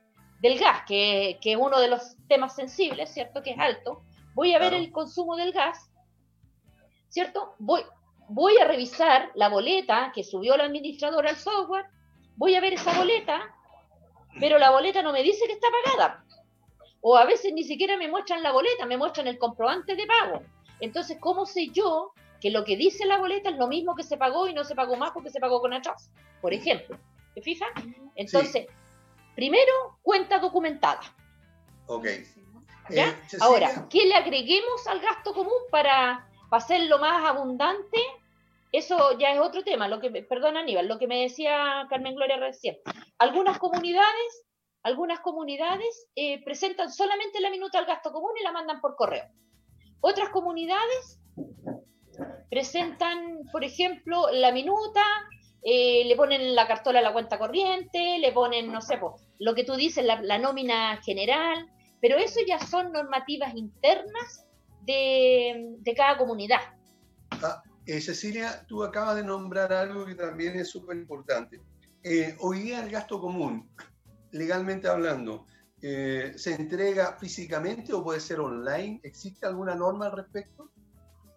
[0.58, 3.42] gas, que, es uno de los temas sensibles, ¿cierto?
[3.42, 4.02] Que es alto,
[4.34, 5.90] voy a ver el consumo del gas,
[7.08, 7.54] ¿cierto?
[7.58, 7.82] Voy,
[8.28, 11.86] voy a revisar la boleta que subió la administradora al software,
[12.36, 13.54] voy a ver esa boleta,
[14.38, 16.24] pero la boleta no me dice que está pagada.
[17.00, 20.42] O a veces ni siquiera me muestran la boleta, me muestran el comprobante de pago.
[20.80, 24.16] Entonces, ¿cómo sé yo que lo que dice la boleta es lo mismo que se
[24.16, 26.10] pagó y no se pagó más porque se pagó con atraso,
[26.40, 26.98] por ejemplo.
[27.34, 27.68] ¿Te fijas?
[28.14, 28.66] Entonces,
[29.34, 31.00] primero, cuenta documentada.
[31.86, 32.06] Ok.
[32.90, 33.08] ¿Ya?
[33.08, 37.98] Eh, Ahora, ¿qué le agreguemos al gasto común para, hacerlo más abundante?
[38.72, 42.36] Eso ya es otro tema, lo que, perdón Aníbal, lo que me decía Carmen Gloria
[42.36, 42.76] recién.
[43.18, 44.46] Algunas comunidades,
[44.82, 49.24] algunas comunidades eh, presentan solamente la minuta al gasto común y la mandan por correo.
[50.00, 51.18] Otras comunidades
[52.50, 55.02] presentan, por ejemplo, la minuta,
[55.62, 58.98] eh, le ponen la cartola a la cuenta corriente, le ponen, no sé,
[59.38, 61.66] lo que tú dices, la, nómina general,
[62.00, 64.46] pero eso ya son normativas internas
[64.88, 66.60] de, cada comunidad.
[67.30, 71.60] Ah, eh, Cecilia, tú acabas de nombrar algo que también es súper importante.
[72.02, 73.68] Eh, hoy día el gasto común,
[74.32, 75.46] legalmente hablando,
[75.80, 79.00] ¿se entrega físicamente o puede ser online?
[79.04, 80.68] ¿Existe alguna norma al respecto?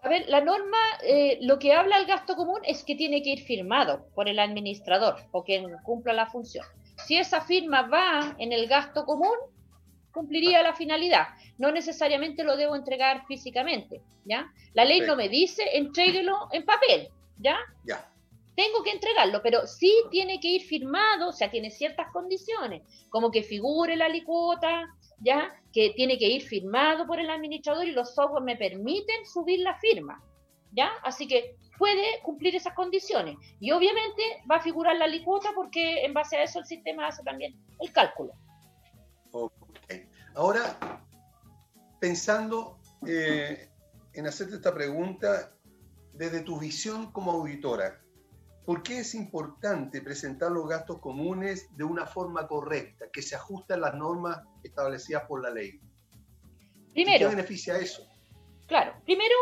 [0.03, 3.29] A ver, la norma, eh, lo que habla el gasto común es que tiene que
[3.31, 6.65] ir firmado por el administrador o quien cumpla la función.
[7.05, 9.35] Si esa firma va en el gasto común,
[10.11, 11.27] cumpliría la finalidad.
[11.57, 14.51] No necesariamente lo debo entregar físicamente, ¿ya?
[14.73, 17.57] La ley no me dice entréguelo en papel, ¿ya?
[17.85, 18.07] Ya.
[18.55, 23.31] Tengo que entregarlo, pero sí tiene que ir firmado, o sea, tiene ciertas condiciones, como
[23.31, 24.87] que figure la licuota,
[25.19, 25.53] ¿ya?
[25.71, 29.75] Que tiene que ir firmado por el administrador y los software me permiten subir la
[29.79, 30.21] firma,
[30.71, 30.91] ¿ya?
[31.03, 33.37] Así que puede cumplir esas condiciones.
[33.59, 37.23] Y obviamente va a figurar la licuota porque en base a eso el sistema hace
[37.23, 38.33] también el cálculo.
[39.31, 39.60] Ok.
[40.35, 40.77] Ahora,
[41.99, 43.69] pensando eh,
[44.13, 45.53] en hacerte esta pregunta
[46.13, 48.01] desde tu visión como auditora,
[48.65, 53.77] ¿Por qué es importante presentar los gastos comunes de una forma correcta, que se ajusten
[53.77, 55.79] a las normas establecidas por la ley?
[56.93, 57.27] Primero.
[57.27, 58.07] ¿Qué beneficia eso?
[58.67, 59.35] Claro, primero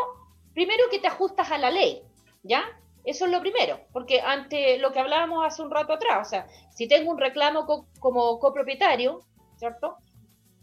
[0.53, 2.03] primero que te ajustas a la ley,
[2.43, 2.63] ¿ya?
[3.05, 6.47] Eso es lo primero, porque ante lo que hablábamos hace un rato atrás, o sea,
[6.69, 7.65] si tengo un reclamo
[7.99, 9.21] como copropietario,
[9.57, 9.97] ¿cierto?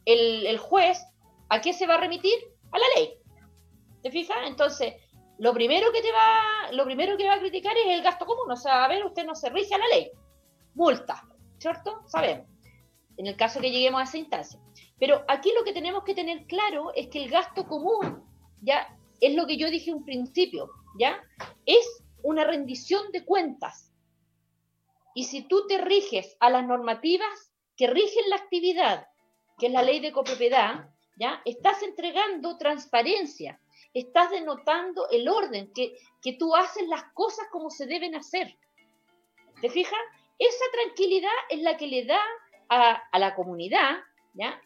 [0.06, 1.04] El, juez,
[1.48, 2.38] ¿a qué se va a remitir?
[2.72, 3.18] A la ley.
[4.02, 4.38] ¿Te fijas?
[4.46, 4.94] Entonces,
[5.38, 8.50] lo primero que te va, lo primero que va a criticar es el gasto común,
[8.50, 10.10] o sea, a ver, usted no se rige a la ley.
[10.74, 11.28] Multa,
[11.58, 12.02] ¿cierto?
[12.06, 12.46] Sabemos.
[13.16, 14.60] En el caso que lleguemos a esa instancia.
[14.98, 18.24] Pero aquí lo que tenemos que tener claro es que el gasto común,
[18.62, 21.20] ya es lo que yo dije un principio, ¿ya?
[21.64, 23.92] Es una rendición de cuentas.
[25.14, 29.06] Y si tú te riges a las normativas que rigen la actividad,
[29.58, 31.40] que es la ley de copropiedad, ¿ya?
[31.44, 33.60] Estás entregando transparencia,
[33.94, 38.56] estás denotando el orden, que, que tú haces las cosas como se deben hacer.
[39.60, 39.98] ¿Te fijas?
[40.38, 42.20] Esa tranquilidad es la que le da
[42.68, 43.96] a, a la comunidad,
[44.34, 44.60] ¿ya?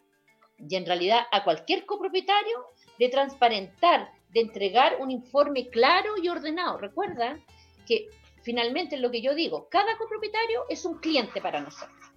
[0.57, 2.65] Y en realidad a cualquier copropietario
[2.99, 6.77] de transparentar, de entregar un informe claro y ordenado.
[6.77, 7.39] Recuerda
[7.87, 8.09] que
[8.43, 12.11] finalmente lo que yo digo, cada copropietario es un cliente para nosotros,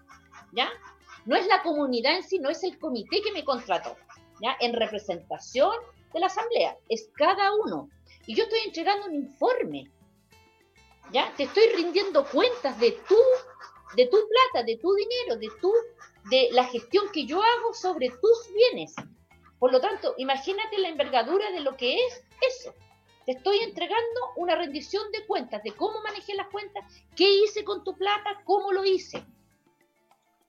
[0.53, 0.68] ¿ya?
[1.25, 3.97] No es la comunidad en sí, no es el comité que me contrató,
[4.43, 4.57] ¿ya?
[4.61, 5.75] En representación
[6.12, 7.89] de la asamblea, es cada uno.
[8.27, 9.91] Y yo estoy entregando un informe,
[11.12, 11.33] ¿ya?
[11.37, 13.16] Te estoy rindiendo cuentas de tu,
[13.97, 15.72] de tu plata, de tu dinero, de tu,
[16.31, 18.95] de la gestión que yo hago sobre tus bienes.
[19.59, 22.22] Por lo tanto, imagínate la envergadura de lo que es
[22.59, 22.75] eso.
[23.25, 26.85] Te estoy entregando una rendición de cuentas de cómo manejé las cuentas,
[27.16, 29.25] qué hice con tu plata, cómo lo hice.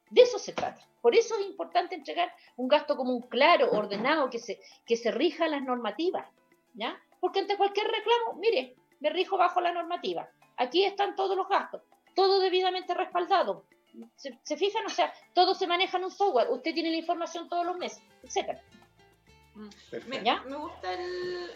[0.10, 0.82] De eso se trata.
[1.01, 5.47] Por eso es importante entregar un gasto común claro, ordenado, que se, que se rija
[5.47, 6.28] las normativas.
[6.74, 6.99] ¿ya?
[7.20, 10.30] Porque ante cualquier reclamo, mire, me rijo bajo la normativa.
[10.58, 11.82] Aquí están todos los gastos,
[12.16, 13.66] todo debidamente respaldado.
[14.16, 14.86] ¿Se, se fijan?
[14.86, 16.49] O sea, todo se maneja en un software.
[16.49, 18.62] Usted tiene la información todos los meses, etcétera.
[19.56, 19.70] Mm.
[20.08, 20.89] Me, me, gusta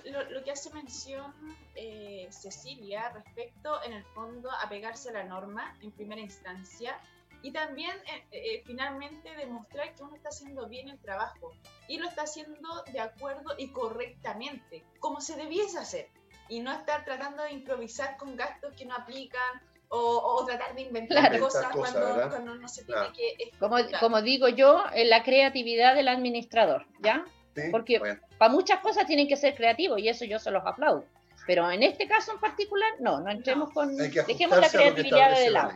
[0.06, 1.34] lo, que hace mención
[1.76, 6.97] eh, Cecilia respecto, en el fondo, a pegarse a la norma en primera instancia
[7.42, 11.52] y también eh, eh, finalmente demostrar que uno está haciendo bien el trabajo
[11.88, 16.08] y lo está haciendo de acuerdo y correctamente, como se debiese hacer,
[16.50, 19.62] y no estar tratando de improvisar con gastos que no aplican
[19.92, 23.52] o, tratar de inventar cosas cuando, no se tiene que...
[23.58, 27.26] Como, como digo yo, en la creatividad del administrador, ¿ya?
[27.72, 28.00] Porque
[28.38, 31.06] para muchas cosas tienen que ser creativos y eso yo se los aplaudo.
[31.48, 33.98] Pero en este caso en particular, no, no entremos con.
[33.98, 35.72] Dejemos la creatividad de lado.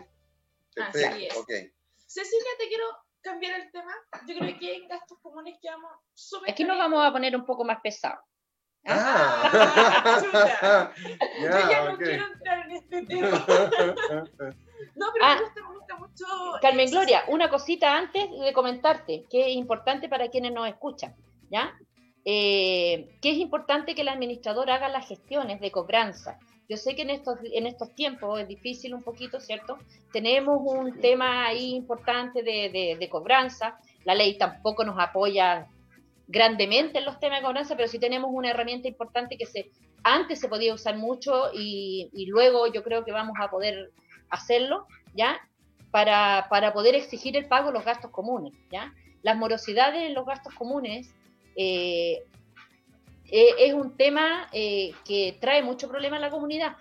[0.78, 1.34] Así es.
[2.08, 2.86] Cecilia, te quiero
[3.22, 3.94] cambiar el tema.
[4.28, 6.52] Yo creo que en gastos comunes quedamos súper.
[6.52, 8.20] Aquí nos vamos a poner un poco más pesados.
[8.86, 9.50] Ah,
[11.40, 13.30] yo ya no quiero entrar en este tema.
[14.96, 16.26] no, pero ah, me, gusta, me, gusta, mucho.
[16.62, 21.16] Carmen Gloria, una cosita antes de comentarte, que es importante para quienes nos escuchan.
[21.54, 21.78] ¿ya?
[22.26, 26.40] Eh, que es importante que el administrador haga las gestiones de cobranza.
[26.70, 29.78] Yo sé que en estos, en estos tiempos es difícil un poquito, ¿cierto?
[30.12, 33.78] Tenemos un tema ahí importante de, de, cobranza.
[34.06, 35.68] La ley tampoco nos apoya
[36.28, 39.72] grandemente en los temas de cobranza, pero sí tenemos una herramienta importante que se,
[40.04, 43.92] antes se podía usar mucho y, y luego yo creo que vamos a poder
[44.30, 45.38] hacerlo, ¿ya?
[45.92, 48.94] Para, para, poder exigir el pago de los gastos comunes, ¿ya?
[49.22, 51.14] Las morosidades en los gastos comunes
[51.56, 52.24] eh,
[53.36, 56.78] eh, es un tema eh, que trae mucho problema a la comunidad.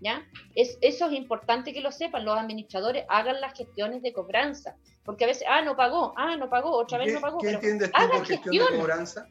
[0.00, 0.26] ¿ya?
[0.56, 4.74] Es, eso es importante que lo sepan, los administradores hagan las gestiones de cobranza,
[5.04, 7.38] porque a veces, ah, no pagó, ah, no pagó, otra vez no pagó.
[7.38, 9.28] ¿Qué entiendes tú por gestión de cobranza?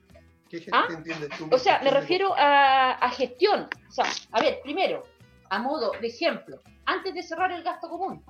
[0.50, 0.88] ¿Qué ¿Ah?
[0.90, 1.50] entiendes tú?
[1.52, 3.68] O sea, me refiero a, a gestión.
[3.90, 5.04] O sea, a ver, primero,
[5.50, 8.24] a modo de ejemplo, antes de cerrar el gasto común,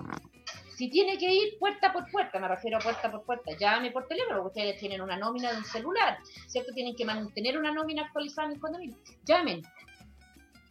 [0.76, 4.06] si tiene que ir puerta por puerta, me refiero a puerta por puerta, llame por
[4.06, 6.72] teléfono, porque ustedes tienen una nómina de un celular, ¿cierto?
[6.74, 8.96] Tienen que mantener una nómina actualizada en el condominio.
[9.24, 9.62] Llamen.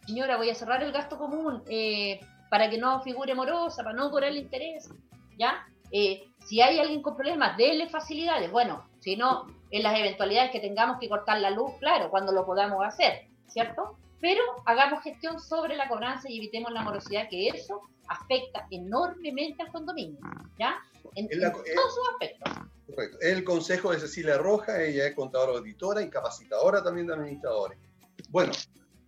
[0.06, 4.08] Señora, voy a cerrar el gasto común eh, para que no figure morosa, para no
[4.12, 4.88] cobrar el interés,
[5.36, 5.66] ¿ya?
[5.90, 8.52] Eh, si hay alguien con problemas, déle facilidades.
[8.52, 12.46] Bueno, si no, en las eventualidades que tengamos que cortar la luz, claro, cuando lo
[12.46, 13.96] podamos hacer, ¿cierto?
[14.26, 19.70] Pero hagamos gestión sobre la cobranza y evitemos la morosidad, que eso afecta enormemente al
[19.70, 20.18] condominio,
[20.58, 20.82] ¿ya?
[21.14, 22.52] En, todos sus aspectos.
[22.88, 23.18] Correcto.
[23.20, 27.78] El consejo de Cecilia Roja, ella es contadora auditora y capacitadora también de administradores.
[28.30, 28.50] Bueno,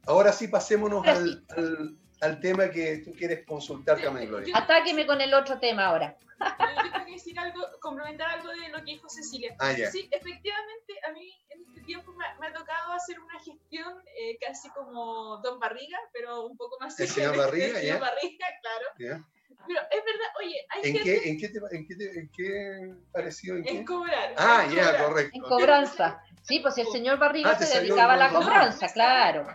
[0.07, 1.97] ahora sí pasémonos al, al,
[2.41, 4.57] tema que tú quieres consultar también, Gloria.
[4.57, 6.17] Atáqueme con el otro tema ahora.
[6.41, 9.55] Yo tengo que decir algo, complementar algo de lo que dijo Cecilia.
[9.59, 14.39] Ah, sí, efectivamente, a mí en este tiempo me, ha tocado hacer una gestión eh,
[14.41, 16.99] casi como Don Barriga, pero un poco más...
[17.01, 17.81] ¿El señor Barriga?
[17.81, 19.25] El Barriga, claro.
[19.67, 23.57] Pero es verdad, oye, hay ¿En Qué, ¿En qué, te, en qué, en qué parecido?
[23.57, 24.35] En, en cobrar.
[24.37, 25.33] Ah, ya, correcto.
[25.35, 26.23] En cobranza.
[26.43, 29.47] Sí, pues el señor Barriga ah, se dedicaba a la cobranza, claro.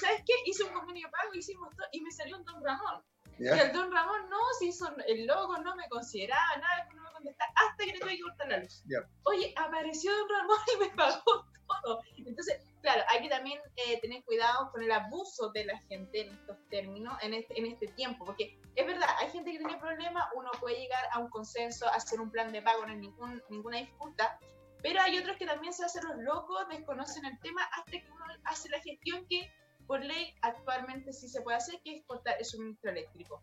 [0.00, 0.34] ¿Sabes qué?
[0.46, 3.02] Hice un convenio pago, hicimos todo, y me salió un Don Ramón.
[3.38, 7.10] Y el Don Ramón no se hizo el logo, no me consideraba nada, no me
[7.10, 8.84] contestaba, hasta que le tuve que cortar la luz.
[9.24, 11.44] Oye, apareció Don Ramón y me pagó
[11.82, 12.00] todo.
[12.16, 16.32] Entonces, claro, hay que también eh, tener cuidado con el abuso de la gente en
[16.32, 20.24] estos términos, en este, en este tiempo, porque es verdad, hay gente que tiene problemas,
[20.36, 23.78] uno puede llegar a un consenso, hacer un plan de pago, no hay ningún, ninguna
[23.78, 24.38] disputa,
[24.82, 28.24] pero hay otros que también se hacen los locos, desconocen el tema hasta que uno
[28.44, 29.50] hace la gestión que
[29.86, 33.42] por ley actualmente sí se puede hacer, que es cortar el suministro eléctrico.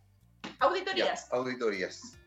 [0.59, 1.31] Auditorías.
[1.31, 2.17] auditorías.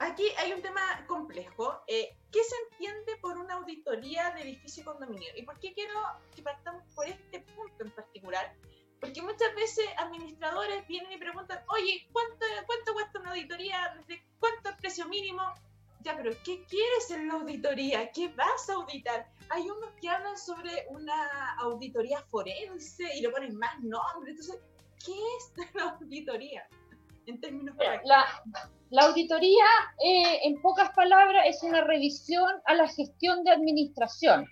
[0.00, 1.82] Aquí hay un tema complejo.
[1.88, 5.28] Eh, ¿Qué se entiende por una auditoría de edificio y condominio?
[5.36, 5.94] ¿Y por qué quiero
[6.34, 8.54] que partamos por este punto en particular?
[9.00, 13.94] Porque muchas veces administradores vienen y preguntan, oye, ¿cuánto, cuánto cuesta una auditoría?
[13.96, 15.42] ¿Desde cuánto es el precio mínimo?
[16.04, 18.10] Ya, pero ¿qué quieres en la auditoría?
[18.12, 19.26] ¿Qué vas a auditar?
[19.50, 24.38] Hay unos que hablan sobre una auditoría forense y le ponen más nombres.
[24.38, 24.60] Entonces,
[25.04, 26.68] ¿qué es la auditoría?
[27.26, 28.24] En términos la,
[28.90, 29.64] la auditoría,
[30.02, 34.46] eh, en pocas palabras, es una revisión a la gestión de administración,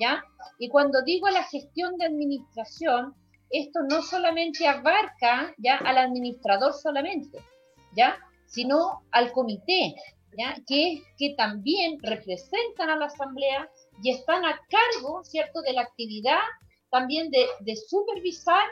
[0.00, 0.24] ¿ya?
[0.58, 3.14] Y cuando digo la gestión de administración,
[3.50, 7.38] esto no solamente abarca ya al administrador solamente,
[7.94, 8.18] ¿ya?
[8.46, 9.94] Sino al comité,
[10.66, 13.68] Que, también representan a la asamblea
[14.02, 16.40] y están a cargo, ¿cierto?, de la actividad
[16.90, 18.64] también de, supervisar,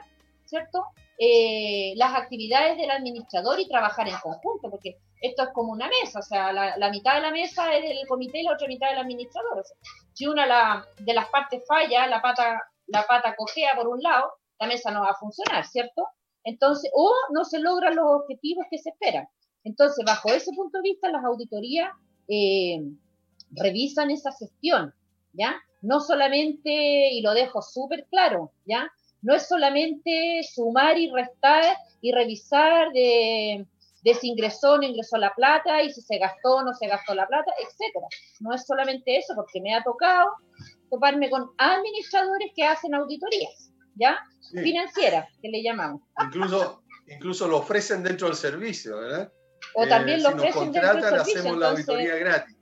[0.44, 0.84] ¿cierto?,
[1.18, 6.18] eh, las actividades del administrador y trabajar en conjunto, porque esto es como una mesa,
[6.18, 8.98] o sea, la, mitad de la mesa es del comité y la otra mitad del
[8.98, 9.64] administrador.
[10.12, 14.66] si una de las partes falla, la pata, la pata cojea por un lado, la
[14.66, 16.06] mesa no va a funcionar, ¿cierto?
[16.44, 19.28] Entonces, o no se logran los objetivos que se esperan.
[19.66, 21.90] Entonces, bajo ese punto de vista, las auditorías
[22.28, 22.80] eh,
[23.50, 24.94] revisan esa gestión,
[25.32, 25.56] ¿ya?
[25.82, 28.90] No solamente, y lo dejo súper claro, ¿ya?
[29.26, 33.66] no es solamente sumar y restar y revisar de,
[34.20, 37.12] si ingresó o no ingresó la plata y si se gastó o no se gastó
[37.12, 38.06] la plata, etcétera.
[38.38, 40.30] No es solamente eso, porque me ha tocado
[40.90, 44.16] toparme con administradores que hacen auditorías, ¿ya?
[44.52, 46.02] Financieras, que le llamamos.
[46.22, 49.32] Incluso, incluso lo ofrecen dentro del servicio, ¿verdad?
[49.78, 51.40] O también lo eh, ofrecen dentro del servicio.
[51.40, 52.56] hacemos la auditoría gratis.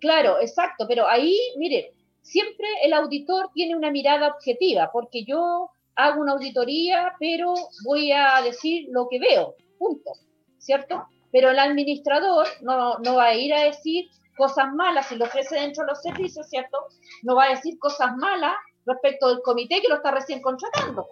[0.00, 1.92] Claro, exacto, pero ahí, mire,
[2.22, 7.54] siempre el auditor tiene una mirada objetiva, porque yo hago una auditoría, pero
[7.84, 10.10] voy a decir lo que veo, punto,
[10.58, 11.06] ¿cierto?
[11.30, 15.56] Pero el administrador no, no va a ir a decir cosas malas si lo ofrece
[15.56, 16.78] dentro de los servicios, ¿cierto?
[17.22, 18.54] No va a decir cosas malas
[18.86, 21.06] respecto del comité que lo está recién contratando.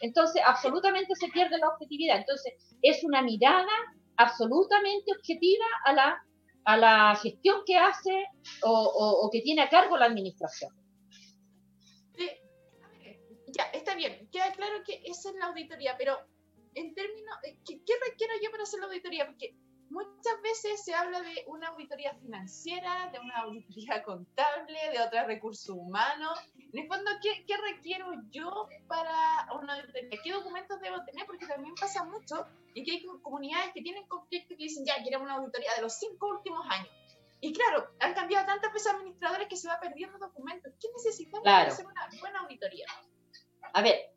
[0.00, 2.18] Entonces, absolutamente se pierde la objetividad.
[2.18, 3.72] Entonces, es una mirada
[4.16, 6.22] absolutamente objetiva a la,
[6.64, 8.26] a la gestión que hace
[8.62, 10.72] o, que tiene a cargo la administración.
[13.48, 16.18] Ya, está bien, queda claro que esa es la auditoría, pero
[16.74, 19.26] en términos, eh, ¿qué, requiero yo para hacer la auditoría?
[19.26, 19.56] Porque
[19.90, 25.68] muchas veces se habla de una auditoría financiera, de una auditoría contable, de otra recursos
[25.68, 26.38] humanos.
[26.72, 30.20] En el fondo, ¿qué, ¿qué, requiero yo para una auditoría?
[30.22, 31.26] ¿Qué documentos debo tener?
[31.26, 35.26] Porque también pasa mucho y que hay comunidades que tienen conflictos que dicen, ya, queremos
[35.26, 36.90] una auditoría de los cinco últimos años.
[37.40, 40.72] Y claro, han cambiado tantas veces administradores que se va perdiendo documentos.
[40.80, 42.86] ¿Qué necesitamos para hacer una buena auditoría?
[43.72, 44.10] A ver,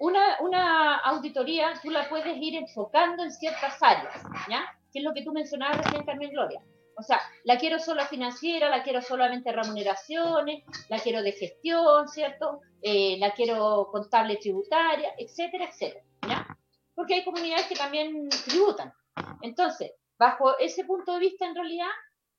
[0.00, 4.64] una, auditoría tú la puedes ir enfocando en ciertas áreas, ¿ya?
[4.92, 6.62] Que es lo que tú mencionabas recién, Carmen Gloria.
[6.96, 12.60] O sea, la quiero solo financiera, la quiero solamente remuneraciones, la quiero de gestión, ¿cierto?
[12.82, 16.46] Eh, la quiero contable tributaria, etcétera, etcétera, ¿ya?
[16.94, 18.92] Porque hay comunidades que también tributan.
[19.40, 21.88] Entonces, bajo ese punto de vista, en realidad,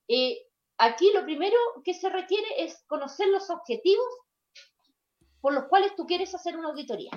[0.07, 0.37] eh,
[0.77, 4.05] aquí lo primero que se requiere es conocer los objetivos
[5.39, 7.11] por los cuales tú quieres hacer una auditoría.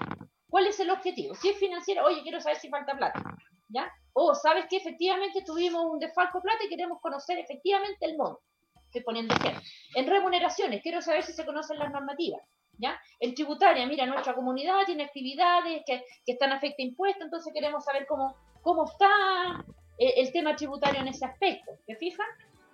[0.49, 1.35] ¿Cuál es el objetivo?
[1.35, 3.23] Si es financiero, oye, quiero saber si falta plata,
[3.69, 3.91] ¿ya?
[4.13, 8.41] O sabes que efectivamente tuvimos un desfalco de plata y queremos conocer efectivamente el monto.
[8.87, 9.61] Estoy poniendo ejemplo.
[9.95, 12.43] En remuneraciones, quiero saber si se conocen las normativas,
[12.79, 13.01] ¿ya?
[13.19, 17.85] En tributaria, mira, nuestra comunidad tiene actividades que, que están afecta a impuestos, entonces queremos
[17.85, 19.65] saber cómo, cómo está
[19.99, 21.73] el, el tema tributario en ese aspecto.
[21.87, 22.27] ¿Te fijas?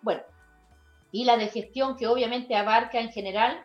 [0.03, 0.23] Bueno,
[1.13, 3.65] y la de gestión que obviamente abarca en general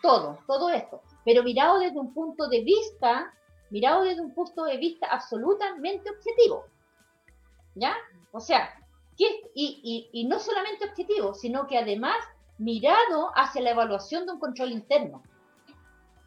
[0.00, 3.34] todo, todo esto pero mirado desde un punto de vista,
[3.70, 6.66] mirado desde un punto de vista absolutamente objetivo.
[7.74, 7.94] ¿Ya?
[8.32, 8.70] O sea,
[9.18, 12.16] y, y, no solamente objetivo, sino que además
[12.58, 15.22] mirado hacia la evaluación de un control interno.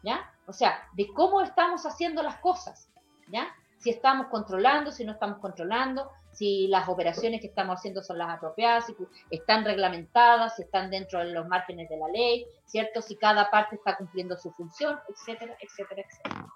[0.02, 0.32] ¿Ya?
[0.46, 2.88] O sea, de cómo estamos haciendo las cosas.
[3.28, 3.48] ¿Ya?
[3.78, 8.30] Si estamos controlando, si no estamos controlando, si las operaciones que estamos haciendo son las
[8.30, 8.94] apropiadas, si
[9.30, 13.02] están reglamentadas, si están dentro de los márgenes de la ley, ¿cierto?
[13.02, 16.46] Si cada parte está cumpliendo su función, etcétera, etcétera, etcétera.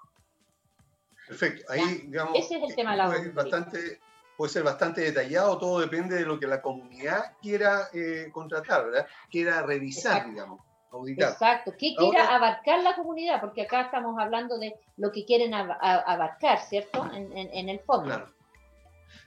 [1.27, 1.73] Perfecto.
[1.73, 3.43] Ahí, digamos, Ese es el tema de la puede, auditoría.
[3.51, 4.01] bastante,
[4.37, 9.07] puede ser bastante detallado, todo depende de lo que la comunidad quiera eh, contratar, ¿verdad?
[9.31, 10.31] Quiera revisar, Exacto.
[10.31, 10.61] digamos,
[10.93, 11.33] auditar.
[11.33, 13.41] Exacto, ¿qué quiera abarcar la comunidad?
[13.41, 17.05] Porque acá estamos hablando de lo que quieren abarcar, ¿cierto?
[17.13, 18.05] En, en- en el fondo.
[18.05, 18.27] Claro.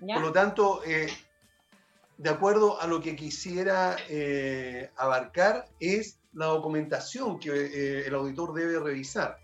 [0.01, 0.13] ¿ya?
[0.15, 1.07] Por lo tanto, eh,
[2.17, 8.53] de acuerdo a lo que quisiera eh, abarcar, es la documentación que eh, el auditor
[8.53, 9.39] debe revisar.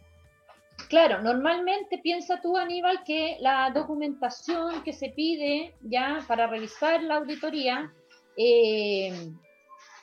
[0.93, 7.15] Claro, normalmente piensa tú, Aníbal, que la documentación que se pide ya para revisar la
[7.15, 7.91] auditoría,
[8.37, 9.11] eh,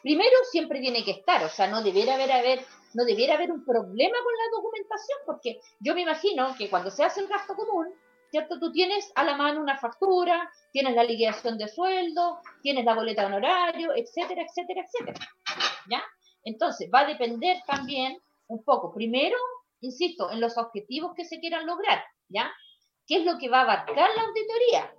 [0.03, 2.65] primero siempre tiene que estar, o sea, no debiera haber, haber,
[2.95, 7.05] no debiera haber un problema con la documentación, porque yo me imagino que cuando se
[7.05, 7.95] hace el gasto común,
[8.33, 8.59] ¿cierto?
[8.59, 13.23] Tú tienes a la mano una factura, tienes la liquidación de sueldo, tienes la boleta
[13.23, 15.25] de honorario, etcétera, etcétera, etcétera.
[15.89, 16.03] ¿Ya?
[16.43, 18.19] Entonces, va a depender también
[18.49, 19.37] un poco, primero,
[19.81, 22.51] insisto, en los objetivos que se quieran lograr, ¿ya?
[23.07, 24.93] ¿Qué es lo que va a abarcar la auditoría?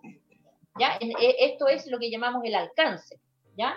[0.80, 0.98] ¿Ya?
[1.00, 3.20] E- esto es lo que llamamos el alcance,
[3.58, 3.76] ¿ya?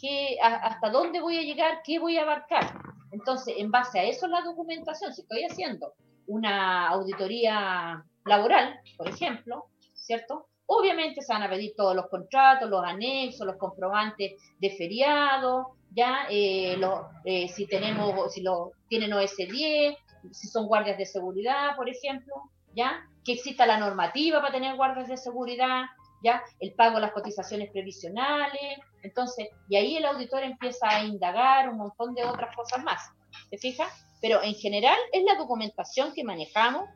[0.00, 1.80] ¿Qué, a- ¿Hasta dónde voy a llegar?
[1.84, 2.74] ¿Qué voy a abarcar?
[3.12, 5.94] Entonces, en base a eso, la documentación, si estoy haciendo
[6.26, 10.46] una auditoría laboral, por ejemplo, ¿cierto?
[10.66, 16.26] Obviamente se van a pedir todos los contratos, los anexos, los comprobantes de feriado, ya,
[16.30, 16.80] eh,
[17.24, 19.96] eh, si tenemos, si lo tienen OS10,
[20.30, 22.34] si son guardias de seguridad, por ejemplo,
[22.74, 25.84] ya, que exista la normativa para tener guardias de seguridad,
[26.22, 31.68] ya, el pago de las cotizaciones previsionales, entonces, y ahí el auditor empieza a indagar
[31.68, 33.10] un montón de otras cosas más,
[33.50, 33.88] ¿te fijas?
[34.20, 36.88] Pero en general es la documentación que manejamos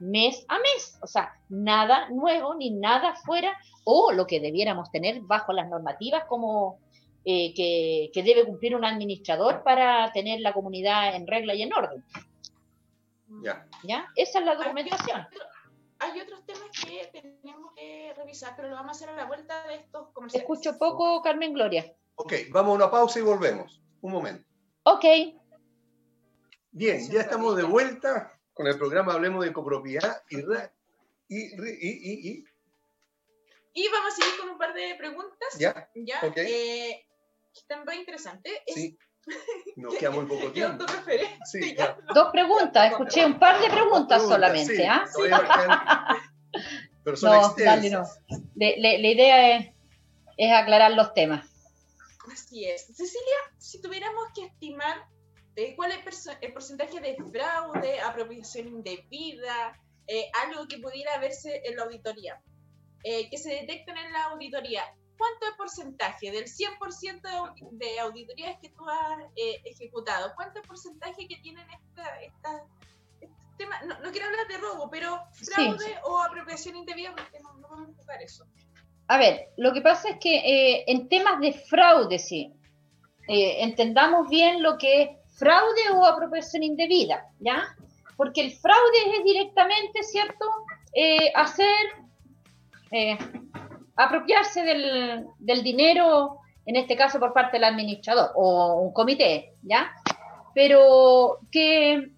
[0.00, 5.20] mes a mes, o sea, nada nuevo ni nada fuera, o lo que debiéramos tener
[5.22, 6.78] bajo las normativas como
[7.24, 11.72] eh, que, que debe cumplir un administrador para tener la comunidad en regla y en
[11.72, 12.04] orden,
[13.42, 13.66] Ya.
[13.82, 14.06] ¿ya?
[14.16, 15.26] Esa es la documentación.
[15.98, 19.66] Hay otros temas que tenemos que revisar, pero lo vamos a hacer a la vuelta
[19.68, 20.42] de estos Te comerciales.
[20.50, 21.94] escucho poco, Carmen Gloria.
[22.16, 23.80] Ok, vamos a una pausa y volvemos.
[24.00, 24.44] Un momento.
[24.84, 25.04] Ok,
[26.74, 30.44] Bien, ya estamos de vuelta con el programa Hablemos de Copropiedad y, y,
[31.28, 32.44] y, y, y-
[33.74, 35.48] Y vamos a seguir con un par de preguntas.
[35.58, 36.20] ya, ¿ya?
[36.22, 36.36] Ok.
[36.38, 37.06] Eh,
[37.54, 38.52] están muy interesantes.
[38.66, 38.98] Es- sí.
[39.76, 40.84] Nos queda muy poco ¿Qué tiempo.
[41.44, 41.96] Sí, Ya.
[42.14, 45.04] dos preguntas, escuché un par de preguntas Preguntas, solamente, sí, ¿ah?
[47.04, 48.04] Pero son No, dale, no.
[48.54, 49.74] Le- le- la idea es,
[50.36, 51.48] es aclarar los temas.
[52.32, 52.86] Así es.
[52.86, 55.06] Cecilia, si tuviéramos que estimar
[55.56, 61.76] eh, cuál es el porcentaje de fraude, apropiación indebida, eh, algo que pudiera verse en
[61.76, 62.40] la auditoría,
[63.04, 64.84] eh, que se detecten en la auditoría,
[65.22, 70.32] ¿cuánto es porcentaje del 100% de, audi- de auditorías que tú has eh, ejecutado?
[70.34, 72.64] ¿Cuánto es porcentaje que tienen esta, esta,
[73.20, 73.80] este tema?
[73.82, 75.20] No, no quiero hablar de robo, pero
[75.54, 78.44] fraude o apropiación indebida, porque no, no podemos tocar eso.
[79.06, 82.52] A ver, lo que pasa es que eh, en temas de fraude, sí,
[83.28, 85.08] eh, entendamos bien lo que es
[85.38, 87.76] fraude o apropiación indebida, ¿ya?
[88.16, 90.44] Porque el fraude es directamente, ¿cierto?
[90.94, 91.76] Eh, hacer,
[92.90, 93.16] eh,
[93.96, 99.92] apropiarse del, del dinero, en este caso por parte del administrador o un comité, ¿ya?
[100.54, 102.10] Pero que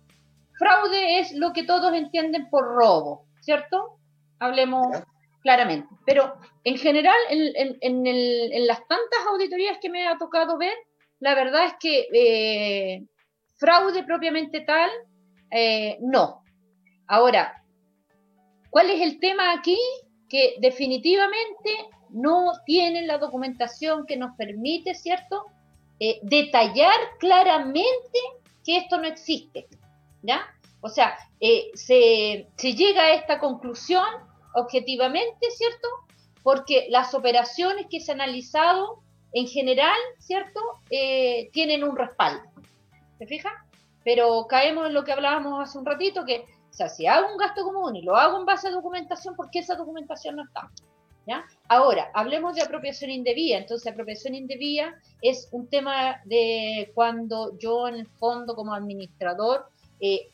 [0.58, 3.98] fraude es lo que todos entienden por robo, ¿cierto?
[4.38, 5.04] Hablemos Ya.
[5.42, 5.88] claramente.
[6.06, 6.34] Pero
[6.64, 10.74] en general, en, en- en el- en las tantas auditorías que me ha tocado ver,
[11.20, 13.04] la verdad es que eh,
[13.56, 14.90] fraude propiamente tal,
[15.50, 16.42] eh, no.
[17.06, 17.62] Ahora,
[18.70, 19.78] ¿cuál es el tema aquí?
[20.28, 21.70] Que definitivamente
[22.10, 25.46] no tienen la documentación que nos permite, ¿cierto?
[26.00, 28.18] Eh, detallar claramente
[28.64, 29.66] que esto no existe,
[30.22, 30.46] ¿ya?
[30.80, 34.04] O sea, eh, se, llega a esta conclusión
[34.54, 35.88] objetivamente, ¿cierto?
[36.42, 39.02] Porque las operaciones que se han analizado
[39.32, 40.60] en general, ¿cierto?
[40.90, 42.42] Eh, tienen un respaldo.
[43.18, 43.64] ¿Se fija?
[44.04, 46.44] Pero caemos en lo que hablábamos hace un ratito, que,
[46.74, 49.48] o sea, si hago un gasto común y lo hago en base a documentación, ¿por
[49.48, 50.72] qué esa documentación no está?
[51.24, 51.46] ¿Ya?
[51.68, 53.58] Ahora, hablemos de apropiación indebida.
[53.58, 54.92] Entonces, apropiación indebida
[55.22, 59.68] es un tema de cuando yo, en el fondo, como administrador,
[60.00, 60.32] eh,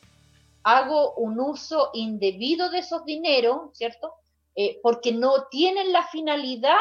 [0.62, 4.14] hago un uso indebido de esos dineros, ¿cierto?
[4.56, 6.78] Eh, porque no tienen la finalidad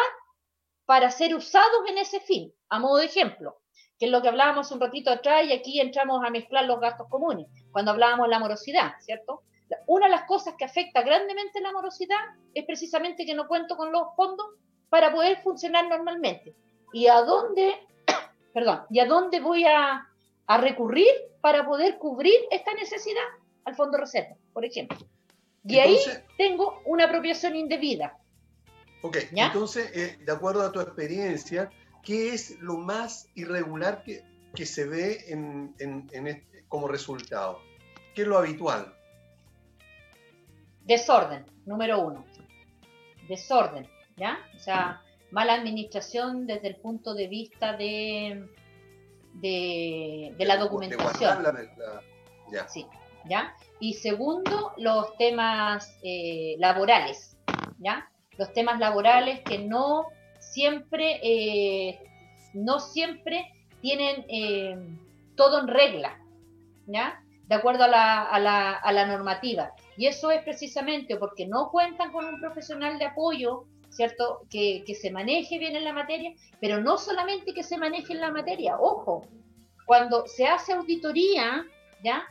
[0.85, 2.53] para ser usados en ese fin.
[2.69, 3.58] A modo de ejemplo,
[3.99, 7.07] que es lo que hablábamos un ratito atrás y aquí entramos a mezclar los gastos
[7.09, 9.43] comunes, cuando hablábamos de la morosidad, ¿cierto?
[9.87, 12.17] Una de las cosas que afecta grandemente la morosidad
[12.53, 14.47] es precisamente que no cuento con los fondos
[14.89, 16.55] para poder funcionar normalmente.
[16.93, 17.75] ¿Y a dónde,
[18.53, 20.07] perdón, y a dónde voy a,
[20.47, 21.11] a recurrir
[21.41, 23.21] para poder cubrir esta necesidad?
[23.65, 24.97] Al fondo reserva, por ejemplo.
[25.65, 25.99] Y ahí
[26.37, 28.17] tengo una apropiación indebida.
[29.01, 31.69] Ok, entonces, eh, de acuerdo a tu experiencia,
[32.03, 34.23] ¿qué es lo más irregular que,
[34.55, 37.61] que se ve en, en, este, como resultado?
[38.15, 38.93] ¿Qué es lo habitual?
[40.85, 42.25] Desorden, número uno.
[43.27, 44.39] Desorden, ¿ya?
[44.55, 45.01] O sea,
[45.31, 48.49] mala administración desde el punto de vista de,
[49.35, 51.45] de, la documentación.
[52.51, 52.67] ya.
[52.67, 52.87] Sí,
[53.25, 53.55] ¿ya?
[53.79, 57.37] Y segundo, los temas eh, laborales,
[57.77, 58.09] ¿ya?
[58.37, 60.07] Los temas laborales que no
[60.51, 61.99] siempre, eh,
[62.53, 63.51] no siempre
[63.81, 64.77] tienen eh,
[65.35, 66.19] todo en regla,
[66.87, 67.21] ¿ya?
[67.47, 69.73] De acuerdo a la, a, la, normativa.
[69.97, 74.41] Y eso es precisamente porque no cuentan con un profesional de apoyo ¿cierto?
[74.51, 76.31] Que, que, se maneje bien en la materia,
[76.61, 79.25] pero no solamente que se maneje en la materia, ojo,
[79.87, 81.65] cuando se hace auditoría,
[82.03, 82.23] ¿ya?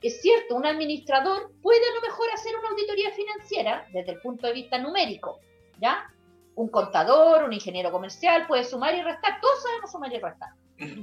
[0.00, 4.46] Es cierto, un administrador puede a lo mejor hacer una auditoría financiera desde el punto
[4.46, 5.38] de vista numérico,
[5.78, 6.10] ¿ya?
[6.56, 10.48] Un contador, un ingeniero comercial puede sumar y restar, todos sabemos sumar y restar,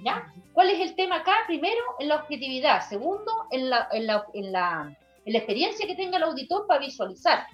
[0.04, 0.34] ¿ya?
[0.52, 1.36] ¿Cuál es el tema acá?
[1.48, 5.96] Primero, en la objetividad, segundo, en la, en la, en la, en la experiencia que
[5.96, 7.46] tenga el auditor para visualizar,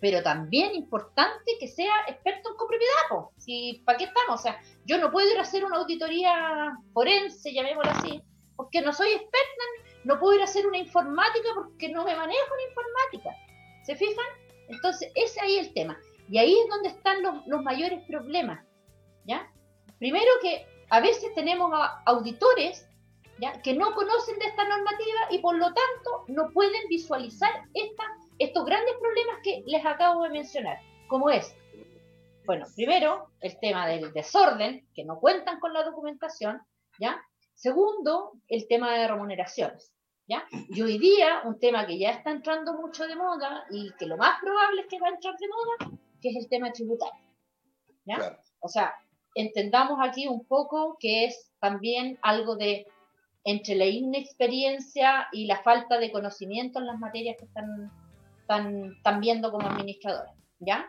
[0.00, 4.40] pero también importante que sea experto en copropiedad, Si, ¿para qué estamos?
[4.40, 8.22] O sea, yo no puedo ir a hacer una auditoría forense, llamémoslo así,
[8.56, 9.64] porque no soy experta,
[10.04, 13.30] no puedo ir a hacer una informática porque no me manejo en informática.
[13.84, 14.26] ¿Se fijan?
[14.68, 15.98] Entonces, ese ahí es el tema.
[16.30, 18.64] Y ahí es donde están los, los mayores problemas,
[19.26, 19.50] ¿ya?
[19.98, 21.72] Primero que a veces tenemos
[22.06, 22.86] auditores
[23.38, 23.60] ¿ya?
[23.62, 28.04] que no conocen de esta normativa y por lo tanto no pueden visualizar esta
[28.40, 30.78] estos grandes problemas que les acabo de mencionar,
[31.08, 31.54] como es,
[32.46, 36.58] bueno, primero, el tema del desorden, que no cuentan con la documentación,
[36.98, 37.22] ¿ya?
[37.54, 39.92] Segundo, el tema de remuneraciones,
[40.26, 40.46] ¿ya?
[40.50, 44.16] Y hoy día, un tema que ya está entrando mucho de moda y que lo
[44.16, 47.24] más probable es que va a entrar de moda, que es el tema tributario,
[48.04, 48.38] ¿ya?
[48.60, 48.94] O sea,
[49.34, 52.86] entendamos aquí un poco que es también algo de
[53.44, 57.90] entre la inexperiencia y la falta de conocimiento en las materias que están
[58.50, 60.88] están, viendo como administradores, ¿ya?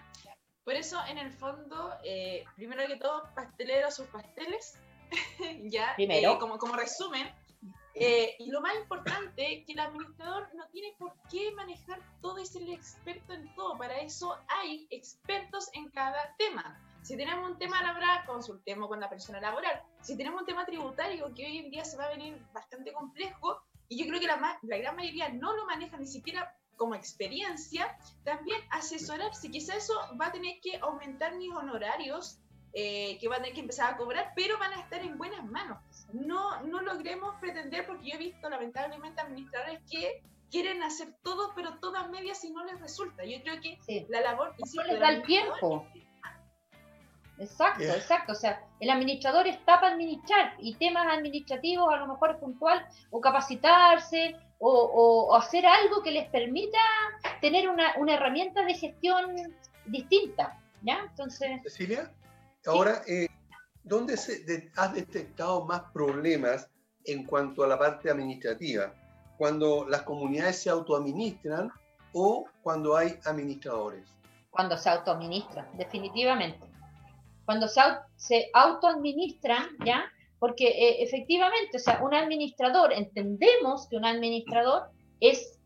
[0.63, 4.79] Por eso, en el fondo, eh, primero que todo, pastelero sus pasteles,
[5.63, 5.93] ¿ya?
[5.95, 6.33] Primero.
[6.33, 7.27] Eh, como, como resumen.
[7.93, 12.45] Eh, y lo más importante, que el administrador no tiene por qué manejar todo y
[12.45, 13.77] ser el experto en todo.
[13.77, 16.79] Para eso hay expertos en cada tema.
[17.01, 19.81] Si tenemos un tema laboral, consultemos con la persona laboral.
[20.01, 23.61] Si tenemos un tema tributario, que hoy en día se va a venir bastante complejo,
[23.89, 27.97] y yo creo que la, la gran mayoría no lo maneja ni siquiera como experiencia,
[28.23, 29.51] también asesorarse.
[29.51, 32.39] Quizá eso va a tener que aumentar mis honorarios,
[32.73, 35.45] eh, que van a tener que empezar a cobrar, pero van a estar en buenas
[35.45, 35.77] manos.
[36.13, 41.79] No, no logremos pretender, porque yo he visto lamentablemente administradores que quieren hacer todo, pero
[41.79, 43.23] todas medias y no les resulta.
[43.25, 44.55] Yo creo que la labor...
[44.75, 45.87] No les da el tiempo.
[47.39, 48.33] Exacto, exacto.
[48.33, 53.19] O sea, el administrador está para administrar y temas administrativos a lo mejor puntual o
[53.19, 56.77] capacitarse o, hacer algo que les permita
[57.41, 59.35] tener una, herramienta de gestión
[59.85, 60.59] distinta.
[60.83, 60.99] ¿Ya?
[61.09, 61.61] Entonces.
[61.63, 62.11] Cecilia,
[62.65, 63.27] ahora, eh,
[63.83, 66.69] ¿dónde se has detectado más problemas
[67.05, 68.93] en cuanto a la parte administrativa?
[69.37, 71.71] ¿Cuando las comunidades se autoadministran
[72.13, 74.07] o cuando hay administradores?
[74.51, 76.59] Cuando se autoadministran, definitivamente.
[77.45, 77.81] Cuando se,
[78.17, 80.03] se autoadministran, ¿ya?
[80.39, 84.89] Porque eh, efectivamente, o sea, un administrador, entendemos que un administrador
[85.19, 85.59] es,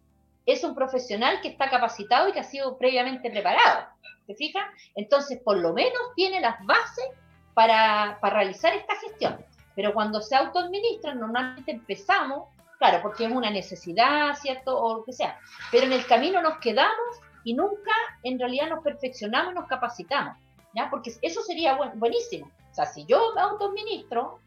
[0.45, 3.87] es un profesional que está capacitado y que ha sido previamente preparado.
[4.27, 4.65] ¿Se fijan?
[4.95, 7.05] Entonces, por lo menos tiene las bases
[7.53, 9.43] para, para realizar esta gestión.
[9.75, 12.49] Pero cuando se autoadministran, normalmente empezamos,
[12.79, 14.79] claro, porque es una necesidad, ¿cierto?
[14.79, 15.39] O lo que sea.
[15.71, 17.91] Pero en el camino nos quedamos y nunca
[18.23, 20.37] en realidad nos perfeccionamos nos capacitamos.
[20.73, 20.89] ¿Ya?
[20.89, 22.51] Porque eso sería buenísimo.
[22.71, 24.39] O sea, si yo me autoadministro.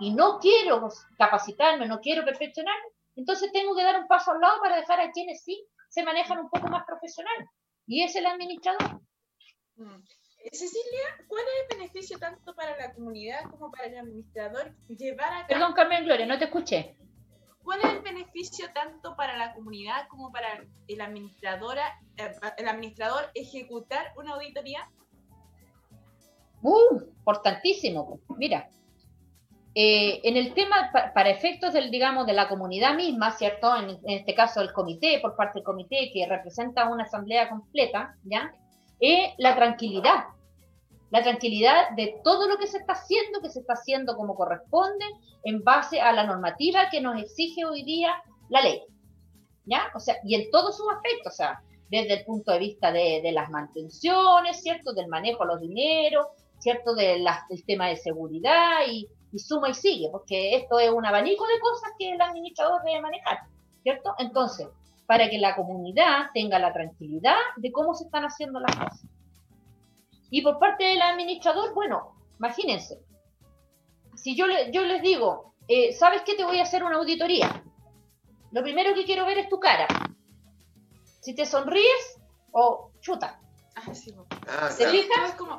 [0.00, 0.88] Y no quiero
[1.18, 5.10] capacitarme, no quiero perfeccionarme, entonces tengo que dar un paso al lado para dejar a
[5.10, 7.48] quienes sí se manejan un poco más profesional.
[7.86, 9.00] Y es el administrador.
[9.76, 10.02] Mm.
[10.52, 15.46] Cecilia, ¿cuál es el beneficio tanto para la comunidad como para el administrador llevar a
[15.46, 16.96] Perdón, Carmen Gloria, no te escuché.
[17.62, 23.30] ¿Cuál es el beneficio tanto para la comunidad como para el, administradora, eh, el administrador
[23.34, 24.90] ejecutar una auditoría?
[26.62, 28.20] Uh, importantísimo.
[28.38, 28.70] Mira,
[29.74, 33.72] eh, en el tema, para efectos del, digamos, de la comunidad misma, ¿cierto?
[33.76, 38.52] En, este caso, el comité, por parte del comité, que representa una asamblea completa, ¿ya?
[38.98, 40.24] Es la tranquilidad.
[41.10, 45.04] La tranquilidad de todo lo que se está haciendo, que se está haciendo como corresponde,
[45.44, 48.12] en base a la normativa que nos exige hoy día
[48.48, 48.82] la ley.
[49.66, 49.90] ¿ya?
[49.94, 53.20] O sea, y en todos sus aspectos, o sea, desde el punto de vista de,
[53.22, 54.92] de las mantenciones, ¿cierto?
[54.92, 56.26] Del manejo de los dineros,
[56.58, 56.94] ¿cierto?
[56.94, 57.24] Del
[57.66, 61.90] tema de seguridad y, y, suma y sigue, porque esto es un abanico de cosas
[61.98, 63.38] que el administrador debe manejar,
[63.82, 64.14] ¿cierto?
[64.18, 64.68] Entonces,
[65.06, 69.06] para que la comunidad tenga la tranquilidad de cómo se están haciendo las cosas.
[70.30, 73.00] Y por parte del administrador, bueno, imagínense,
[74.14, 76.34] si yo, yo les digo, eh, ¿sabes qué?
[76.34, 77.62] Te voy a hacer una auditoría.
[78.52, 79.86] Lo primero que quiero ver es tu cara.
[81.20, 82.20] Si te sonríes
[82.52, 83.40] o chuta.
[83.76, 84.14] Ah, sí,
[84.46, 85.58] Ah, ¿Se claro.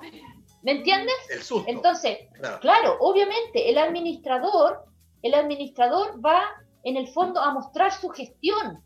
[0.63, 1.15] ¿Me entiendes?
[1.29, 1.69] El susto.
[1.69, 2.59] Entonces, Claro.
[2.59, 4.85] claro, obviamente el administrador,
[5.21, 6.43] el administrador va
[6.83, 8.83] en el fondo a mostrar su gestión.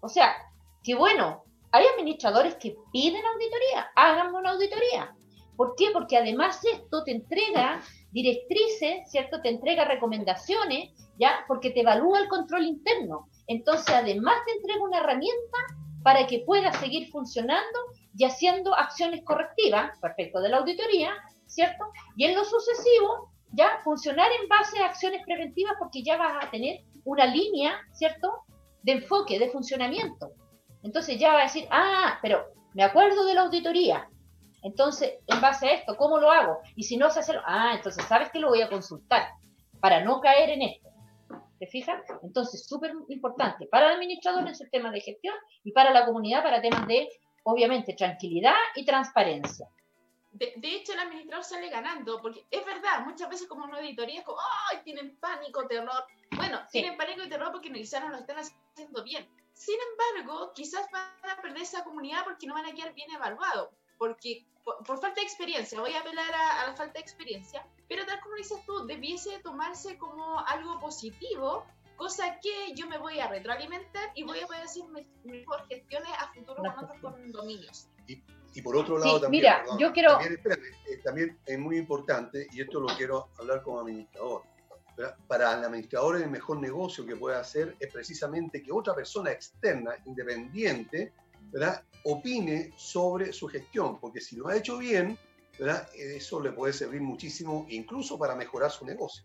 [0.00, 0.34] O sea,
[0.82, 5.14] que bueno, hay administradores que piden auditoría, háganme una auditoría.
[5.56, 5.88] ¿Por qué?
[5.92, 7.82] Porque además esto te entrega
[8.12, 9.42] directrices, ¿cierto?
[9.42, 11.44] Te entrega recomendaciones, ¿ya?
[11.48, 13.28] Porque te evalúa el control interno.
[13.48, 15.58] Entonces, además te entrega una herramienta
[16.02, 17.78] para que puedas seguir funcionando
[18.16, 21.12] y haciendo acciones correctivas respecto de la auditoría,
[21.46, 21.84] ¿cierto?
[22.16, 26.50] Y en lo sucesivo, ya funcionar en base a acciones preventivas porque ya vas a
[26.50, 28.44] tener una línea, ¿cierto?
[28.82, 30.32] De enfoque, de funcionamiento.
[30.82, 32.44] Entonces ya va a decir, ah, pero
[32.74, 34.08] me acuerdo de la auditoría.
[34.62, 36.58] Entonces, en base a esto, ¿cómo lo hago?
[36.74, 39.28] Y si no sé hacerlo, ah, entonces sabes que lo voy a consultar
[39.80, 40.87] para no caer en esto.
[41.58, 42.02] ¿Te fijas?
[42.22, 46.42] Entonces, súper importante para el administrador en su tema de gestión y para la comunidad
[46.42, 47.08] para temas de,
[47.42, 49.66] obviamente, tranquilidad y transparencia.
[50.30, 54.20] De, de hecho, el administrador sale ganando, porque es verdad, muchas veces como una auditoría
[54.20, 54.38] es como,
[54.70, 54.78] ¡ay!
[54.84, 56.04] Tienen pánico, terror.
[56.36, 56.80] Bueno, Sí.
[56.80, 59.26] tienen pánico y terror porque quizás no lo están haciendo bien.
[59.54, 63.70] Sin embargo, quizás van a perder esa comunidad porque no van a quedar bien evaluados.
[63.98, 67.66] Porque por, por falta de experiencia, voy a apelar a, a la falta de experiencia,
[67.88, 71.64] pero tal como dices tú, debiese tomarse como algo positivo,
[71.96, 76.10] cosa que yo me voy a retroalimentar y voy a poder hacer me- mejor gestiones
[76.18, 77.88] a futuro con otros condominios.
[78.54, 81.58] Y por otro Sí, lado también, mira, perdón, yo quiero- también, espérame, eh, también es
[81.58, 84.42] muy importante, y esto lo quiero hablar como administrador,
[84.96, 85.16] ¿verdad?
[85.28, 89.92] para el administrador el mejor negocio que puede hacer es precisamente que otra persona externa,
[90.06, 91.12] independiente,
[91.50, 91.82] ¿verdad?
[92.04, 95.18] opine sobre su gestión, porque si lo ha hecho bien,
[95.96, 99.24] eso le puede servir muchísimo incluso para mejorar su negocio.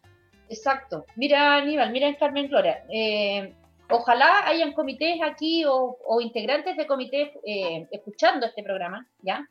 [0.49, 1.05] Exacto.
[1.15, 2.83] Mira, Aníbal, mira, Carmen Gloria.
[2.89, 3.53] eh,
[3.89, 9.47] ojalá hayan comités aquí o, integrantes de comités eh, escuchando este programa, ¿ya?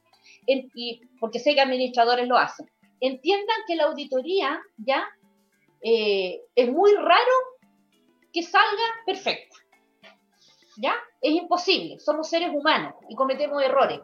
[1.21, 2.69] Porque sé que administradores lo hacen.
[3.01, 5.09] Entiendan que la auditoría, ¿ya?
[5.83, 7.33] Eh, es muy raro
[8.33, 9.57] que salga perfecta,
[10.77, 10.95] ¿ya?
[11.21, 14.01] Es imposible, somos seres humanos y cometemos errores,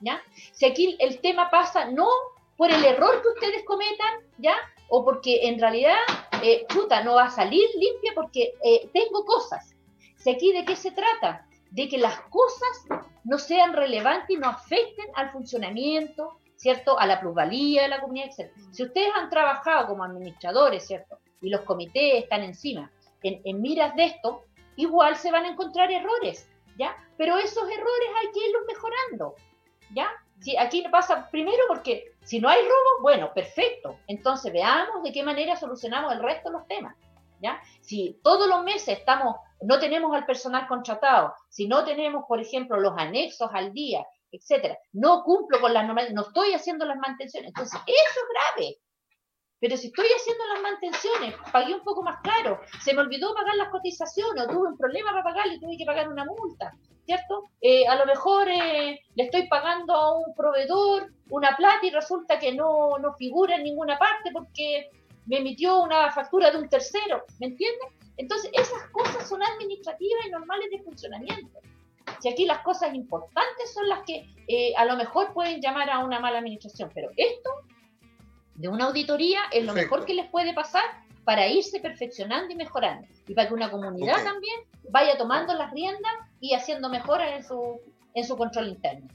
[0.00, 0.20] ¿ya?
[0.52, 2.08] Si aquí el tema pasa no
[2.56, 4.56] por el error que ustedes cometan, ¿ya?
[4.88, 5.96] O porque en realidad
[6.42, 9.74] eh, puta, no va a salir limpia porque eh, tengo cosas.
[10.16, 11.46] Si aquí de qué se trata?
[11.70, 12.84] De que las cosas
[13.24, 16.98] no sean relevantes y no afecten al funcionamiento, ¿cierto?
[16.98, 18.50] A la plusvalía de la comunidad, etc.
[18.70, 21.18] Si ustedes han trabajado como administradores, ¿cierto?
[21.40, 22.90] Y los comités están encima,
[23.22, 24.44] en, en miras de esto,
[24.76, 26.48] igual se van a encontrar errores,
[26.78, 26.96] ¿ya?
[27.16, 29.34] Pero esos errores hay que irlos mejorando,
[29.94, 30.10] ¿ya?
[30.40, 33.98] Sí, aquí pasa primero porque si no hay robo, bueno, perfecto.
[34.06, 36.94] Entonces veamos de qué manera solucionamos el resto de los temas.
[37.40, 37.60] ¿ya?
[37.80, 42.78] Si todos los meses estamos, no tenemos al personal contratado, si no tenemos, por ejemplo,
[42.78, 47.48] los anexos al día, etcétera, no cumplo con las normas, no estoy haciendo las mantenciones,
[47.48, 48.78] entonces eso es grave.
[49.60, 53.56] Pero si estoy haciendo las mantenciones, pagué un poco más caro, se me olvidó pagar
[53.56, 56.74] las cotizaciones, o tuve un problema para pagar y tuve que pagar una multa,
[57.06, 57.44] ¿cierto?
[57.62, 62.38] Eh, a lo mejor eh, le estoy pagando a un proveedor una plata y resulta
[62.38, 64.90] que no, no figura en ninguna parte porque
[65.26, 67.88] me emitió una factura de un tercero, ¿me entiendes?
[68.18, 71.60] Entonces, esas cosas son administrativas y normales de funcionamiento.
[72.20, 75.98] Si aquí las cosas importantes son las que eh, a lo mejor pueden llamar a
[75.98, 77.50] una mala administración, pero esto
[78.56, 79.94] de una auditoría es lo Perfecto.
[79.94, 80.84] mejor que les puede pasar
[81.24, 83.06] para irse perfeccionando y mejorando.
[83.26, 84.60] Y para que una comunidad también
[84.90, 87.80] vaya tomando las riendas y haciendo mejoras en su,
[88.14, 89.08] en su control interno.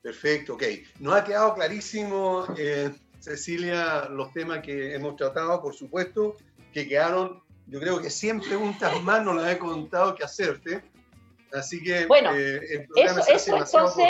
[0.00, 0.62] Perfecto, ok.
[1.00, 6.36] Nos ha quedado clarísimo, eh, Cecilia, los temas que hemos tratado, por supuesto,
[6.72, 10.84] que quedaron, yo creo que 100 preguntas más nos las he contado que hacerte.
[11.52, 14.06] Así que Bueno, eh, el Eso, entonces,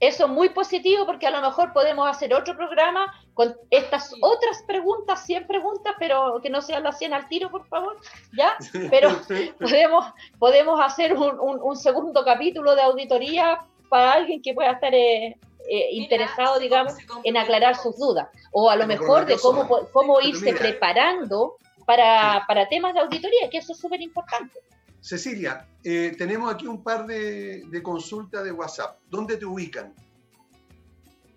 [0.00, 4.62] eso es muy positivo porque a lo mejor podemos hacer otro programa con estas otras
[4.66, 7.96] preguntas, 100 preguntas, pero que no sean las 100 al tiro, por favor,
[8.36, 8.56] ¿ya?
[8.90, 9.08] Pero
[9.60, 10.04] podemos,
[10.38, 13.58] podemos hacer un, un- un segundo capítulo de auditoría
[13.88, 15.36] para alguien que pueda estar eh,
[15.68, 18.28] eh, interesado, digamos, en aclarar sus dudas.
[18.52, 21.56] O a lo mejor de cómo, cómo irse preparando
[21.86, 24.58] para, para temas de auditoría, que eso es súper importante.
[25.04, 28.98] Cecilia, eh, tenemos aquí un par de, de consultas de WhatsApp.
[29.10, 29.92] ¿Dónde te ubican?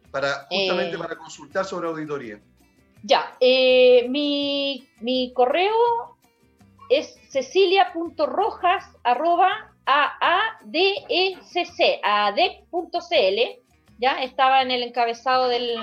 [0.09, 0.97] Para, justamente Eh.
[0.97, 2.39] para consultar sobre auditoría.
[3.03, 6.15] Ya, eh, mi, mi correo
[6.89, 9.49] es cecilia.rojas arroba
[9.85, 13.39] aadecc, aadec.cl,
[13.99, 15.75] ya estaba en el encabezado del,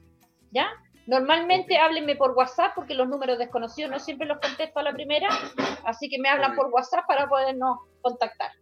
[0.50, 0.68] ya.
[1.06, 5.28] Normalmente háblenme por WhatsApp porque los números desconocidos no siempre los contesto a la primera,
[5.84, 8.52] así que me hablan por WhatsApp para podernos contactar.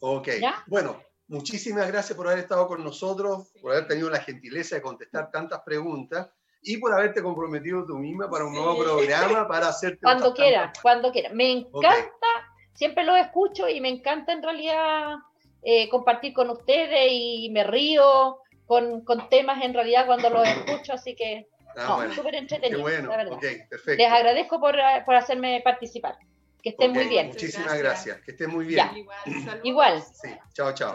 [0.00, 0.28] Ok.
[0.40, 0.64] ¿Ya?
[0.66, 5.30] Bueno, muchísimas gracias por haber estado con nosotros, por haber tenido la gentileza de contestar
[5.30, 6.28] tantas preguntas
[6.62, 8.60] y por haberte comprometido tú misma para un Sí.
[8.60, 11.30] nuevo programa para hacerte Cuando quiera, tantas- cuando quiera.
[11.34, 12.26] Me encanta,
[12.74, 15.16] siempre lo escucho y me encanta en realidad
[15.62, 18.38] eh, compartir con ustedes y me río
[18.72, 21.46] con, con temas en realidad cuando los escucho, así que
[21.76, 22.14] Ah, no, bueno.
[22.14, 23.10] súper Qué entretenido, bueno.
[23.10, 23.32] la verdad.
[23.34, 24.02] Ok, perfecto.
[24.02, 26.16] Les agradezco por, eh, por hacerme participar.
[26.62, 27.26] Que estén muy bien.
[27.28, 27.82] Muchísimas Gracias.
[27.82, 28.20] gracias.
[28.24, 28.88] Que estén muy bien.
[29.26, 29.58] Ya.
[29.62, 30.02] Igual.
[30.02, 30.94] Sí, chao, chao.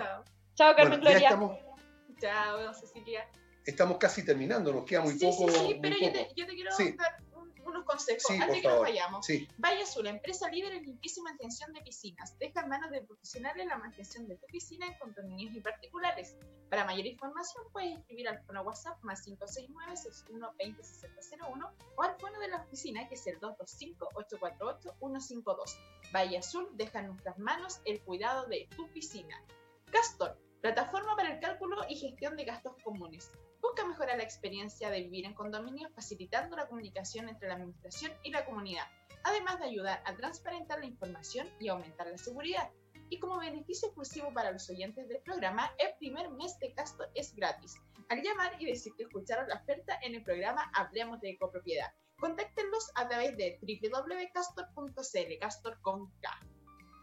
[0.56, 0.76] Chao.
[0.76, 1.28] Carmen Bueno, ya Gloria.
[1.30, 1.58] estamos,
[2.20, 3.28] Chao, Cecilia.
[3.66, 5.50] estamos casi terminando, nos queda muy sí, poco.
[5.52, 6.96] sí, sí, pero yo te, yo te quiero Sí.
[6.98, 7.18] dar
[7.68, 9.26] unos consejos Sí, antes que nos vayamos.
[9.26, 12.38] Sí, Valle Azul, empresa líder en limpieza y mantención de piscinas.
[12.40, 16.36] Deja en manos de profesionales la mantención de tu piscina en condominios y particulares.
[16.70, 22.58] Para mayor información puedes escribir al fono WhatsApp más 569-6120-6001 o al fono de la
[22.58, 25.78] oficina que es el 225-848-152.
[26.14, 29.42] Valle Azul deja en nuestras manos el cuidado de tu piscina.
[29.92, 33.32] Castor, plataforma para el cálculo y gestión de gastos comunes.
[33.62, 38.32] Busca mejorar la experiencia de vivir en condominios facilitando la comunicación entre la administración y
[38.32, 38.88] la comunidad
[39.28, 42.70] además de ayudar a transparentar la información y aumentar la seguridad.
[43.10, 47.34] Y como beneficio exclusivo para los oyentes del programa, el primer mes de Castor es
[47.36, 47.76] gratis.
[48.10, 51.92] Al llamar y decir que escucharon la oferta en el programa Hablemos de Copropiedad.
[52.20, 56.40] Contáctenlos a través de www.castor.cl, Castor con K.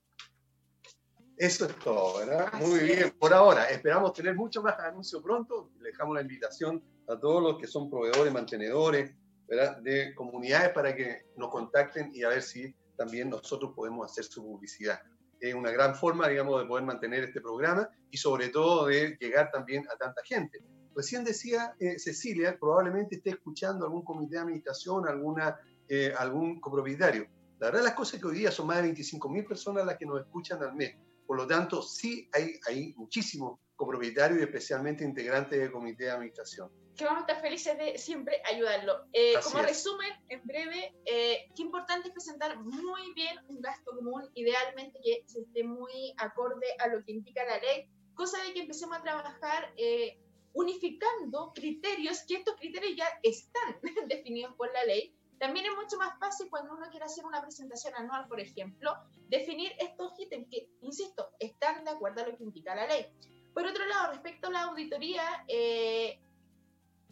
[1.38, 2.50] Eso es todo, ¿verdad?
[2.52, 3.14] Así Muy bien.
[3.20, 5.72] Por ahora, esperamos tener mucho más anuncio pronto.
[5.80, 9.12] Le dejamos la invitación a todos los que son proveedores, mantenedores,
[9.48, 9.78] ¿verdad?
[9.78, 14.44] de comunidades para que nos contacten y a ver si también nosotros podemos hacer su
[14.44, 15.00] publicidad.
[15.40, 19.52] Es una gran forma, digamos, de poder mantener este programa y sobre todo de llegar
[19.52, 20.60] también a tanta gente.
[20.96, 25.60] Recién decía eh, Cecilia, probablemente esté escuchando algún comité de administración, alguna,
[25.90, 27.28] eh, algún copropietario.
[27.60, 30.22] La verdad las cosas que hoy día son más de 25.000 personas las que nos
[30.22, 30.96] escuchan al mes.
[31.26, 36.72] Por lo tanto, sí hay, hay muchísimos copropietarios y especialmente integrantes del comité de administración.
[36.96, 39.06] que vamos a estar felices de siempre ayudarlo.
[39.12, 39.66] Eh, como es.
[39.66, 45.24] resumen, en breve, eh, qué importante es presentar muy bien un gasto común, idealmente que
[45.26, 49.02] se esté muy acorde a lo que indica la ley, cosa de que empecemos a
[49.04, 50.18] trabajar eh,
[50.54, 53.78] unificando criterios, que estos criterios ya están
[54.08, 55.14] definidos por la ley.
[55.40, 58.96] También es mucho más fácil cuando uno quiere hacer una presentación anual, por ejemplo,
[59.28, 63.06] definir estos ítems que, insisto, están de acuerdo a lo que indica la ley.
[63.54, 66.20] Por otro lado, respecto a la auditoría, eh,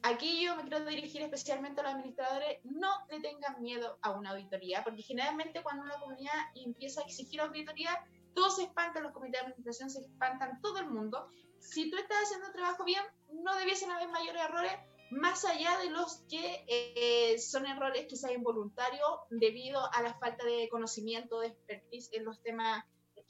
[0.04, 4.32] aquí yo me quiero dirigir especialmente a los administradores, no le tengan miedo a una
[4.32, 9.40] auditoría, porque generalmente cuando una comunidad empieza a exigir auditoría, todos se espantan, los comités
[9.40, 11.30] de administración se espantan, todo el mundo.
[11.60, 14.74] Si tú estás haciendo el trabajo bien, no debiesen haber mayores errores,
[15.14, 20.70] más allá de los que eh, son errores quizás involuntarios debido a la falta de
[20.70, 22.84] conocimiento, de expertise en los temas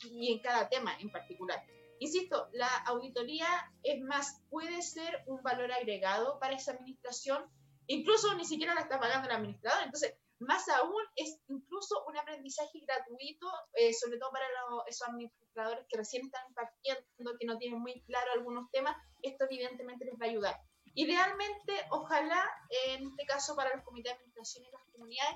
[0.03, 1.63] y en cada tema en particular.
[1.99, 3.47] Insisto, la auditoría
[3.83, 7.45] es más, puede ser un valor agregado para esa administración,
[7.87, 12.79] incluso ni siquiera la está pagando el administrador, entonces más aún es incluso un aprendizaje
[12.85, 17.79] gratuito, eh, sobre todo para los- esos administradores que recién están partiendo, que no tienen
[17.79, 20.61] muy claro algunos temas, esto evidentemente les va a ayudar.
[20.95, 22.43] Idealmente, ojalá,
[22.87, 25.35] en este caso para los comités de administración y las comunidades,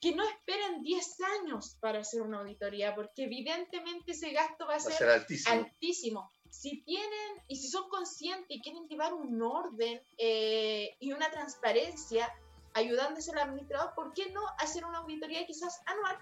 [0.00, 4.76] que no esperen 10 años para hacer una auditoría, porque evidentemente ese gasto va a
[4.76, 5.54] Va a ser ser altísimo.
[5.54, 6.32] altísimo.
[6.50, 12.28] Si tienen y si son conscientes y quieren llevar un orden eh, y una transparencia
[12.74, 16.18] ayudándose al administrador, ¿por qué no hacer una auditoría quizás anual?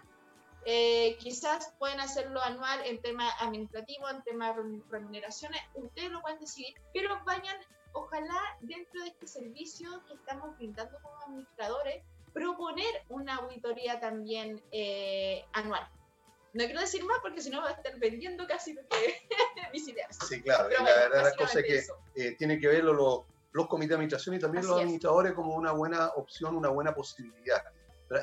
[0.66, 6.38] Eh, quizás pueden hacerlo anual en temas administrativos, en temas de remuneraciones, ustedes lo pueden
[6.38, 7.56] decidir, pero vayan,
[7.92, 12.02] ojalá dentro de este servicio que estamos brindando como administradores,
[12.32, 15.88] proponer una auditoría también eh, anual.
[16.52, 19.20] No quiero decir más porque si no va a estar vendiendo casi lo que
[19.72, 20.18] mis ideas.
[20.28, 20.68] Sí, claro.
[20.68, 21.66] Pero y la verdad la cosa es
[22.14, 23.20] que eh, tiene que verlo los,
[23.52, 24.82] los comités de administración y también Así los es.
[24.82, 27.62] administradores como una buena opción, una buena posibilidad.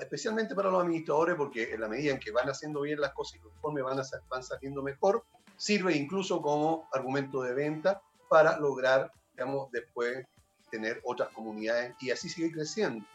[0.01, 3.35] Especialmente para los administradores porque en la medida en que van haciendo bien las cosas
[3.35, 5.23] y los informes van, a van saliendo mejor,
[5.55, 10.25] sirve incluso como argumento de venta para lograr, digamos, después
[10.71, 13.05] tener otras comunidades y así seguir creciendo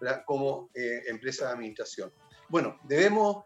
[0.00, 0.22] ¿verdad?
[0.26, 2.12] como eh, empresa de administración.
[2.48, 3.44] Bueno, debemos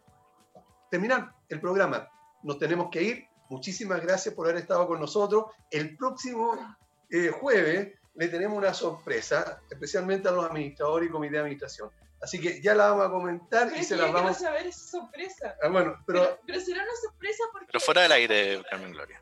[0.91, 2.11] terminar el programa.
[2.43, 3.29] Nos tenemos que ir.
[3.49, 5.47] Muchísimas gracias por haber estado con nosotros.
[5.71, 6.77] El próximo
[7.11, 11.91] eh, jueves le tenemos una sorpresa, especialmente a los administradores y comité de administración.
[12.21, 15.57] Así que ya la vamos a comentar Pero y se quiero vamos saber esa sorpresa.
[15.63, 17.67] Ah, bueno, pero, Pero, pero será una sorpresa porque...
[17.67, 19.21] Pero fuera del aire, Carmen Gloria.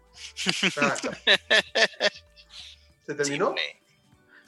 [0.80, 1.10] ah, está.
[3.06, 3.54] ¿Se terminó?
[3.56, 3.62] Sí,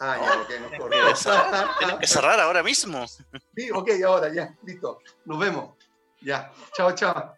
[0.01, 0.71] Ah, ya, ok, nos
[1.23, 3.07] cerrar, tienes que cerrar ahora mismo.
[3.07, 5.01] Sí, ok, ahora ya, listo.
[5.25, 5.75] Nos vemos.
[6.21, 7.37] Ya, chao, chao.